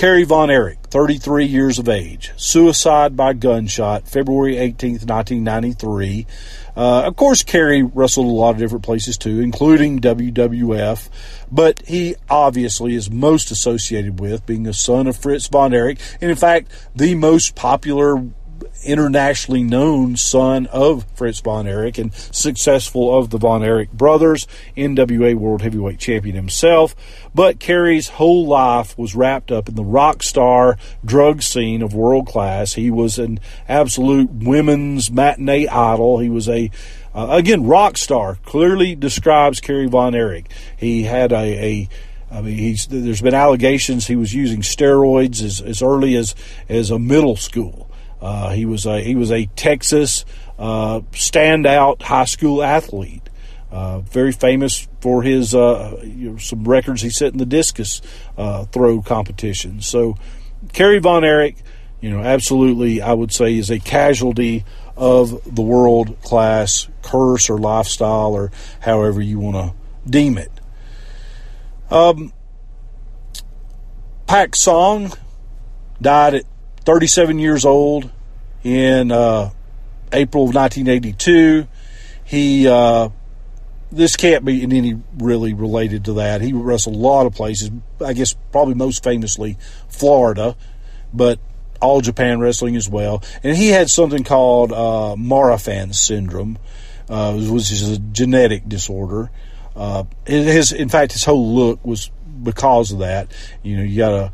Kerry 0.00 0.24
Von 0.24 0.50
Erich, 0.50 0.78
33 0.84 1.44
years 1.44 1.78
of 1.78 1.88
age, 1.88 2.32
suicide 2.36 3.16
by 3.16 3.34
gunshot, 3.34 4.08
February 4.08 4.54
18th, 4.54 5.06
1993. 5.06 6.26
Uh, 6.80 7.02
of 7.02 7.14
course, 7.14 7.42
Kerry 7.42 7.82
wrestled 7.82 8.24
a 8.24 8.30
lot 8.30 8.52
of 8.52 8.56
different 8.56 8.86
places 8.86 9.18
too, 9.18 9.40
including 9.40 10.00
WWF, 10.00 11.10
but 11.52 11.82
he 11.86 12.16
obviously 12.30 12.94
is 12.94 13.10
most 13.10 13.50
associated 13.50 14.18
with 14.18 14.46
being 14.46 14.66
a 14.66 14.72
son 14.72 15.06
of 15.06 15.14
Fritz 15.14 15.46
Von 15.48 15.74
Erich, 15.74 15.98
and 16.22 16.30
in 16.30 16.38
fact, 16.38 16.72
the 16.96 17.14
most 17.16 17.54
popular 17.54 18.16
internationally 18.84 19.62
known 19.62 20.16
son 20.16 20.66
of 20.66 21.04
Fritz 21.14 21.40
Von 21.40 21.66
Erich 21.66 21.98
and 21.98 22.12
successful 22.14 23.16
of 23.16 23.30
the 23.30 23.38
Von 23.38 23.62
Erich 23.62 23.92
brothers, 23.92 24.46
NWA 24.76 25.34
World 25.34 25.62
Heavyweight 25.62 25.98
Champion 25.98 26.34
himself. 26.34 26.94
But 27.34 27.60
Kerry's 27.60 28.08
whole 28.08 28.46
life 28.46 28.96
was 28.98 29.14
wrapped 29.14 29.52
up 29.52 29.68
in 29.68 29.74
the 29.74 29.84
rock 29.84 30.22
star 30.22 30.76
drug 31.04 31.42
scene 31.42 31.82
of 31.82 31.94
world 31.94 32.26
class. 32.26 32.74
He 32.74 32.90
was 32.90 33.18
an 33.18 33.40
absolute 33.68 34.30
women's 34.30 35.10
matinee 35.10 35.68
idol. 35.68 36.18
He 36.18 36.30
was 36.30 36.48
a 36.48 36.70
uh, 37.14 37.28
again 37.30 37.66
rock 37.66 37.96
star. 37.96 38.36
Clearly 38.44 38.94
describes 38.94 39.60
Kerry 39.60 39.86
Von 39.86 40.14
Erich. 40.14 40.50
He 40.76 41.04
had 41.04 41.32
a, 41.32 41.36
a 41.36 41.88
I 42.30 42.42
mean, 42.42 42.76
there's 42.88 43.22
been 43.22 43.34
allegations 43.34 44.06
he 44.06 44.14
was 44.16 44.32
using 44.32 44.60
steroids 44.60 45.42
as, 45.42 45.60
as 45.60 45.82
early 45.82 46.14
as, 46.14 46.34
as 46.68 46.90
a 46.90 46.98
middle 46.98 47.36
school. 47.36 47.89
Uh, 48.20 48.50
he 48.50 48.66
was 48.66 48.86
a 48.86 49.00
he 49.00 49.14
was 49.14 49.30
a 49.30 49.46
Texas 49.56 50.24
uh, 50.58 51.00
standout 51.12 52.02
high 52.02 52.24
school 52.24 52.62
athlete. 52.62 53.28
Uh, 53.70 54.00
very 54.00 54.32
famous 54.32 54.88
for 55.00 55.22
his 55.22 55.54
uh, 55.54 56.00
you 56.02 56.30
know, 56.30 56.36
some 56.38 56.64
records 56.64 57.02
he 57.02 57.10
set 57.10 57.32
in 57.32 57.38
the 57.38 57.46
discus 57.46 58.02
uh, 58.36 58.64
throw 58.66 59.00
competition. 59.00 59.80
So, 59.80 60.16
Kerry 60.72 60.98
Von 60.98 61.24
Erich, 61.24 61.56
you 62.00 62.10
know, 62.10 62.18
absolutely, 62.18 63.00
I 63.00 63.12
would 63.12 63.32
say, 63.32 63.56
is 63.56 63.70
a 63.70 63.78
casualty 63.78 64.64
of 64.96 65.54
the 65.54 65.62
world 65.62 66.20
class 66.20 66.88
curse 67.02 67.48
or 67.48 67.58
lifestyle 67.58 68.32
or 68.32 68.50
however 68.80 69.20
you 69.20 69.38
want 69.38 69.56
to 69.56 70.10
deem 70.10 70.36
it. 70.36 70.50
Um, 71.90 72.32
Pak 74.26 74.54
Song 74.56 75.12
died 76.00 76.34
at 76.34 76.44
37 76.84 77.38
years 77.38 77.64
old 77.64 78.10
in 78.62 79.12
uh, 79.12 79.50
April 80.12 80.44
of 80.44 80.54
1982. 80.54 81.66
He 82.24 82.68
uh, 82.68 83.10
this 83.92 84.16
can't 84.16 84.44
be 84.44 84.62
in 84.62 84.72
any 84.72 85.00
really 85.18 85.52
related 85.52 86.04
to 86.06 86.14
that. 86.14 86.40
He 86.40 86.52
wrestled 86.52 86.94
a 86.94 86.98
lot 86.98 87.26
of 87.26 87.34
places. 87.34 87.70
I 88.04 88.12
guess 88.12 88.34
probably 88.52 88.74
most 88.74 89.02
famously 89.02 89.58
Florida, 89.88 90.56
but 91.12 91.40
all 91.80 92.00
Japan 92.00 92.40
wrestling 92.40 92.76
as 92.76 92.88
well. 92.88 93.22
And 93.42 93.56
he 93.56 93.68
had 93.68 93.90
something 93.90 94.22
called 94.22 94.72
uh, 94.72 95.16
Marfan 95.18 95.94
syndrome, 95.94 96.58
uh, 97.08 97.34
which 97.34 97.72
is 97.72 97.90
a 97.90 97.98
genetic 97.98 98.68
disorder. 98.68 99.30
Uh, 99.74 100.04
his, 100.26 100.72
in 100.72 100.88
fact, 100.88 101.12
his 101.12 101.24
whole 101.24 101.54
look 101.54 101.84
was 101.84 102.10
because 102.42 102.92
of 102.92 103.00
that. 103.00 103.32
You 103.62 103.76
know, 103.76 103.82
you 103.82 103.96
got 103.96 104.12
a 104.12 104.32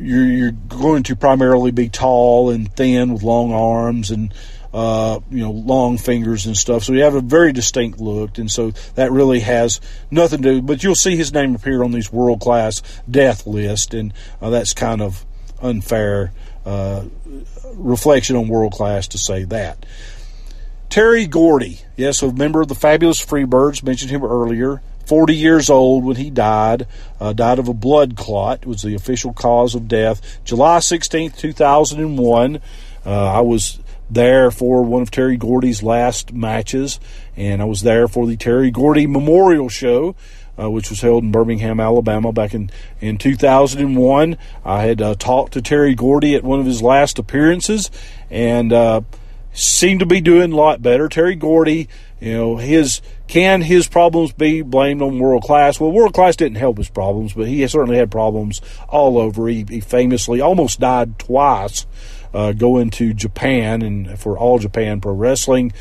you're, 0.00 0.26
you're 0.26 0.52
going 0.52 1.02
to 1.04 1.16
primarily 1.16 1.70
be 1.70 1.88
tall 1.88 2.50
and 2.50 2.72
thin 2.74 3.12
with 3.12 3.22
long 3.22 3.52
arms 3.52 4.10
and 4.10 4.32
uh, 4.72 5.18
you 5.30 5.40
know, 5.40 5.50
long 5.50 5.98
fingers 5.98 6.46
and 6.46 6.56
stuff. 6.56 6.84
So 6.84 6.92
you 6.92 7.02
have 7.02 7.14
a 7.14 7.20
very 7.20 7.52
distinct 7.52 8.00
look, 8.00 8.38
and 8.38 8.50
so 8.50 8.70
that 8.94 9.10
really 9.10 9.40
has 9.40 9.80
nothing 10.10 10.42
to. 10.42 10.54
Do. 10.54 10.62
But 10.62 10.82
you'll 10.82 10.94
see 10.94 11.16
his 11.16 11.32
name 11.32 11.54
appear 11.54 11.82
on 11.82 11.92
these 11.92 12.12
world 12.12 12.40
class 12.40 12.82
death 13.10 13.46
list, 13.46 13.94
and 13.94 14.12
uh, 14.40 14.50
that's 14.50 14.72
kind 14.72 15.02
of 15.02 15.24
unfair 15.60 16.32
uh, 16.64 17.04
reflection 17.74 18.36
on 18.36 18.48
world 18.48 18.72
class 18.72 19.08
to 19.08 19.18
say 19.18 19.44
that. 19.44 19.84
Terry 20.88 21.26
Gordy, 21.26 21.80
yes, 21.96 22.22
a 22.22 22.32
member 22.32 22.60
of 22.60 22.68
the 22.68 22.74
Fabulous 22.74 23.24
Freebirds, 23.24 23.82
mentioned 23.82 24.10
him 24.10 24.24
earlier. 24.24 24.82
40 25.10 25.34
years 25.34 25.68
old 25.68 26.04
when 26.04 26.14
he 26.14 26.30
died, 26.30 26.86
uh, 27.18 27.32
died 27.32 27.58
of 27.58 27.66
a 27.66 27.74
blood 27.74 28.16
clot, 28.16 28.64
was 28.64 28.82
the 28.82 28.94
official 28.94 29.32
cause 29.32 29.74
of 29.74 29.88
death. 29.88 30.38
July 30.44 30.78
16th, 30.78 31.36
2001. 31.36 32.60
Uh, 33.04 33.10
I 33.10 33.40
was 33.40 33.80
there 34.08 34.52
for 34.52 34.84
one 34.84 35.02
of 35.02 35.10
Terry 35.10 35.36
Gordy's 35.36 35.82
last 35.82 36.32
matches, 36.32 37.00
and 37.36 37.60
I 37.60 37.64
was 37.64 37.82
there 37.82 38.06
for 38.06 38.24
the 38.24 38.36
Terry 38.36 38.70
Gordy 38.70 39.08
Memorial 39.08 39.68
Show. 39.68 40.14
uh, 40.56 40.70
which 40.70 40.90
was 40.90 41.00
held 41.00 41.24
in 41.24 41.32
Birmingham, 41.32 41.80
Alabama, 41.80 42.32
back 42.32 42.54
in, 42.54 42.70
in 43.00 43.18
2001. 43.18 44.36
I 44.64 44.82
had 44.82 45.02
uh, 45.02 45.14
talked 45.16 45.54
to 45.54 45.62
Terry 45.62 45.96
Gordy 45.96 46.36
at 46.36 46.44
one 46.44 46.60
of 46.60 46.66
his 46.66 46.82
last 46.82 47.18
appearances 47.18 47.90
and 48.30 48.72
uh, 48.72 49.00
seemed 49.52 50.00
to 50.00 50.06
be 50.06 50.20
doing 50.20 50.52
a 50.52 50.56
lot 50.56 50.82
better. 50.82 51.08
Terry 51.08 51.34
Gordy, 51.34 51.88
you 52.20 52.34
know, 52.34 52.56
his 52.58 53.00
can 53.30 53.60
his 53.62 53.86
problems 53.86 54.32
be 54.32 54.60
blamed 54.60 55.00
on 55.00 55.20
world 55.20 55.44
class? 55.44 55.78
Well, 55.78 55.92
world 55.92 56.12
class 56.12 56.34
didn't 56.34 56.56
help 56.56 56.78
his 56.78 56.90
problems, 56.90 57.32
but 57.32 57.46
he 57.46 57.64
certainly 57.68 57.96
had 57.96 58.10
problems 58.10 58.60
all 58.88 59.18
over. 59.18 59.46
He, 59.46 59.64
he 59.68 59.78
famously 59.78 60.40
almost 60.40 60.80
died 60.80 61.16
twice 61.16 61.86
uh, 62.34 62.50
going 62.50 62.90
to 62.90 63.14
Japan 63.14 63.82
and 63.82 64.18
for 64.18 64.36
All 64.36 64.58
Japan 64.58 65.00
Pro 65.00 65.12
Wrestling. 65.12 65.72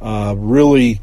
Uh, 0.00 0.34
really 0.36 1.00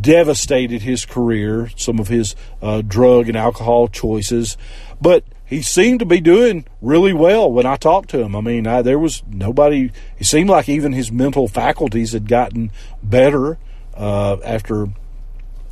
devastated 0.00 0.82
his 0.82 1.06
career, 1.06 1.70
some 1.76 2.00
of 2.00 2.08
his 2.08 2.34
uh, 2.60 2.82
drug 2.82 3.28
and 3.28 3.36
alcohol 3.36 3.86
choices, 3.86 4.58
but 5.00 5.22
he 5.44 5.62
seemed 5.62 6.00
to 6.00 6.06
be 6.06 6.20
doing 6.20 6.66
really 6.82 7.12
well 7.12 7.50
when 7.52 7.66
I 7.66 7.76
talked 7.76 8.10
to 8.10 8.20
him. 8.20 8.34
I 8.34 8.40
mean, 8.40 8.66
I, 8.66 8.82
there 8.82 8.98
was 8.98 9.22
nobody. 9.30 9.92
It 10.18 10.24
seemed 10.24 10.50
like 10.50 10.68
even 10.68 10.92
his 10.92 11.12
mental 11.12 11.46
faculties 11.46 12.14
had 12.14 12.28
gotten 12.28 12.72
better 13.00 13.58
uh, 13.96 14.36
after 14.44 14.88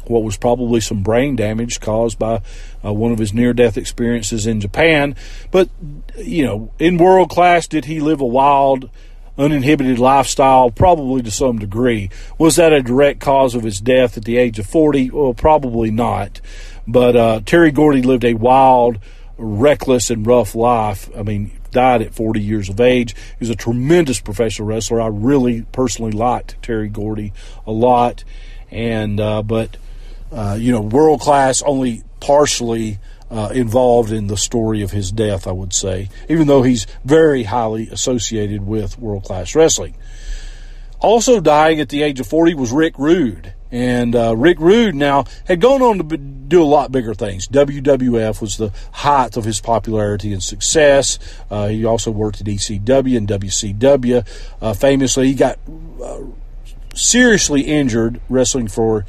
what 0.06 0.22
was 0.22 0.36
probably 0.36 0.80
some 0.80 1.02
brain 1.02 1.36
damage 1.36 1.80
caused 1.80 2.18
by 2.18 2.42
uh, 2.84 2.92
one 2.92 3.12
of 3.12 3.18
his 3.18 3.32
near 3.32 3.52
death 3.52 3.76
experiences 3.76 4.46
in 4.46 4.60
Japan. 4.60 5.16
But, 5.50 5.68
you 6.16 6.44
know, 6.44 6.70
in 6.78 6.98
world 6.98 7.30
class, 7.30 7.66
did 7.66 7.86
he 7.86 8.00
live 8.00 8.20
a 8.20 8.26
wild, 8.26 8.90
uninhibited 9.38 9.98
lifestyle? 9.98 10.70
Probably 10.70 11.22
to 11.22 11.30
some 11.30 11.58
degree. 11.58 12.10
Was 12.38 12.56
that 12.56 12.72
a 12.72 12.82
direct 12.82 13.20
cause 13.20 13.54
of 13.54 13.62
his 13.62 13.80
death 13.80 14.16
at 14.16 14.24
the 14.24 14.36
age 14.36 14.58
of 14.58 14.66
40? 14.66 15.10
Well, 15.10 15.34
probably 15.34 15.90
not. 15.90 16.40
But 16.86 17.16
uh, 17.16 17.40
Terry 17.44 17.70
Gordy 17.70 18.02
lived 18.02 18.24
a 18.24 18.34
wild, 18.34 18.98
reckless, 19.38 20.10
and 20.10 20.26
rough 20.26 20.54
life. 20.54 21.08
I 21.16 21.22
mean, 21.22 21.50
died 21.74 22.00
at 22.00 22.14
40 22.14 22.40
years 22.40 22.70
of 22.70 22.80
age. 22.80 23.14
He 23.14 23.36
was 23.40 23.50
a 23.50 23.54
tremendous 23.54 24.18
professional 24.20 24.66
wrestler. 24.68 25.02
I 25.02 25.08
really 25.08 25.62
personally 25.72 26.12
liked 26.12 26.62
Terry 26.62 26.88
Gordy 26.88 27.34
a 27.66 27.72
lot. 27.72 28.24
And, 28.70 29.20
uh, 29.20 29.42
but, 29.42 29.76
uh, 30.32 30.56
you 30.58 30.72
know, 30.72 30.80
world 30.80 31.20
class 31.20 31.60
only 31.62 32.02
partially 32.20 32.98
uh, 33.30 33.50
involved 33.54 34.12
in 34.12 34.28
the 34.28 34.36
story 34.36 34.82
of 34.82 34.90
his 34.90 35.12
death, 35.12 35.46
I 35.46 35.52
would 35.52 35.72
say, 35.72 36.08
even 36.28 36.46
though 36.46 36.62
he's 36.62 36.86
very 37.04 37.42
highly 37.42 37.88
associated 37.88 38.66
with 38.66 38.98
world 38.98 39.24
class 39.24 39.54
wrestling. 39.54 39.94
Also 41.04 41.38
dying 41.38 41.80
at 41.80 41.90
the 41.90 42.02
age 42.02 42.18
of 42.18 42.26
40 42.26 42.54
was 42.54 42.72
Rick 42.72 42.98
Rude. 42.98 43.52
And 43.70 44.16
uh, 44.16 44.34
Rick 44.34 44.58
Rude 44.58 44.94
now 44.94 45.26
had 45.46 45.60
gone 45.60 45.82
on 45.82 45.98
to 45.98 46.16
do 46.16 46.62
a 46.62 46.64
lot 46.64 46.92
bigger 46.92 47.12
things. 47.12 47.46
WWF 47.46 48.40
was 48.40 48.56
the 48.56 48.72
height 48.90 49.36
of 49.36 49.44
his 49.44 49.60
popularity 49.60 50.32
and 50.32 50.42
success. 50.42 51.18
Uh, 51.50 51.68
he 51.68 51.84
also 51.84 52.10
worked 52.10 52.40
at 52.40 52.46
ECW 52.46 53.18
and 53.18 53.28
WCW. 53.28 54.26
Uh, 54.62 54.72
famously, 54.72 55.26
he 55.26 55.34
got 55.34 55.58
uh, 56.02 56.20
seriously 56.94 57.60
injured 57.60 58.22
wrestling 58.30 58.68
for 58.68 59.04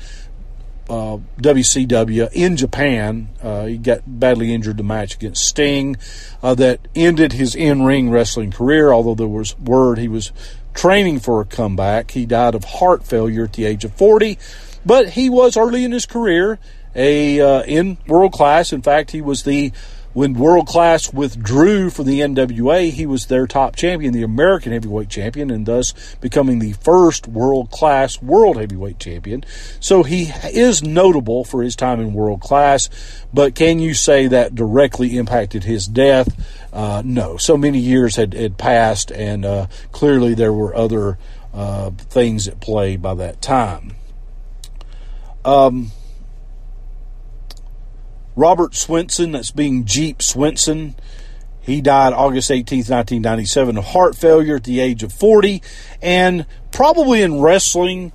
uh, 0.89 1.17
WCW 1.37 2.29
in 2.33 2.57
Japan. 2.57 3.29
Uh, 3.41 3.65
he 3.65 3.77
got 3.77 4.01
badly 4.05 4.53
injured 4.53 4.75
the 4.75 4.83
match 4.83 5.15
against 5.15 5.47
Sting 5.47 5.95
uh, 6.43 6.55
that 6.55 6.87
ended 6.93 7.31
his 7.33 7.55
in 7.55 7.83
ring 7.83 8.09
wrestling 8.09 8.51
career, 8.51 8.91
although 8.91 9.15
there 9.15 9.27
was 9.27 9.57
word 9.59 9.97
he 9.97 10.09
was 10.09 10.33
training 10.75 11.19
for 11.19 11.41
a 11.41 11.45
comeback. 11.45 12.11
He 12.11 12.25
died 12.25 12.53
of 12.53 12.63
heart 12.63 13.03
failure 13.03 13.45
at 13.45 13.53
the 13.53 13.65
age 13.65 13.83
of 13.83 13.93
40, 13.93 14.37
but 14.85 15.09
he 15.09 15.29
was 15.29 15.57
early 15.57 15.83
in 15.83 15.91
his 15.91 16.05
career 16.05 16.59
a 16.95 17.41
uh, 17.41 17.63
in 17.63 17.97
world 18.07 18.31
class. 18.31 18.71
In 18.71 18.81
fact, 18.81 19.11
he 19.11 19.21
was 19.21 19.43
the 19.43 19.71
when 20.15 20.33
World 20.33 20.65
Class 20.65 21.11
withdrew 21.11 21.89
from 21.89 22.05
the 22.05 22.21
NWA, 22.21 22.89
he 22.89 23.05
was 23.05 23.25
their 23.25 23.45
top 23.45 23.75
champion, 23.75 24.13
the 24.13 24.23
American 24.23 24.71
Heavyweight 24.71 25.09
Champion, 25.09 25.51
and 25.51 25.65
thus 25.65 26.15
becoming 26.21 26.59
the 26.59 26.71
first 26.71 27.27
World 27.27 27.69
Class 27.69 28.21
World 28.21 28.55
Heavyweight 28.55 28.97
Champion. 28.97 29.43
So 29.81 30.03
he 30.03 30.31
is 30.53 30.81
notable 30.81 31.43
for 31.43 31.61
his 31.61 31.75
time 31.75 31.99
in 31.99 32.13
World 32.13 32.39
Class, 32.39 32.89
but 33.33 33.55
can 33.55 33.79
you 33.79 33.93
say 33.93 34.27
that 34.27 34.55
directly 34.55 35.17
impacted 35.17 35.65
his 35.65 35.85
death? 35.85 36.33
Uh, 36.71 37.01
no. 37.03 37.35
So 37.35 37.57
many 37.57 37.79
years 37.79 38.15
had, 38.15 38.33
had 38.33 38.57
passed, 38.57 39.11
and 39.11 39.43
uh, 39.43 39.67
clearly 39.91 40.33
there 40.33 40.53
were 40.53 40.73
other 40.73 41.17
uh, 41.53 41.89
things 41.89 42.47
at 42.47 42.61
play 42.61 42.95
by 42.95 43.15
that 43.15 43.41
time. 43.41 43.95
Um, 45.43 45.91
Robert 48.35 48.75
Swenson, 48.75 49.31
that's 49.31 49.51
being 49.51 49.85
Jeep 49.85 50.21
Swenson. 50.21 50.95
He 51.61 51.81
died 51.81 52.13
August 52.13 52.51
18th, 52.51 52.89
1997 52.89 53.77
of 53.77 53.85
heart 53.85 54.15
failure 54.15 54.57
at 54.57 54.65
the 54.65 54.79
age 54.79 55.01
of 55.01 55.11
40. 55.11 55.63
And 56.01 56.45
probably 56.71 57.21
in 57.21 57.41
wrestling, 57.41 58.11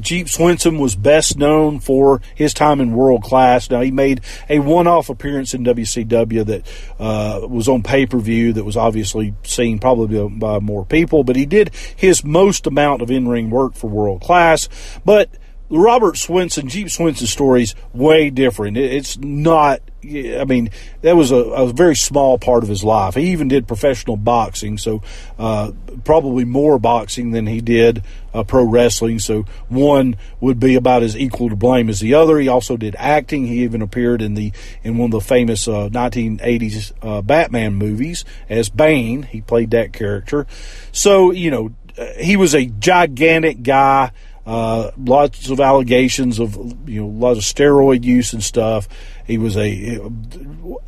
Jeep 0.00 0.28
Swenson 0.28 0.78
was 0.78 0.94
best 0.94 1.36
known 1.36 1.80
for 1.80 2.20
his 2.34 2.54
time 2.54 2.80
in 2.80 2.92
world 2.92 3.22
class. 3.22 3.70
Now, 3.70 3.80
he 3.80 3.90
made 3.90 4.20
a 4.48 4.58
one 4.60 4.86
off 4.86 5.08
appearance 5.08 5.54
in 5.54 5.64
WCW 5.64 6.44
that 6.46 6.66
uh, 6.98 7.46
was 7.46 7.68
on 7.68 7.82
pay 7.82 8.06
per 8.06 8.18
view, 8.18 8.52
that 8.54 8.64
was 8.64 8.76
obviously 8.76 9.34
seen 9.42 9.78
probably 9.78 10.28
by 10.28 10.58
more 10.60 10.84
people, 10.84 11.24
but 11.24 11.36
he 11.36 11.46
did 11.46 11.74
his 11.96 12.24
most 12.24 12.66
amount 12.66 13.02
of 13.02 13.10
in 13.10 13.28
ring 13.28 13.50
work 13.50 13.74
for 13.74 13.88
world 13.88 14.20
class. 14.22 14.68
But 15.04 15.30
Robert 15.68 16.16
Swenson, 16.16 16.68
Jeep 16.68 16.90
Swenson 16.90 17.26
story 17.26 17.62
is 17.62 17.74
way 17.92 18.30
different. 18.30 18.76
It's 18.76 19.18
not, 19.18 19.80
I 20.04 20.44
mean, 20.46 20.70
that 21.02 21.16
was 21.16 21.32
a, 21.32 21.36
a, 21.36 21.72
very 21.72 21.96
small 21.96 22.38
part 22.38 22.62
of 22.62 22.68
his 22.68 22.84
life. 22.84 23.16
He 23.16 23.32
even 23.32 23.48
did 23.48 23.66
professional 23.66 24.16
boxing, 24.16 24.78
so 24.78 25.02
uh, 25.38 25.72
probably 26.04 26.44
more 26.44 26.78
boxing 26.78 27.32
than 27.32 27.48
he 27.48 27.60
did 27.60 28.04
uh, 28.32 28.44
pro 28.44 28.62
wrestling. 28.62 29.18
So 29.18 29.44
one 29.68 30.16
would 30.40 30.60
be 30.60 30.76
about 30.76 31.02
as 31.02 31.16
equal 31.16 31.48
to 31.48 31.56
blame 31.56 31.88
as 31.88 31.98
the 31.98 32.14
other. 32.14 32.38
He 32.38 32.48
also 32.48 32.76
did 32.76 32.94
acting. 32.96 33.46
He 33.46 33.64
even 33.64 33.82
appeared 33.82 34.22
in 34.22 34.34
the 34.34 34.52
in 34.84 34.98
one 34.98 35.08
of 35.08 35.12
the 35.12 35.20
famous 35.20 35.66
uh, 35.66 35.88
1980s 35.88 36.92
uh, 37.02 37.22
Batman 37.22 37.74
movies 37.74 38.24
as 38.48 38.68
Bane. 38.68 39.24
He 39.24 39.40
played 39.40 39.72
that 39.72 39.92
character. 39.92 40.46
So 40.92 41.32
you 41.32 41.50
know, 41.50 41.72
he 42.18 42.36
was 42.36 42.54
a 42.54 42.66
gigantic 42.66 43.62
guy. 43.62 44.12
Uh, 44.46 44.92
lots 44.96 45.50
of 45.50 45.58
allegations 45.58 46.38
of 46.38 46.54
you 46.88 47.00
know 47.00 47.08
lots 47.08 47.38
of 47.38 47.44
steroid 47.44 48.04
use 48.04 48.32
and 48.32 48.42
stuff. 48.44 48.88
He 49.26 49.38
was 49.38 49.56
a 49.56 50.00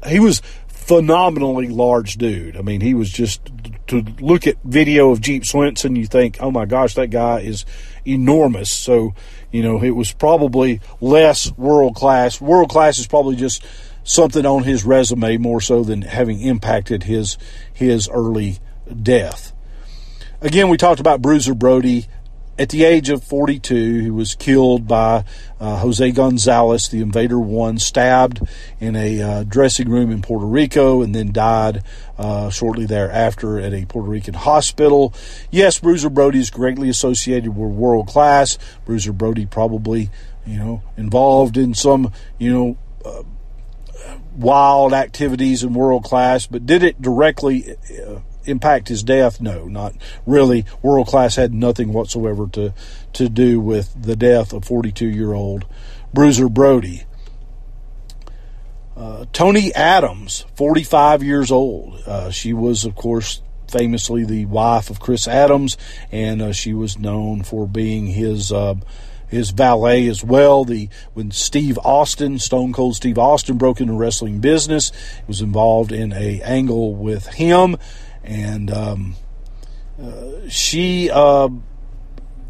he 0.06 0.20
was 0.20 0.40
phenomenally 0.68 1.66
large 1.66 2.14
dude. 2.16 2.56
I 2.56 2.62
mean, 2.62 2.80
he 2.80 2.94
was 2.94 3.10
just 3.10 3.40
to 3.88 4.02
look 4.20 4.46
at 4.46 4.56
video 4.62 5.10
of 5.10 5.20
Jeep 5.20 5.44
Swenson, 5.44 5.96
you 5.96 6.06
think, 6.06 6.36
oh 6.40 6.50
my 6.50 6.66
gosh, 6.66 6.94
that 6.94 7.08
guy 7.08 7.40
is 7.40 7.66
enormous. 8.06 8.70
So 8.70 9.14
you 9.50 9.62
know, 9.62 9.82
it 9.82 9.90
was 9.90 10.12
probably 10.12 10.80
less 11.00 11.50
world 11.52 11.94
class. 11.94 12.40
World 12.40 12.70
class 12.70 12.98
is 12.98 13.06
probably 13.06 13.36
just 13.36 13.64
something 14.04 14.46
on 14.46 14.62
his 14.62 14.84
resume 14.84 15.36
more 15.36 15.60
so 15.60 15.82
than 15.82 16.02
having 16.02 16.40
impacted 16.40 17.02
his 17.04 17.38
his 17.72 18.08
early 18.08 18.58
death. 19.02 19.52
Again, 20.40 20.68
we 20.68 20.76
talked 20.76 21.00
about 21.00 21.20
Bruiser 21.20 21.54
Brody 21.54 22.06
at 22.58 22.70
the 22.70 22.84
age 22.84 23.08
of 23.08 23.22
42, 23.22 24.00
he 24.00 24.10
was 24.10 24.34
killed 24.34 24.88
by 24.88 25.24
uh, 25.60 25.76
Jose 25.76 26.10
Gonzalez, 26.10 26.88
the 26.88 27.00
Invader 27.00 27.38
One, 27.38 27.78
stabbed 27.78 28.42
in 28.80 28.96
a 28.96 29.22
uh, 29.22 29.44
dressing 29.44 29.88
room 29.88 30.10
in 30.10 30.22
Puerto 30.22 30.44
Rico, 30.44 31.02
and 31.02 31.14
then 31.14 31.32
died 31.32 31.84
uh, 32.18 32.50
shortly 32.50 32.84
thereafter 32.84 33.60
at 33.60 33.72
a 33.72 33.84
Puerto 33.84 34.08
Rican 34.08 34.34
hospital. 34.34 35.14
Yes, 35.50 35.78
Bruiser 35.78 36.10
Brody 36.10 36.40
is 36.40 36.50
greatly 36.50 36.88
associated 36.88 37.56
with 37.56 37.70
world 37.70 38.08
class. 38.08 38.58
Bruiser 38.84 39.12
Brody 39.12 39.46
probably, 39.46 40.10
you 40.44 40.58
know, 40.58 40.82
involved 40.96 41.56
in 41.56 41.74
some, 41.74 42.12
you 42.38 42.52
know, 42.52 42.76
uh, 43.04 43.22
wild 44.36 44.92
activities 44.92 45.62
in 45.62 45.74
world 45.74 46.04
class, 46.04 46.46
but 46.46 46.66
did 46.66 46.82
it 46.82 47.00
directly 47.00 47.76
uh, 48.04 48.18
impact 48.48 48.88
his 48.88 49.02
death? 49.02 49.40
No, 49.40 49.66
not 49.66 49.94
really. 50.26 50.64
World 50.82 51.06
class 51.06 51.36
had 51.36 51.52
nothing 51.52 51.92
whatsoever 51.92 52.46
to 52.48 52.72
to 53.14 53.28
do 53.28 53.60
with 53.60 53.94
the 54.00 54.16
death 54.16 54.52
of 54.52 54.64
42 54.64 55.08
year 55.08 55.32
old 55.32 55.66
Bruiser 56.12 56.48
Brody. 56.48 57.04
Uh, 58.96 59.26
Toni 59.32 59.72
Adams, 59.74 60.44
45 60.56 61.22
years 61.22 61.52
old. 61.52 62.02
Uh, 62.04 62.30
she 62.30 62.52
was, 62.52 62.84
of 62.84 62.96
course, 62.96 63.40
famously 63.68 64.24
the 64.24 64.46
wife 64.46 64.90
of 64.90 64.98
Chris 64.98 65.28
Adams, 65.28 65.76
and 66.10 66.42
uh, 66.42 66.52
she 66.52 66.74
was 66.74 66.98
known 66.98 67.42
for 67.44 67.68
being 67.68 68.08
his 68.08 68.50
uh, 68.50 68.74
his 69.28 69.50
valet 69.50 70.08
as 70.08 70.24
well. 70.24 70.64
The 70.64 70.88
when 71.14 71.30
Steve 71.30 71.78
Austin, 71.84 72.38
Stone 72.38 72.72
Cold 72.72 72.96
Steve 72.96 73.18
Austin, 73.18 73.56
broke 73.56 73.80
into 73.80 73.92
wrestling 73.92 74.40
business, 74.40 74.90
was 75.26 75.40
involved 75.40 75.92
in 75.92 76.12
a 76.12 76.40
angle 76.42 76.94
with 76.94 77.26
him 77.34 77.76
and 78.24 78.70
um, 78.70 79.16
uh, 80.00 80.48
she 80.48 81.10
uh, 81.10 81.48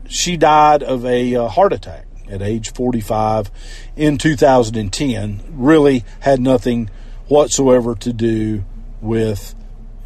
she 0.08 0.36
died 0.36 0.82
of 0.82 1.04
a 1.04 1.34
uh, 1.34 1.48
heart 1.48 1.72
attack. 1.72 2.06
at 2.30 2.42
age 2.42 2.72
45 2.72 3.50
in 3.96 4.18
2010. 4.18 5.42
Really 5.50 6.04
had 6.20 6.40
nothing 6.40 6.90
whatsoever 7.28 7.94
to 7.94 8.12
do 8.12 8.64
with 9.00 9.54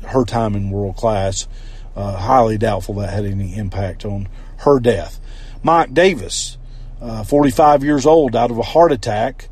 her 0.04 0.24
time 0.24 0.54
in 0.54 0.70
world 0.70 0.96
class. 0.96 1.48
Uh, 1.94 2.16
highly 2.16 2.56
doubtful 2.56 2.94
that 2.94 3.10
had 3.12 3.24
any 3.24 3.56
impact 3.56 4.04
on 4.04 4.28
her 4.58 4.80
death. 4.80 5.20
Mike 5.62 5.92
Davis, 5.92 6.56
uh, 7.00 7.22
45 7.22 7.84
years 7.84 8.06
old, 8.06 8.34
out 8.34 8.50
of 8.50 8.58
a 8.58 8.62
heart 8.62 8.92
attack 8.92 9.48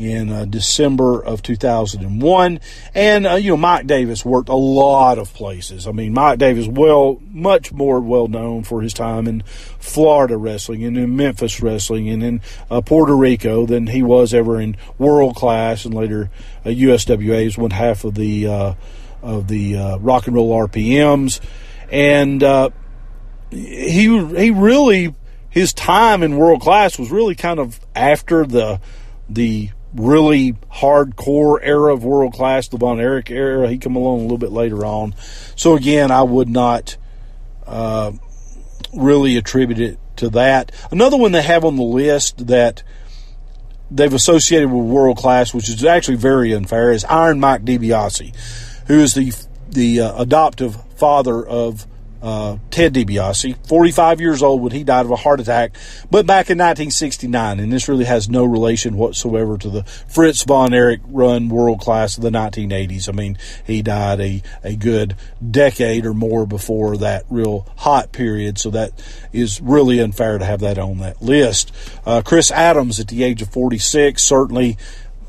in 0.00 0.30
uh, 0.30 0.46
December 0.46 1.22
of 1.22 1.42
2001. 1.42 2.60
And, 2.94 3.26
uh, 3.26 3.34
you 3.34 3.50
know, 3.50 3.56
Mike 3.58 3.86
Davis 3.86 4.24
worked 4.24 4.48
a 4.48 4.54
lot 4.54 5.18
of 5.18 5.34
places. 5.34 5.86
I 5.86 5.92
mean, 5.92 6.14
Mike 6.14 6.38
Davis, 6.38 6.66
well, 6.66 7.20
much 7.28 7.70
more 7.70 8.00
well 8.00 8.26
known 8.26 8.64
for 8.64 8.80
his 8.80 8.94
time 8.94 9.28
in 9.28 9.42
Florida 9.78 10.38
wrestling 10.38 10.84
and 10.84 10.96
in 10.96 11.16
Memphis 11.16 11.60
wrestling 11.60 12.08
and 12.08 12.22
in 12.22 12.40
uh, 12.70 12.80
Puerto 12.80 13.14
Rico 13.14 13.66
than 13.66 13.88
he 13.88 14.02
was 14.02 14.32
ever 14.32 14.58
in 14.58 14.78
world 14.96 15.36
class 15.36 15.84
and 15.84 15.92
later 15.92 16.30
USWA 16.64 17.46
is 17.46 17.58
one 17.58 17.70
half 17.70 18.04
of 18.04 18.14
the, 18.14 18.46
uh, 18.46 18.74
of 19.22 19.48
the 19.48 19.76
uh, 19.76 19.98
rock 19.98 20.26
and 20.26 20.34
roll 20.34 20.66
RPMs. 20.66 21.40
And, 21.90 22.42
uh, 22.42 22.70
he, 23.50 24.06
he 24.06 24.50
really, 24.50 25.14
his 25.50 25.74
time 25.74 26.22
in 26.22 26.38
world 26.38 26.62
class 26.62 26.98
was 26.98 27.10
really 27.10 27.34
kind 27.34 27.58
of 27.58 27.78
after 27.94 28.46
the, 28.46 28.80
the 29.28 29.70
really 29.94 30.52
hardcore 30.72 31.58
era 31.62 31.92
of 31.92 32.04
world 32.04 32.32
class, 32.32 32.68
the 32.68 32.76
Von 32.76 33.00
Erich 33.00 33.30
era. 33.30 33.68
He 33.68 33.78
come 33.78 33.96
along 33.96 34.20
a 34.20 34.22
little 34.22 34.38
bit 34.38 34.52
later 34.52 34.84
on. 34.84 35.14
So 35.56 35.74
again, 35.74 36.10
I 36.10 36.22
would 36.22 36.48
not 36.48 36.96
uh, 37.66 38.12
really 38.94 39.36
attribute 39.36 39.80
it 39.80 39.98
to 40.16 40.30
that. 40.30 40.72
Another 40.90 41.16
one 41.16 41.32
they 41.32 41.42
have 41.42 41.64
on 41.64 41.76
the 41.76 41.82
list 41.82 42.46
that 42.46 42.82
they've 43.90 44.12
associated 44.12 44.70
with 44.70 44.84
world 44.84 45.16
class, 45.16 45.52
which 45.52 45.68
is 45.68 45.84
actually 45.84 46.16
very 46.16 46.52
unfair, 46.52 46.92
is 46.92 47.04
Iron 47.04 47.40
Mike 47.40 47.64
DiBiase, 47.64 48.34
who 48.86 49.00
is 49.00 49.14
the 49.14 49.32
the 49.68 50.00
uh, 50.00 50.22
adoptive 50.22 50.76
father 50.96 51.46
of 51.46 51.86
uh, 52.22 52.58
Ted 52.70 52.94
DiBiase, 52.94 53.66
45 53.66 54.20
years 54.20 54.42
old 54.42 54.62
when 54.62 54.72
he 54.72 54.84
died 54.84 55.06
of 55.06 55.10
a 55.10 55.16
heart 55.16 55.40
attack, 55.40 55.74
but 56.10 56.26
back 56.26 56.50
in 56.50 56.58
1969, 56.58 57.60
and 57.60 57.72
this 57.72 57.88
really 57.88 58.04
has 58.04 58.28
no 58.28 58.44
relation 58.44 58.96
whatsoever 58.96 59.56
to 59.58 59.70
the 59.70 59.84
Fritz 59.84 60.42
von 60.44 60.74
Erich 60.74 61.00
run 61.06 61.48
world 61.48 61.80
class 61.80 62.16
of 62.16 62.22
the 62.22 62.30
1980s. 62.30 63.08
I 63.08 63.12
mean, 63.12 63.38
he 63.66 63.82
died 63.82 64.20
a, 64.20 64.42
a 64.62 64.76
good 64.76 65.16
decade 65.50 66.06
or 66.06 66.14
more 66.14 66.46
before 66.46 66.96
that 66.98 67.24
real 67.30 67.66
hot 67.76 68.12
period, 68.12 68.58
so 68.58 68.70
that 68.70 68.92
is 69.32 69.60
really 69.60 69.98
unfair 69.98 70.38
to 70.38 70.44
have 70.44 70.60
that 70.60 70.78
on 70.78 70.98
that 70.98 71.22
list. 71.22 71.72
Uh, 72.04 72.22
Chris 72.24 72.50
Adams 72.50 73.00
at 73.00 73.08
the 73.08 73.22
age 73.22 73.42
of 73.42 73.48
46, 73.48 74.22
certainly 74.22 74.76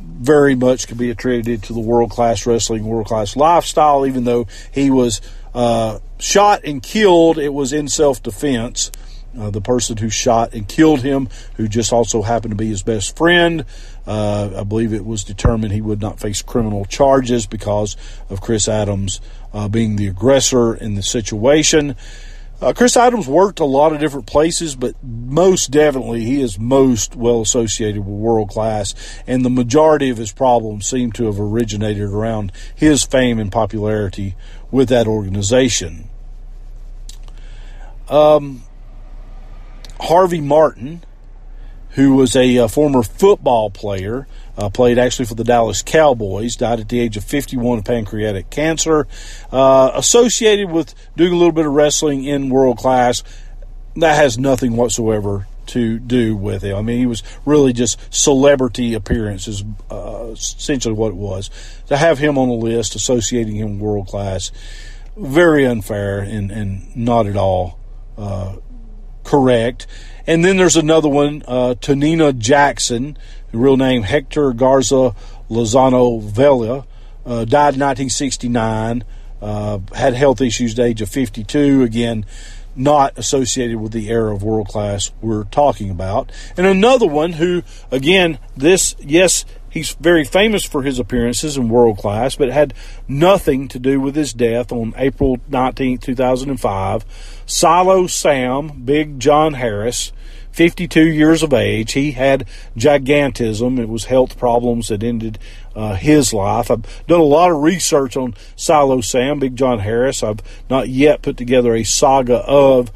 very 0.01 0.55
much 0.55 0.87
can 0.87 0.97
be 0.97 1.09
attributed 1.09 1.63
to 1.63 1.73
the 1.73 1.79
world 1.79 2.11
class 2.11 2.45
wrestling, 2.45 2.85
world 2.85 3.07
class 3.07 3.35
lifestyle, 3.35 4.05
even 4.05 4.23
though 4.23 4.47
he 4.71 4.89
was 4.89 5.21
uh, 5.53 5.99
shot 6.19 6.63
and 6.63 6.81
killed, 6.81 7.37
it 7.37 7.53
was 7.53 7.73
in 7.73 7.87
self 7.87 8.21
defense. 8.21 8.91
Uh, 9.37 9.49
the 9.49 9.61
person 9.61 9.95
who 9.95 10.09
shot 10.09 10.53
and 10.53 10.67
killed 10.67 11.01
him, 11.01 11.29
who 11.55 11.65
just 11.65 11.93
also 11.93 12.21
happened 12.21 12.51
to 12.51 12.55
be 12.57 12.67
his 12.67 12.83
best 12.83 13.15
friend, 13.15 13.63
uh, 14.05 14.49
I 14.57 14.63
believe 14.65 14.91
it 14.91 15.05
was 15.05 15.23
determined 15.23 15.71
he 15.71 15.79
would 15.79 16.01
not 16.01 16.19
face 16.19 16.41
criminal 16.41 16.83
charges 16.83 17.47
because 17.47 17.95
of 18.29 18.41
Chris 18.41 18.67
Adams 18.67 19.21
uh, 19.53 19.69
being 19.69 19.95
the 19.95 20.07
aggressor 20.07 20.75
in 20.75 20.95
the 20.95 21.01
situation. 21.01 21.95
Uh, 22.61 22.73
Chris 22.73 22.95
Adams 22.95 23.27
worked 23.27 23.59
a 23.59 23.65
lot 23.65 23.91
of 23.91 23.99
different 23.99 24.27
places, 24.27 24.75
but 24.75 24.93
most 25.01 25.71
definitely 25.71 26.23
he 26.23 26.41
is 26.41 26.59
most 26.59 27.15
well 27.15 27.41
associated 27.41 27.99
with 28.01 28.07
world 28.07 28.49
class, 28.49 28.93
and 29.25 29.43
the 29.43 29.49
majority 29.49 30.09
of 30.09 30.17
his 30.17 30.31
problems 30.31 30.85
seem 30.85 31.11
to 31.13 31.25
have 31.25 31.39
originated 31.39 32.03
around 32.03 32.51
his 32.75 33.03
fame 33.03 33.39
and 33.39 33.51
popularity 33.51 34.35
with 34.71 34.89
that 34.89 35.07
organization. 35.07 36.09
Um, 38.09 38.63
Harvey 39.99 40.41
Martin, 40.41 41.03
who 41.91 42.15
was 42.15 42.35
a, 42.35 42.55
a 42.55 42.65
uh, 42.65 42.67
former 42.67 43.03
football 43.03 43.69
player, 43.69 44.27
uh, 44.57 44.69
played 44.69 44.97
actually 44.97 45.25
for 45.25 45.35
the 45.35 45.43
Dallas 45.43 45.81
Cowboys, 45.81 46.55
died 46.55 46.79
at 46.79 46.89
the 46.89 46.99
age 46.99 47.17
of 47.17 47.23
51 47.23 47.79
of 47.79 47.85
pancreatic 47.85 48.49
cancer, 48.49 49.07
uh, 49.51 49.91
associated 49.93 50.69
with 50.71 50.93
doing 51.15 51.33
a 51.33 51.35
little 51.35 51.51
bit 51.51 51.65
of 51.65 51.73
wrestling 51.73 52.23
in 52.23 52.49
world 52.49 52.77
class. 52.77 53.23
That 53.95 54.15
has 54.15 54.37
nothing 54.37 54.75
whatsoever 54.75 55.47
to 55.67 55.99
do 55.99 56.35
with 56.35 56.63
it. 56.63 56.73
I 56.73 56.81
mean, 56.81 56.99
he 56.99 57.05
was 57.05 57.23
really 57.45 57.73
just 57.73 57.99
celebrity 58.13 58.93
appearances, 58.93 59.63
uh, 59.89 60.29
essentially 60.31 60.95
what 60.95 61.09
it 61.09 61.15
was. 61.15 61.49
To 61.87 61.97
have 61.97 62.19
him 62.19 62.37
on 62.37 62.47
the 62.49 62.55
list, 62.55 62.95
associating 62.95 63.55
him 63.55 63.79
world 63.79 64.07
class, 64.07 64.51
very 65.15 65.65
unfair 65.65 66.19
and, 66.19 66.51
and 66.51 66.95
not 66.95 67.27
at 67.27 67.35
all 67.35 67.79
uh, 68.17 68.55
correct. 69.23 69.87
And 70.27 70.45
then 70.45 70.57
there's 70.57 70.77
another 70.77 71.09
one, 71.09 71.43
uh, 71.47 71.75
Tonino 71.79 72.37
Jackson, 72.37 73.17
real 73.51 73.77
name 73.77 74.03
Hector 74.03 74.53
Garza 74.53 75.15
Lozano 75.49 76.21
Vela, 76.21 76.85
uh, 77.25 77.45
died 77.45 77.75
in 77.75 77.81
1969, 77.81 79.03
uh, 79.41 79.79
had 79.95 80.13
health 80.13 80.41
issues 80.41 80.71
at 80.73 80.77
the 80.77 80.83
age 80.83 81.01
of 81.01 81.09
52. 81.09 81.83
Again, 81.83 82.25
not 82.75 83.17
associated 83.17 83.77
with 83.77 83.91
the 83.91 84.09
era 84.09 84.33
of 84.33 84.43
world 84.43 84.67
class 84.67 85.11
we're 85.21 85.43
talking 85.45 85.89
about. 85.89 86.31
And 86.57 86.65
another 86.65 87.07
one 87.07 87.33
who, 87.33 87.63
again, 87.91 88.39
this, 88.55 88.95
yes, 88.99 89.45
he's 89.69 89.93
very 89.93 90.23
famous 90.23 90.63
for 90.63 90.83
his 90.83 90.99
appearances 90.99 91.57
in 91.57 91.69
world 91.69 91.97
class, 91.97 92.35
but 92.35 92.49
it 92.49 92.53
had 92.53 92.73
nothing 93.07 93.67
to 93.69 93.79
do 93.79 93.99
with 93.99 94.15
his 94.15 94.33
death 94.33 94.71
on 94.71 94.93
April 94.97 95.39
19, 95.47 95.97
2005. 95.97 97.41
Silo 97.45 98.07
Sam, 98.07 98.83
Big 98.85 99.19
John 99.19 99.55
Harris, 99.55 100.11
52 100.51 101.01
years 101.01 101.43
of 101.43 101.53
age. 101.53 101.93
He 101.93 102.11
had 102.11 102.47
gigantism. 102.77 103.79
It 103.79 103.89
was 103.89 104.05
health 104.05 104.37
problems 104.37 104.89
that 104.89 105.03
ended 105.03 105.39
uh, 105.75 105.95
his 105.95 106.33
life. 106.33 106.69
I've 106.69 107.05
done 107.07 107.19
a 107.19 107.23
lot 107.23 107.51
of 107.51 107.61
research 107.61 108.17
on 108.17 108.35
Silo 108.55 109.01
Sam, 109.01 109.39
Big 109.39 109.55
John 109.55 109.79
Harris. 109.79 110.23
I've 110.23 110.41
not 110.69 110.89
yet 110.89 111.21
put 111.21 111.37
together 111.37 111.75
a 111.75 111.83
saga 111.83 112.37
of 112.39 112.91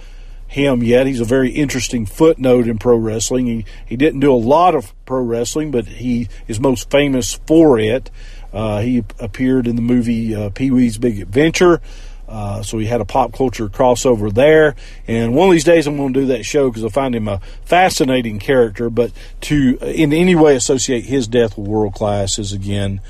him 0.47 0.83
yet. 0.83 1.07
He's 1.07 1.19
a 1.19 1.25
very 1.25 1.51
interesting 1.51 2.05
footnote 2.05 2.67
in 2.67 2.77
pro 2.77 2.97
wrestling. 2.97 3.45
He 3.47 3.65
he 3.85 3.97
didn't 3.97 4.21
do 4.21 4.33
a 4.33 4.35
lot 4.35 4.75
of 4.75 4.93
pro 5.05 5.21
wrestling, 5.21 5.71
but 5.71 5.85
he 5.85 6.27
is 6.47 6.59
most 6.59 6.89
famous 6.89 7.39
for 7.45 7.79
it. 7.79 8.09
Uh, 8.53 8.79
he 8.79 9.03
appeared 9.19 9.67
in 9.67 9.75
the 9.75 9.81
movie 9.81 10.33
uh, 10.33 10.49
Pee 10.49 10.71
Wee's 10.71 10.97
Big 10.97 11.19
Adventure. 11.19 11.81
Uh, 12.27 12.61
so 12.63 12.77
he 12.77 12.85
had 12.85 13.01
a 13.01 13.05
pop 13.05 13.33
culture 13.33 13.67
crossover 13.67 14.33
there. 14.33 14.75
And 15.07 15.35
one 15.35 15.49
of 15.49 15.51
these 15.53 15.63
days 15.63 15.87
I'm 15.87 15.97
going 15.97 16.13
to 16.13 16.21
do 16.21 16.25
that 16.27 16.43
show 16.43 16.69
because 16.69 16.83
I 16.83 16.89
find 16.89 17.15
him 17.15 17.27
a 17.27 17.39
fascinating 17.65 18.39
character. 18.39 18.89
But 18.89 19.11
to 19.41 19.77
in 19.81 20.13
any 20.13 20.35
way 20.35 20.55
associate 20.55 21.05
his 21.05 21.27
death 21.27 21.57
with 21.57 21.67
world 21.67 21.93
class 21.93 22.39
is 22.39 22.51
again 22.51 23.01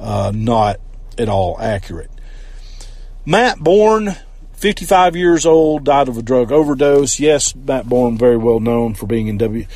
uh, 0.00 0.32
not 0.34 0.80
at 1.18 1.28
all 1.28 1.56
accurate. 1.60 2.10
Matt 3.24 3.58
Borne, 3.60 4.16
55 4.54 5.14
years 5.14 5.46
old, 5.46 5.84
died 5.84 6.08
of 6.08 6.18
a 6.18 6.22
drug 6.22 6.50
overdose. 6.50 7.20
Yes, 7.20 7.54
Matt 7.54 7.88
Borne, 7.88 8.18
very 8.18 8.36
well 8.36 8.58
known 8.58 8.94
for 8.94 9.06
being 9.06 9.28
in 9.28 9.38
W. 9.38 9.66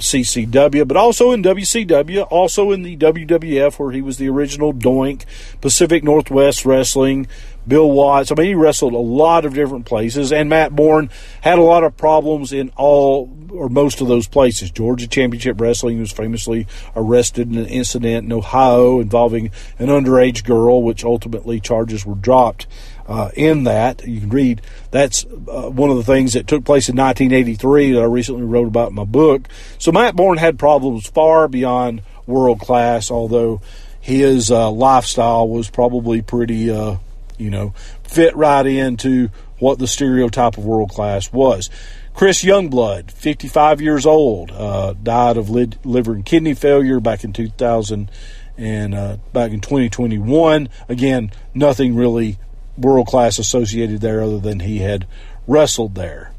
CCW, 0.00 0.88
but 0.88 0.96
also 0.96 1.30
in 1.30 1.42
WCW, 1.42 2.26
also 2.30 2.72
in 2.72 2.82
the 2.82 2.96
WWF, 2.96 3.78
where 3.78 3.92
he 3.92 4.02
was 4.02 4.16
the 4.16 4.28
original 4.28 4.72
Doink, 4.72 5.24
Pacific 5.60 6.02
Northwest 6.02 6.64
Wrestling, 6.64 7.26
Bill 7.70 7.90
Watts. 7.90 8.30
I 8.30 8.34
mean, 8.34 8.48
he 8.48 8.54
wrestled 8.54 8.92
a 8.92 8.98
lot 8.98 9.46
of 9.46 9.54
different 9.54 9.86
places, 9.86 10.32
and 10.32 10.50
Matt 10.50 10.76
Borne 10.76 11.08
had 11.40 11.58
a 11.58 11.62
lot 11.62 11.84
of 11.84 11.96
problems 11.96 12.52
in 12.52 12.70
all 12.76 13.34
or 13.50 13.68
most 13.68 14.00
of 14.00 14.08
those 14.08 14.28
places. 14.28 14.70
Georgia 14.70 15.08
Championship 15.08 15.60
Wrestling 15.60 15.98
was 16.00 16.12
famously 16.12 16.66
arrested 16.94 17.50
in 17.50 17.58
an 17.58 17.66
incident 17.66 18.26
in 18.26 18.32
Ohio 18.32 19.00
involving 19.00 19.50
an 19.78 19.86
underage 19.86 20.44
girl, 20.44 20.82
which 20.82 21.04
ultimately 21.04 21.60
charges 21.60 22.04
were 22.04 22.14
dropped. 22.14 22.66
Uh, 23.08 23.28
in 23.34 23.64
that. 23.64 24.06
You 24.06 24.20
can 24.20 24.28
read 24.28 24.62
that's 24.92 25.24
uh, 25.24 25.68
one 25.68 25.90
of 25.90 25.96
the 25.96 26.04
things 26.04 26.34
that 26.34 26.46
took 26.46 26.64
place 26.64 26.88
in 26.88 26.94
1983 26.94 27.94
that 27.94 28.02
I 28.02 28.04
recently 28.04 28.44
wrote 28.44 28.68
about 28.68 28.90
in 28.90 28.94
my 28.94 29.02
book. 29.02 29.48
So 29.78 29.90
Matt 29.90 30.14
Borne 30.14 30.38
had 30.38 30.60
problems 30.60 31.08
far 31.08 31.48
beyond 31.48 32.02
world 32.28 32.60
class, 32.60 33.10
although 33.10 33.62
his 34.00 34.52
uh, 34.52 34.70
lifestyle 34.70 35.48
was 35.48 35.68
probably 35.68 36.22
pretty 36.22 36.70
uh, 36.70 36.98
you 37.40 37.50
know, 37.50 37.74
fit 38.04 38.36
right 38.36 38.66
into 38.66 39.30
what 39.58 39.78
the 39.78 39.86
stereotype 39.86 40.56
of 40.58 40.64
world 40.64 40.90
class 40.90 41.32
was. 41.32 41.70
Chris 42.14 42.44
Youngblood, 42.44 43.10
55 43.10 43.80
years 43.80 44.04
old, 44.04 44.50
uh, 44.50 44.94
died 45.02 45.36
of 45.36 45.48
liver 45.48 46.12
and 46.12 46.26
kidney 46.26 46.54
failure 46.54 47.00
back 47.00 47.24
in 47.24 47.32
2000 47.32 48.10
and 48.56 48.94
uh, 48.94 49.16
back 49.32 49.52
in 49.52 49.60
2021. 49.60 50.68
Again, 50.88 51.30
nothing 51.54 51.94
really 51.94 52.38
world 52.76 53.06
class 53.06 53.38
associated 53.38 54.00
there 54.00 54.22
other 54.22 54.38
than 54.38 54.60
he 54.60 54.78
had 54.78 55.06
wrestled 55.46 55.94
there. 55.94 56.32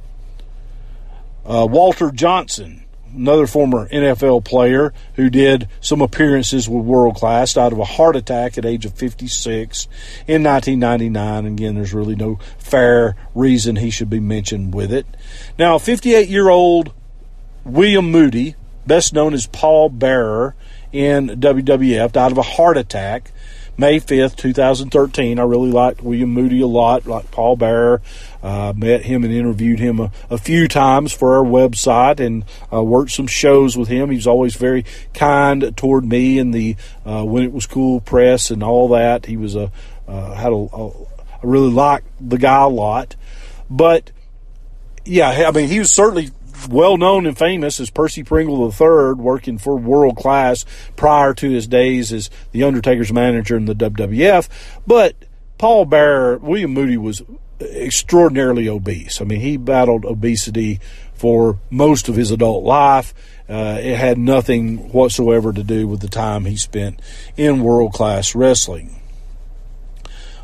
Uh, 1.46 1.68
Walter 1.70 2.12
Johnson, 2.12 2.81
another 3.16 3.48
former 3.48 3.88
NFL 3.90 4.44
player 4.46 4.94
who 5.16 5.30
did 5.30 5.68
some 5.80 6.02
appearances 6.02 6.68
with 6.68 6.86
World 6.86 7.16
Class, 7.16 7.54
died 7.54 7.72
of 7.72 7.80
a 7.80 7.86
heart 7.86 8.16
attack 8.16 8.58
at 8.58 8.66
age 8.66 8.86
of 8.86 8.94
56 8.94 9.86
in 10.28 10.44
1999. 10.44 11.46
Again, 11.46 11.76
there's 11.76 11.94
really 11.94 12.16
no 12.16 12.40
fair 12.58 13.16
reason 13.36 13.76
he 13.76 13.90
should 13.90 14.10
be 14.10 14.20
mentioned 14.20 14.74
with 14.74 14.92
it. 14.92 15.06
Now, 15.58 15.78
58 15.78 16.30
year 16.30 16.50
old 16.50 16.94
William 17.64 18.12
Moody, 18.12 18.56
best 18.88 19.14
known 19.14 19.34
as 19.34 19.48
Paul 19.48 19.90
Bearer 19.90 20.56
in 20.92 21.28
WWF, 21.28 22.12
died 22.12 22.32
of 22.32 22.38
a 22.38 22.44
heart 22.44 22.78
attack 22.78 23.32
May 23.78 24.00
5th, 24.00 24.36
2013. 24.36 25.40
I 25.40 25.44
really 25.44 25.72
liked 25.72 26.04
William 26.04 26.30
Moody 26.30 26.62
a 26.62 26.68
lot, 26.68 27.08
like 27.08 27.32
Paul 27.32 27.56
Bearer. 27.56 28.02
Uh, 28.44 28.74
met 28.76 29.04
him 29.04 29.24
and 29.24 29.32
interviewed 29.32 29.80
him 29.80 30.00
a, 30.00 30.12
a, 30.30 30.38
few 30.38 30.68
times 30.68 31.14
for 31.14 31.38
our 31.38 31.44
website 31.44 32.20
and 32.20 32.44
uh, 32.74 32.82
worked 32.82 33.12
some 33.12 33.28
shows 33.28 33.78
with 33.78 33.88
him. 33.88 34.10
He 34.10 34.16
was 34.16 34.26
always 34.26 34.56
very 34.56 34.84
kind 35.14 35.78
toward 35.78 36.06
me 36.06 36.40
and 36.40 36.52
the 36.52 36.76
uh, 37.06 37.24
when 37.24 37.44
it 37.44 37.52
was 37.52 37.68
cool 37.68 38.02
press 38.02 38.50
and 38.50 38.64
all 38.64 38.88
that. 38.90 39.28
He 39.28 39.38
was 39.38 39.56
a 39.56 39.72
uh, 40.08 40.34
had 40.34 40.52
a, 40.52 40.56
a 40.56 40.90
I 40.90 41.44
really 41.44 41.70
liked 41.70 42.08
the 42.20 42.38
guy 42.38 42.64
a 42.64 42.68
lot, 42.68 43.16
but 43.70 44.12
yeah, 45.06 45.30
I 45.48 45.52
mean 45.52 45.70
he 45.70 45.80
was 45.80 45.92
certainly 45.92 46.32
well 46.70 46.98
known 46.98 47.26
and 47.26 47.38
famous 47.38 47.80
as 47.80 47.90
Percy 47.90 48.24
Pringle 48.24 48.66
III, 48.66 49.14
working 49.14 49.58
for 49.58 49.76
World 49.76 50.18
Class 50.18 50.66
prior 50.96 51.34
to 51.36 51.50
his 51.50 51.68
days 51.68 52.14
as 52.14 52.30
the 52.52 52.64
Undertaker's 52.64 53.12
manager 53.12 53.58
in 53.58 53.66
the 53.66 53.76
WWF. 53.76 54.48
But 54.86 55.16
Paul 55.58 55.86
Bearer, 55.86 56.38
William 56.38 56.74
Moody 56.74 56.98
was 56.98 57.22
extraordinarily 57.62 58.68
obese. 58.68 59.22
I 59.22 59.26
mean, 59.26 59.42
he 59.42 59.58
battled 59.58 60.06
obesity 60.06 60.80
for 61.14 61.60
most 61.70 62.10
of 62.10 62.16
his 62.16 62.32
adult 62.32 62.64
life. 62.64 63.14
Uh, 63.50 63.80
it 63.82 63.98
had 63.98 64.18
nothing 64.18 64.92
whatsoever 64.92 65.52
to 65.54 65.64
do 65.64 65.88
with 65.88 66.00
the 66.00 66.08
time 66.08 66.46
he 66.46 66.56
spent 66.56 67.00
in 67.36 67.62
world 67.62 67.94
class 67.94 68.34
wrestling. 68.34 69.02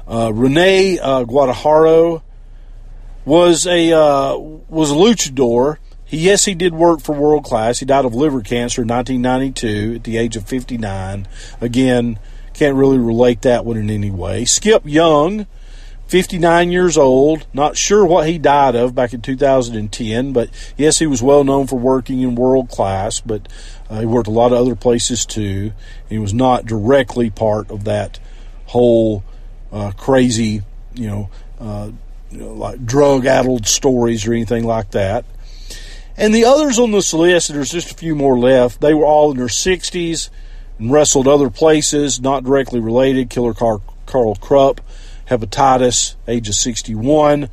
Uh, 0.08 0.32
Rene 0.34 1.00
uh, 1.00 1.24
was 3.26 3.68
a 3.68 3.92
uh, 3.92 4.38
was 4.38 4.92
a 4.92 4.96
luchador 4.96 5.78
he, 6.08 6.20
yes, 6.20 6.46
he 6.46 6.56
did 6.56 6.74
work 6.74 7.02
for 7.02 7.14
World 7.14 7.44
Class. 7.44 7.80
He 7.80 7.86
died 7.86 8.06
of 8.06 8.16
liver 8.16 8.42
cancer 8.42 8.82
in 8.82 8.88
1992 8.88 9.96
at 9.98 10.04
the 10.06 10.18
age 10.18 10.38
of 10.38 10.48
59. 10.48 11.28
Again, 11.60 12.18
can't 12.54 12.78
really 12.78 12.98
relate 12.98 13.42
that 13.42 13.66
one 13.66 13.76
in 13.76 13.90
any 13.90 14.10
way. 14.10 14.46
Skip 14.46 14.84
Young, 14.86 15.48
59 16.08 16.72
years 16.72 16.98
old. 16.98 17.46
Not 17.54 17.78
sure 17.78 18.06
what 18.06 18.28
he 18.28 18.38
died 18.38 18.76
of 18.76 18.96
back 18.96 19.14
in 19.14 19.22
2010, 19.22 20.34
but 20.34 20.50
yes, 20.78 21.00
he 21.00 21.08
was 21.08 21.22
well 21.22 21.44
known 21.44 21.68
for 21.68 21.78
working 21.78 22.22
in 22.22 22.36
World 22.36 22.70
Class, 22.70 23.20
but 23.20 23.48
uh, 23.90 24.00
he 24.00 24.06
worked 24.06 24.28
a 24.28 24.32
lot 24.32 24.52
of 24.52 24.60
other 24.60 24.76
places 24.76 25.26
too. 25.26 25.74
He 26.10 26.18
was 26.18 26.34
not 26.34 26.66
directly 26.66 27.30
part 27.30 27.70
of 27.70 27.84
that 27.84 28.20
whole 28.68 29.24
uh, 29.72 29.92
crazy, 29.92 30.62
you 30.94 31.08
know, 31.08 31.30
uh, 31.60 31.92
you 32.32 32.40
know, 32.40 32.54
like 32.54 32.86
drug-addled 32.86 33.68
stories 33.68 34.28
or 34.28 34.34
anything 34.34 34.64
like 34.66 34.92
that. 34.92 35.26
And 36.18 36.34
the 36.34 36.46
others 36.46 36.80
on 36.80 36.92
this 36.92 37.14
list, 37.14 37.54
there's 37.54 37.72
just 37.72 37.92
a 37.92 37.96
few 37.96 38.16
more 38.16 38.38
left, 38.38 38.82
they 38.82 38.94
were 38.94 39.06
all 39.06 39.32
in 39.32 39.38
their 39.38 39.48
60s 39.48 40.30
and 40.80 40.92
wrestled 40.92 41.28
other 41.28 41.50
places, 41.50 42.20
not 42.20 42.44
directly 42.44 42.80
related. 42.80 43.30
Killer 43.30 43.54
Karl 43.54 44.36
Krupp, 44.36 44.82
hepatitis, 45.30 46.16
age 46.28 46.48
of 46.50 46.56
61. 46.56 47.50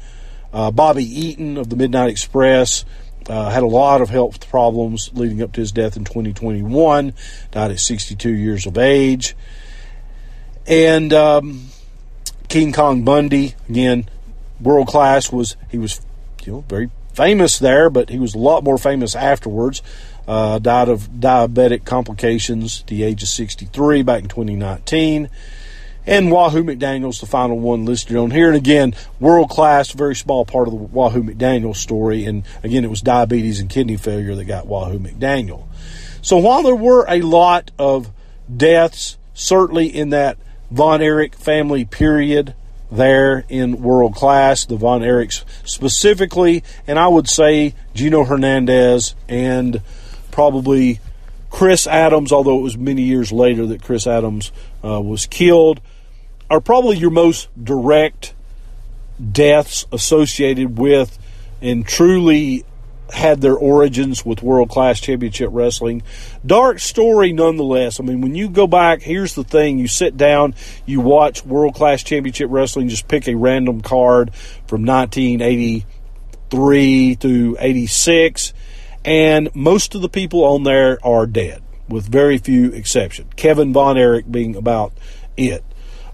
Uh, 0.53 0.71
Bobby 0.71 1.05
Eaton 1.05 1.57
of 1.57 1.69
the 1.69 1.77
Midnight 1.77 2.11
Express 2.11 2.85
uh, 3.29 3.51
had 3.51 3.63
a 3.63 3.67
lot 3.67 4.01
of 4.01 4.11
health 4.11 4.49
problems 4.49 5.11
leading 5.15 5.43
up 5.43 5.53
to 5.53 5.61
his 5.61 5.73
death 5.73 5.97
in 5.97 6.05
2021, 6.05 7.15
died 7.51 7.71
at 7.71 7.81
62 7.81 8.31
years 8.31 8.67
of 8.67 8.79
age. 8.79 9.35
And 10.67 11.13
um, 11.13 11.67
King 12.49 12.73
Kong 12.73 13.03
Bundy, 13.05 13.55
again, 13.69 14.09
world 14.61 14.89
class, 14.89 15.33
was 15.33 15.57
he 15.71 15.79
was 15.79 16.01
you 16.45 16.53
know 16.53 16.65
very 16.69 16.91
famous 17.13 17.59
there, 17.59 17.91
but 17.91 18.09
he 18.09 18.19
was 18.19 18.35
a 18.35 18.39
lot 18.39 18.65
more 18.65 18.79
famous 18.79 19.15
afterwards. 19.15 19.83
Uh, 20.27 20.59
died 20.59 20.89
of 20.89 21.09
diabetic 21.09 21.85
complications 21.85 22.81
at 22.81 22.87
the 22.87 23.03
age 23.03 23.23
of 23.23 23.29
63 23.29 24.03
back 24.03 24.23
in 24.23 24.29
2019. 24.29 25.29
And 26.07 26.31
Wahoo 26.31 26.63
McDaniel's 26.63 27.21
the 27.21 27.27
final 27.27 27.59
one 27.59 27.85
listed 27.85 28.17
on 28.17 28.31
here. 28.31 28.49
And 28.49 28.57
again, 28.57 28.95
world 29.21 29.49
class, 29.49 29.93
very 29.93 30.15
small 30.15 30.45
part 30.45 30.69
of 30.69 30.73
the 30.75 30.79
Wahoo 30.79 31.23
McDaniel 31.23 31.75
story. 31.75 32.27
And 32.27 32.45
again, 32.63 32.85
it 32.85 32.91
was 32.91 33.01
diabetes 33.01 33.61
and 33.61 33.71
kidney 33.71 33.97
failure 33.97 34.35
that 34.35 34.45
got 34.45 34.67
Wahoo 34.67 34.99
McDaniel. 34.99 35.67
So 36.21 36.39
while 36.39 36.63
there 36.63 36.75
were 36.75 37.07
a 37.09 37.23
lot 37.23 37.71
of 37.79 38.11
deaths, 38.55 39.17
certainly 39.33 39.87
in 39.87 40.11
that 40.11 40.37
Von 40.71 41.01
Erich 41.01 41.35
family 41.35 41.85
period, 41.85 42.55
there 42.91 43.45
in 43.49 43.83
world 43.83 44.15
class, 44.15 44.67
the 44.67 44.77
Von 44.77 45.01
Erichs 45.01 45.45
specifically, 45.65 46.63
and 46.87 46.99
I 46.99 47.09
would 47.09 47.29
say 47.29 47.75
Gino 47.95 48.25
Hernandez 48.25 49.15
and 49.29 49.81
probably 50.31 51.01
Chris 51.51 51.87
Adams, 51.87 52.33
although 52.33 52.59
it 52.59 52.63
was 52.63 52.77
many 52.77 53.03
years 53.03 53.33
later 53.33 53.67
that 53.67 53.83
Chris 53.83 54.07
Adams 54.07 54.53
uh, 54.83 55.01
was 55.01 55.27
killed, 55.27 55.81
are 56.51 56.61
probably 56.61 56.97
your 56.97 57.11
most 57.11 57.49
direct 57.63 58.35
deaths 59.33 59.87
associated 59.93 60.79
with 60.79 61.19
and 61.63 61.87
truly 61.87 62.65
had 63.13 63.41
their 63.41 63.55
origins 63.55 64.25
with 64.25 64.43
World 64.43 64.71
Class 64.71 65.01
Championship 65.01 65.51
Wrestling. 65.53 66.03
Dark 66.45 66.81
story 66.81 67.33
nonetheless. 67.33 68.01
I 68.01 68.03
mean, 68.03 68.21
when 68.21 68.35
you 68.35 68.49
go 68.49 68.67
back, 68.67 69.03
here's 69.03 69.35
the 69.35 69.45
thing 69.45 69.79
you 69.79 69.87
sit 69.87 70.17
down, 70.17 70.55
you 70.85 71.01
watch 71.01 71.45
World 71.45 71.75
Class 71.75 72.03
Championship 72.03 72.49
Wrestling, 72.51 72.89
just 72.89 73.07
pick 73.07 73.29
a 73.29 73.35
random 73.35 73.83
card 73.83 74.35
from 74.67 74.85
1983 74.85 77.15
through 77.15 77.57
86, 77.61 78.53
and 79.05 79.55
most 79.55 79.95
of 79.95 80.03
the 80.03 80.09
people 80.09 80.45
on 80.45 80.65
there 80.65 80.99
are 81.07 81.27
dead, 81.27 81.63
with 81.89 82.09
very 82.09 82.39
few 82.39 82.73
exceptions. 82.73 83.31
Kevin 83.37 83.73
Von 83.73 83.97
Erich 83.99 84.29
being 84.31 84.57
about 84.57 84.93
it. 85.37 85.63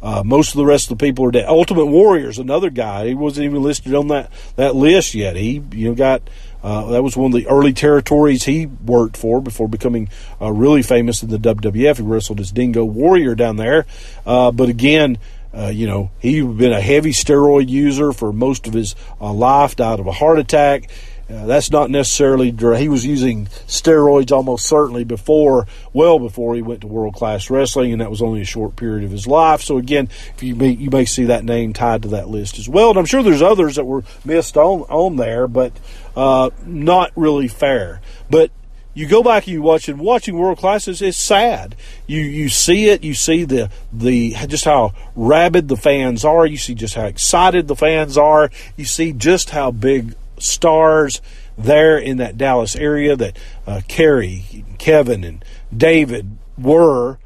Uh, 0.03 0.23
most 0.25 0.51
of 0.51 0.57
the 0.57 0.65
rest 0.65 0.91
of 0.91 0.99
the 0.99 1.05
people 1.05 1.27
are 1.27 1.31
dead. 1.31 1.47
Ultimate 1.47 1.87
Warrior's 1.87 2.39
another 2.39 2.71
guy. 2.71 3.09
He 3.09 3.15
wasn't 3.15 3.45
even 3.45 3.63
listed 3.63 3.95
on 3.95 4.09
that, 4.09 4.31
that 4.57 4.75
list 4.75 5.15
yet. 5.15 5.37
He 5.37 5.63
you 5.73 5.89
know 5.89 5.95
got 5.95 6.23
uh, 6.63 6.87
that 6.91 7.03
was 7.03 7.17
one 7.17 7.33
of 7.33 7.39
the 7.39 7.47
early 7.49 7.73
territories 7.73 8.45
he 8.45 8.67
worked 8.67 9.17
for 9.17 9.41
before 9.41 9.69
becoming 9.69 10.09
uh, 10.41 10.51
really 10.51 10.83
famous 10.83 11.23
in 11.23 11.31
the 11.31 11.39
WWF. 11.39 11.97
He 11.97 12.03
wrestled 12.03 12.41
as 12.41 12.53
Dingo 12.53 12.85
Warrior 12.85 13.35
down 13.35 13.57
there. 13.57 13.87
Uh, 14.27 14.51
but 14.51 14.69
again, 14.69 15.19
uh, 15.53 15.69
you 15.69 15.87
know, 15.87 16.11
he'd 16.21 16.59
been 16.59 16.73
a 16.73 16.81
heavy 16.81 17.11
steroid 17.11 17.69
user 17.69 18.13
for 18.13 18.33
most 18.33 18.67
of 18.67 18.75
his 18.75 18.95
uh, 19.21 19.33
life, 19.33 19.75
died 19.75 20.01
of 20.01 20.07
a 20.07 20.13
heart 20.13 20.39
attack. 20.39 20.91
Uh, 21.31 21.47
that's 21.47 21.71
not 21.71 21.91
necessarily 21.91 22.51
he 22.51 22.89
was 22.89 23.07
using 23.07 23.47
steroids 23.67 24.33
almost 24.33 24.67
certainly 24.67 25.05
before, 25.05 25.67
well 25.93 26.19
before 26.19 26.55
he 26.55 26.63
went 26.63 26.81
to 26.81 26.87
world 26.87 27.15
class 27.15 27.51
wrestling, 27.51 27.93
and 27.93 28.01
that 28.01 28.11
was 28.11 28.23
only 28.23 28.41
a 28.41 28.45
short 28.45 28.75
period 28.75 29.05
of 29.05 29.11
his 29.11 29.27
life. 29.27 29.63
So 29.63 29.79
again, 29.79 30.09
if 30.35 30.43
you 30.43 30.57
may, 30.57 30.71
you 30.71 30.91
may 30.91 31.05
see 31.05 31.25
that 31.25 31.45
name 31.45 31.73
tied 31.73 32.03
to 32.03 32.09
that 32.09 32.29
list 32.29 32.59
as 32.59 32.69
well, 32.69 32.91
and 32.91 32.99
I'm 32.99 33.07
sure 33.07 33.23
there's 33.23 33.43
others 33.43 33.77
that 33.77 33.85
were 33.85 34.03
missed 34.25 34.57
on 34.57 34.81
on 34.83 35.17
there, 35.17 35.47
but 35.47 35.73
uh, 36.17 36.51
not 36.67 37.13
really 37.15 37.49
fair. 37.49 38.01
But 38.29 38.51
you 38.93 39.07
go 39.07 39.23
back 39.23 39.45
and 39.45 39.55
you 39.55 39.63
watch 39.63 39.89
and 39.89 40.01
watching 40.01 40.37
world 40.37 40.59
classes 40.59 41.01
it's 41.01 41.17
sad. 41.17 41.77
You 42.09 42.21
you 42.21 42.49
see 42.49 42.89
it. 42.89 43.05
You 43.05 43.15
see 43.15 43.45
the 43.45 43.71
the 43.93 44.35
just 44.49 44.65
how 44.65 44.95
rabid 45.15 45.69
the 45.69 45.77
fans 45.77 46.25
are. 46.25 46.45
You 46.45 46.57
see 46.57 46.75
just 46.75 46.97
how 46.97 47.05
excited 47.05 47.69
the 47.69 47.77
fans 47.77 48.19
are. 48.19 48.51
You 48.77 48.85
see 48.85 49.13
just 49.13 49.51
how 49.51 49.71
big 49.71 50.17
stars 50.43 51.21
there 51.57 51.99
in 51.99 52.19
that 52.19 52.39
Dallas 52.39 52.77
area 52.77 53.17
that 53.17 53.39
uh, 53.67 53.81
Kerry, 53.89 54.65
Kevin, 54.79 55.25
and 55.25 55.45
David 55.75 56.39
were. 56.59 57.19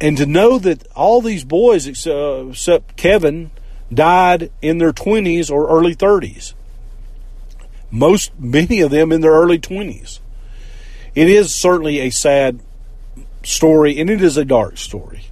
And 0.00 0.16
to 0.16 0.26
know 0.26 0.58
that 0.58 0.86
all 0.94 1.20
these 1.20 1.44
boys, 1.44 1.86
except 1.86 2.96
Kevin, 2.96 3.50
died 3.92 4.50
in 4.60 4.78
their 4.78 4.92
20s 4.92 5.50
or 5.50 5.68
early 5.68 5.94
30s. 5.94 6.54
Most, 7.90 8.32
many 8.38 8.80
of 8.80 8.90
them 8.90 9.12
in 9.12 9.20
their 9.20 9.32
early 9.32 9.58
20s. 9.58 10.18
It 11.14 11.28
is 11.28 11.54
certainly 11.54 12.00
a 12.00 12.10
sad 12.10 12.60
story, 13.44 13.98
and 13.98 14.08
it 14.08 14.22
is 14.22 14.36
a 14.36 14.44
dark 14.44 14.78
story. 14.78 15.26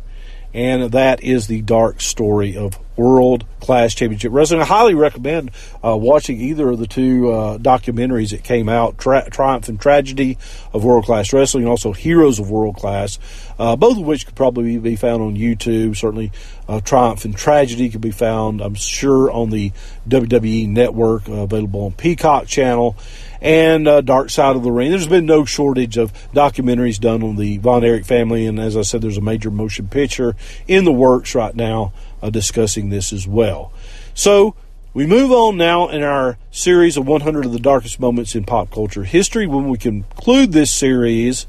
And 0.53 0.93
that 0.93 1.23
is 1.23 1.47
the 1.47 1.63
dark 1.63 2.01
story 2.01 2.57
of 2.57 2.79
World 3.01 3.47
Class 3.61 3.95
Championship 3.95 4.31
Wrestling. 4.31 4.61
I 4.61 4.67
highly 4.67 4.95
recommend 4.95 5.53
uh, 5.83 5.97
watching 5.97 6.39
either 6.39 6.69
of 6.69 6.79
the 6.79 6.87
two 6.87 7.33
uh, 7.33 7.57
documentaries 7.57 8.33
that 8.33 8.45
came 8.45 8.69
out 8.69 8.99
Tri- 8.99 9.27
Triumph 9.31 9.69
and 9.69 9.81
Tragedy 9.81 10.37
of 10.75 10.85
World 10.85 11.07
Class 11.07 11.33
Wrestling, 11.33 11.65
and 11.65 11.71
also 11.71 11.93
Heroes 11.93 12.39
of 12.39 12.51
World 12.51 12.77
Class, 12.77 13.19
uh, 13.59 13.75
both 13.75 13.97
of 13.97 14.05
which 14.05 14.27
could 14.27 14.35
probably 14.35 14.77
be 14.77 14.97
found 14.97 15.23
on 15.23 15.35
YouTube. 15.35 15.97
Certainly, 15.97 16.31
uh, 16.69 16.81
Triumph 16.83 17.25
and 17.25 17.35
Tragedy 17.35 17.89
could 17.89 18.03
be 18.03 18.11
found, 18.11 18.61
I'm 18.61 18.75
sure, 18.75 19.31
on 19.31 19.49
the 19.49 19.73
WWE 20.07 20.69
Network, 20.69 21.27
uh, 21.27 21.33
available 21.33 21.87
on 21.87 21.93
Peacock 21.93 22.49
Channel 22.49 22.97
and 23.41 23.89
uh, 23.89 24.03
Dark 24.03 24.29
Side 24.29 24.57
of 24.57 24.63
the 24.63 24.71
Ring. 24.71 24.91
There's 24.91 25.07
been 25.07 25.25
no 25.25 25.47
shortage 25.47 25.97
of 25.97 26.13
documentaries 26.35 27.01
done 27.01 27.23
on 27.23 27.37
the 27.37 27.57
Von 27.57 27.83
Erich 27.83 28.05
family, 28.05 28.45
and 28.45 28.61
as 28.61 28.77
I 28.77 28.83
said, 28.83 29.01
there's 29.01 29.17
a 29.17 29.23
major 29.23 29.51
motion 29.51 29.89
picture 29.89 30.37
in 30.69 30.85
the 30.85 30.93
works 30.93 31.35
right 31.35 31.55
now 31.55 31.95
uh, 32.23 32.31
discussing 32.31 32.91
this 32.91 33.13
as 33.13 33.27
well. 33.27 33.73
So 34.15 34.55
we 34.93 35.07
move 35.07 35.31
on 35.31 35.57
now 35.57 35.89
in 35.89 36.03
our 36.03 36.37
series 36.51 36.97
of 36.97 37.07
100 37.07 37.47
of 37.47 37.53
the 37.53 37.61
darkest 37.61 38.01
moments 38.01 38.35
in 38.35 38.45
pop 38.45 38.71
culture 38.71 39.05
history. 39.05 39.47
When 39.47 39.69
we 39.69 39.79
conclude 39.79 40.53
this 40.53 40.73
series, 40.73 41.47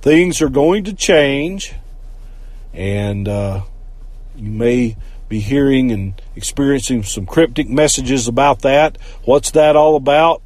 things 0.00 0.40
are 0.40 0.48
going 0.48 0.84
to 0.84 0.94
change, 0.94 1.74
and 2.72 3.28
uh, 3.28 3.62
you 4.36 4.50
may 4.50 4.96
be 5.28 5.40
hearing 5.40 5.90
and 5.92 6.20
experiencing 6.34 7.02
some 7.02 7.26
cryptic 7.26 7.68
messages 7.68 8.26
about 8.26 8.60
that. 8.60 8.96
What's 9.24 9.50
that 9.50 9.76
all 9.76 9.94
about? 9.94 10.42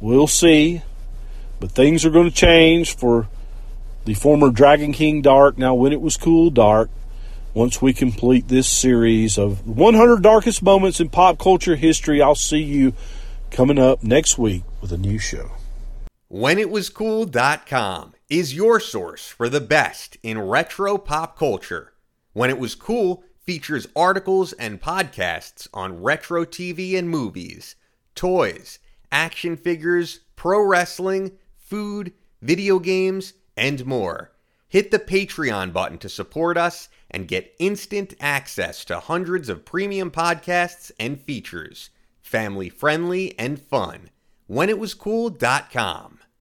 We'll 0.00 0.28
see. 0.28 0.82
But 1.58 1.72
things 1.72 2.04
are 2.04 2.10
going 2.10 2.28
to 2.28 2.34
change 2.34 2.94
for 2.94 3.28
the 4.04 4.14
former 4.14 4.50
Dragon 4.50 4.92
King 4.92 5.22
Dark, 5.22 5.58
now 5.58 5.74
when 5.74 5.92
it 5.92 6.00
was 6.00 6.16
cool 6.16 6.50
Dark, 6.50 6.90
once 7.54 7.82
we 7.82 7.92
complete 7.92 8.48
this 8.48 8.66
series 8.66 9.38
of 9.38 9.66
100 9.66 10.22
darkest 10.22 10.62
moments 10.62 11.00
in 11.00 11.08
pop 11.08 11.38
culture 11.38 11.76
history. 11.76 12.22
I'll 12.22 12.34
see 12.34 12.62
you 12.62 12.94
coming 13.50 13.78
up 13.78 14.02
next 14.02 14.38
week 14.38 14.62
with 14.80 14.92
a 14.92 14.98
new 14.98 15.18
show. 15.18 15.50
WhenItWasCool.com 16.32 18.14
is 18.30 18.54
your 18.54 18.80
source 18.80 19.28
for 19.28 19.50
the 19.50 19.60
best 19.60 20.16
in 20.22 20.40
retro 20.40 20.96
pop 20.96 21.36
culture. 21.36 21.92
When 22.32 22.48
It 22.48 22.58
Was 22.58 22.74
Cool 22.74 23.22
features 23.44 23.86
articles 23.94 24.54
and 24.54 24.80
podcasts 24.80 25.68
on 25.74 26.02
retro 26.02 26.46
TV 26.46 26.96
and 26.96 27.10
movies, 27.10 27.76
toys, 28.14 28.78
action 29.10 29.56
figures, 29.56 30.20
pro 30.36 30.62
wrestling, 30.62 31.32
food, 31.58 32.12
video 32.40 32.78
games, 32.78 33.34
and 33.54 33.84
more. 33.84 34.32
Hit 34.68 34.90
the 34.90 34.98
Patreon 34.98 35.74
button 35.74 35.98
to 35.98 36.08
support 36.08 36.56
us 36.56 36.88
and 37.12 37.28
get 37.28 37.54
instant 37.58 38.14
access 38.20 38.84
to 38.86 38.98
hundreds 38.98 39.48
of 39.48 39.64
premium 39.64 40.10
podcasts 40.10 40.90
and 40.98 41.20
features. 41.20 41.90
Family 42.20 42.68
friendly 42.68 43.38
and 43.38 43.60
fun. 43.60 44.10
WhenItWasCool.com. 44.50 46.21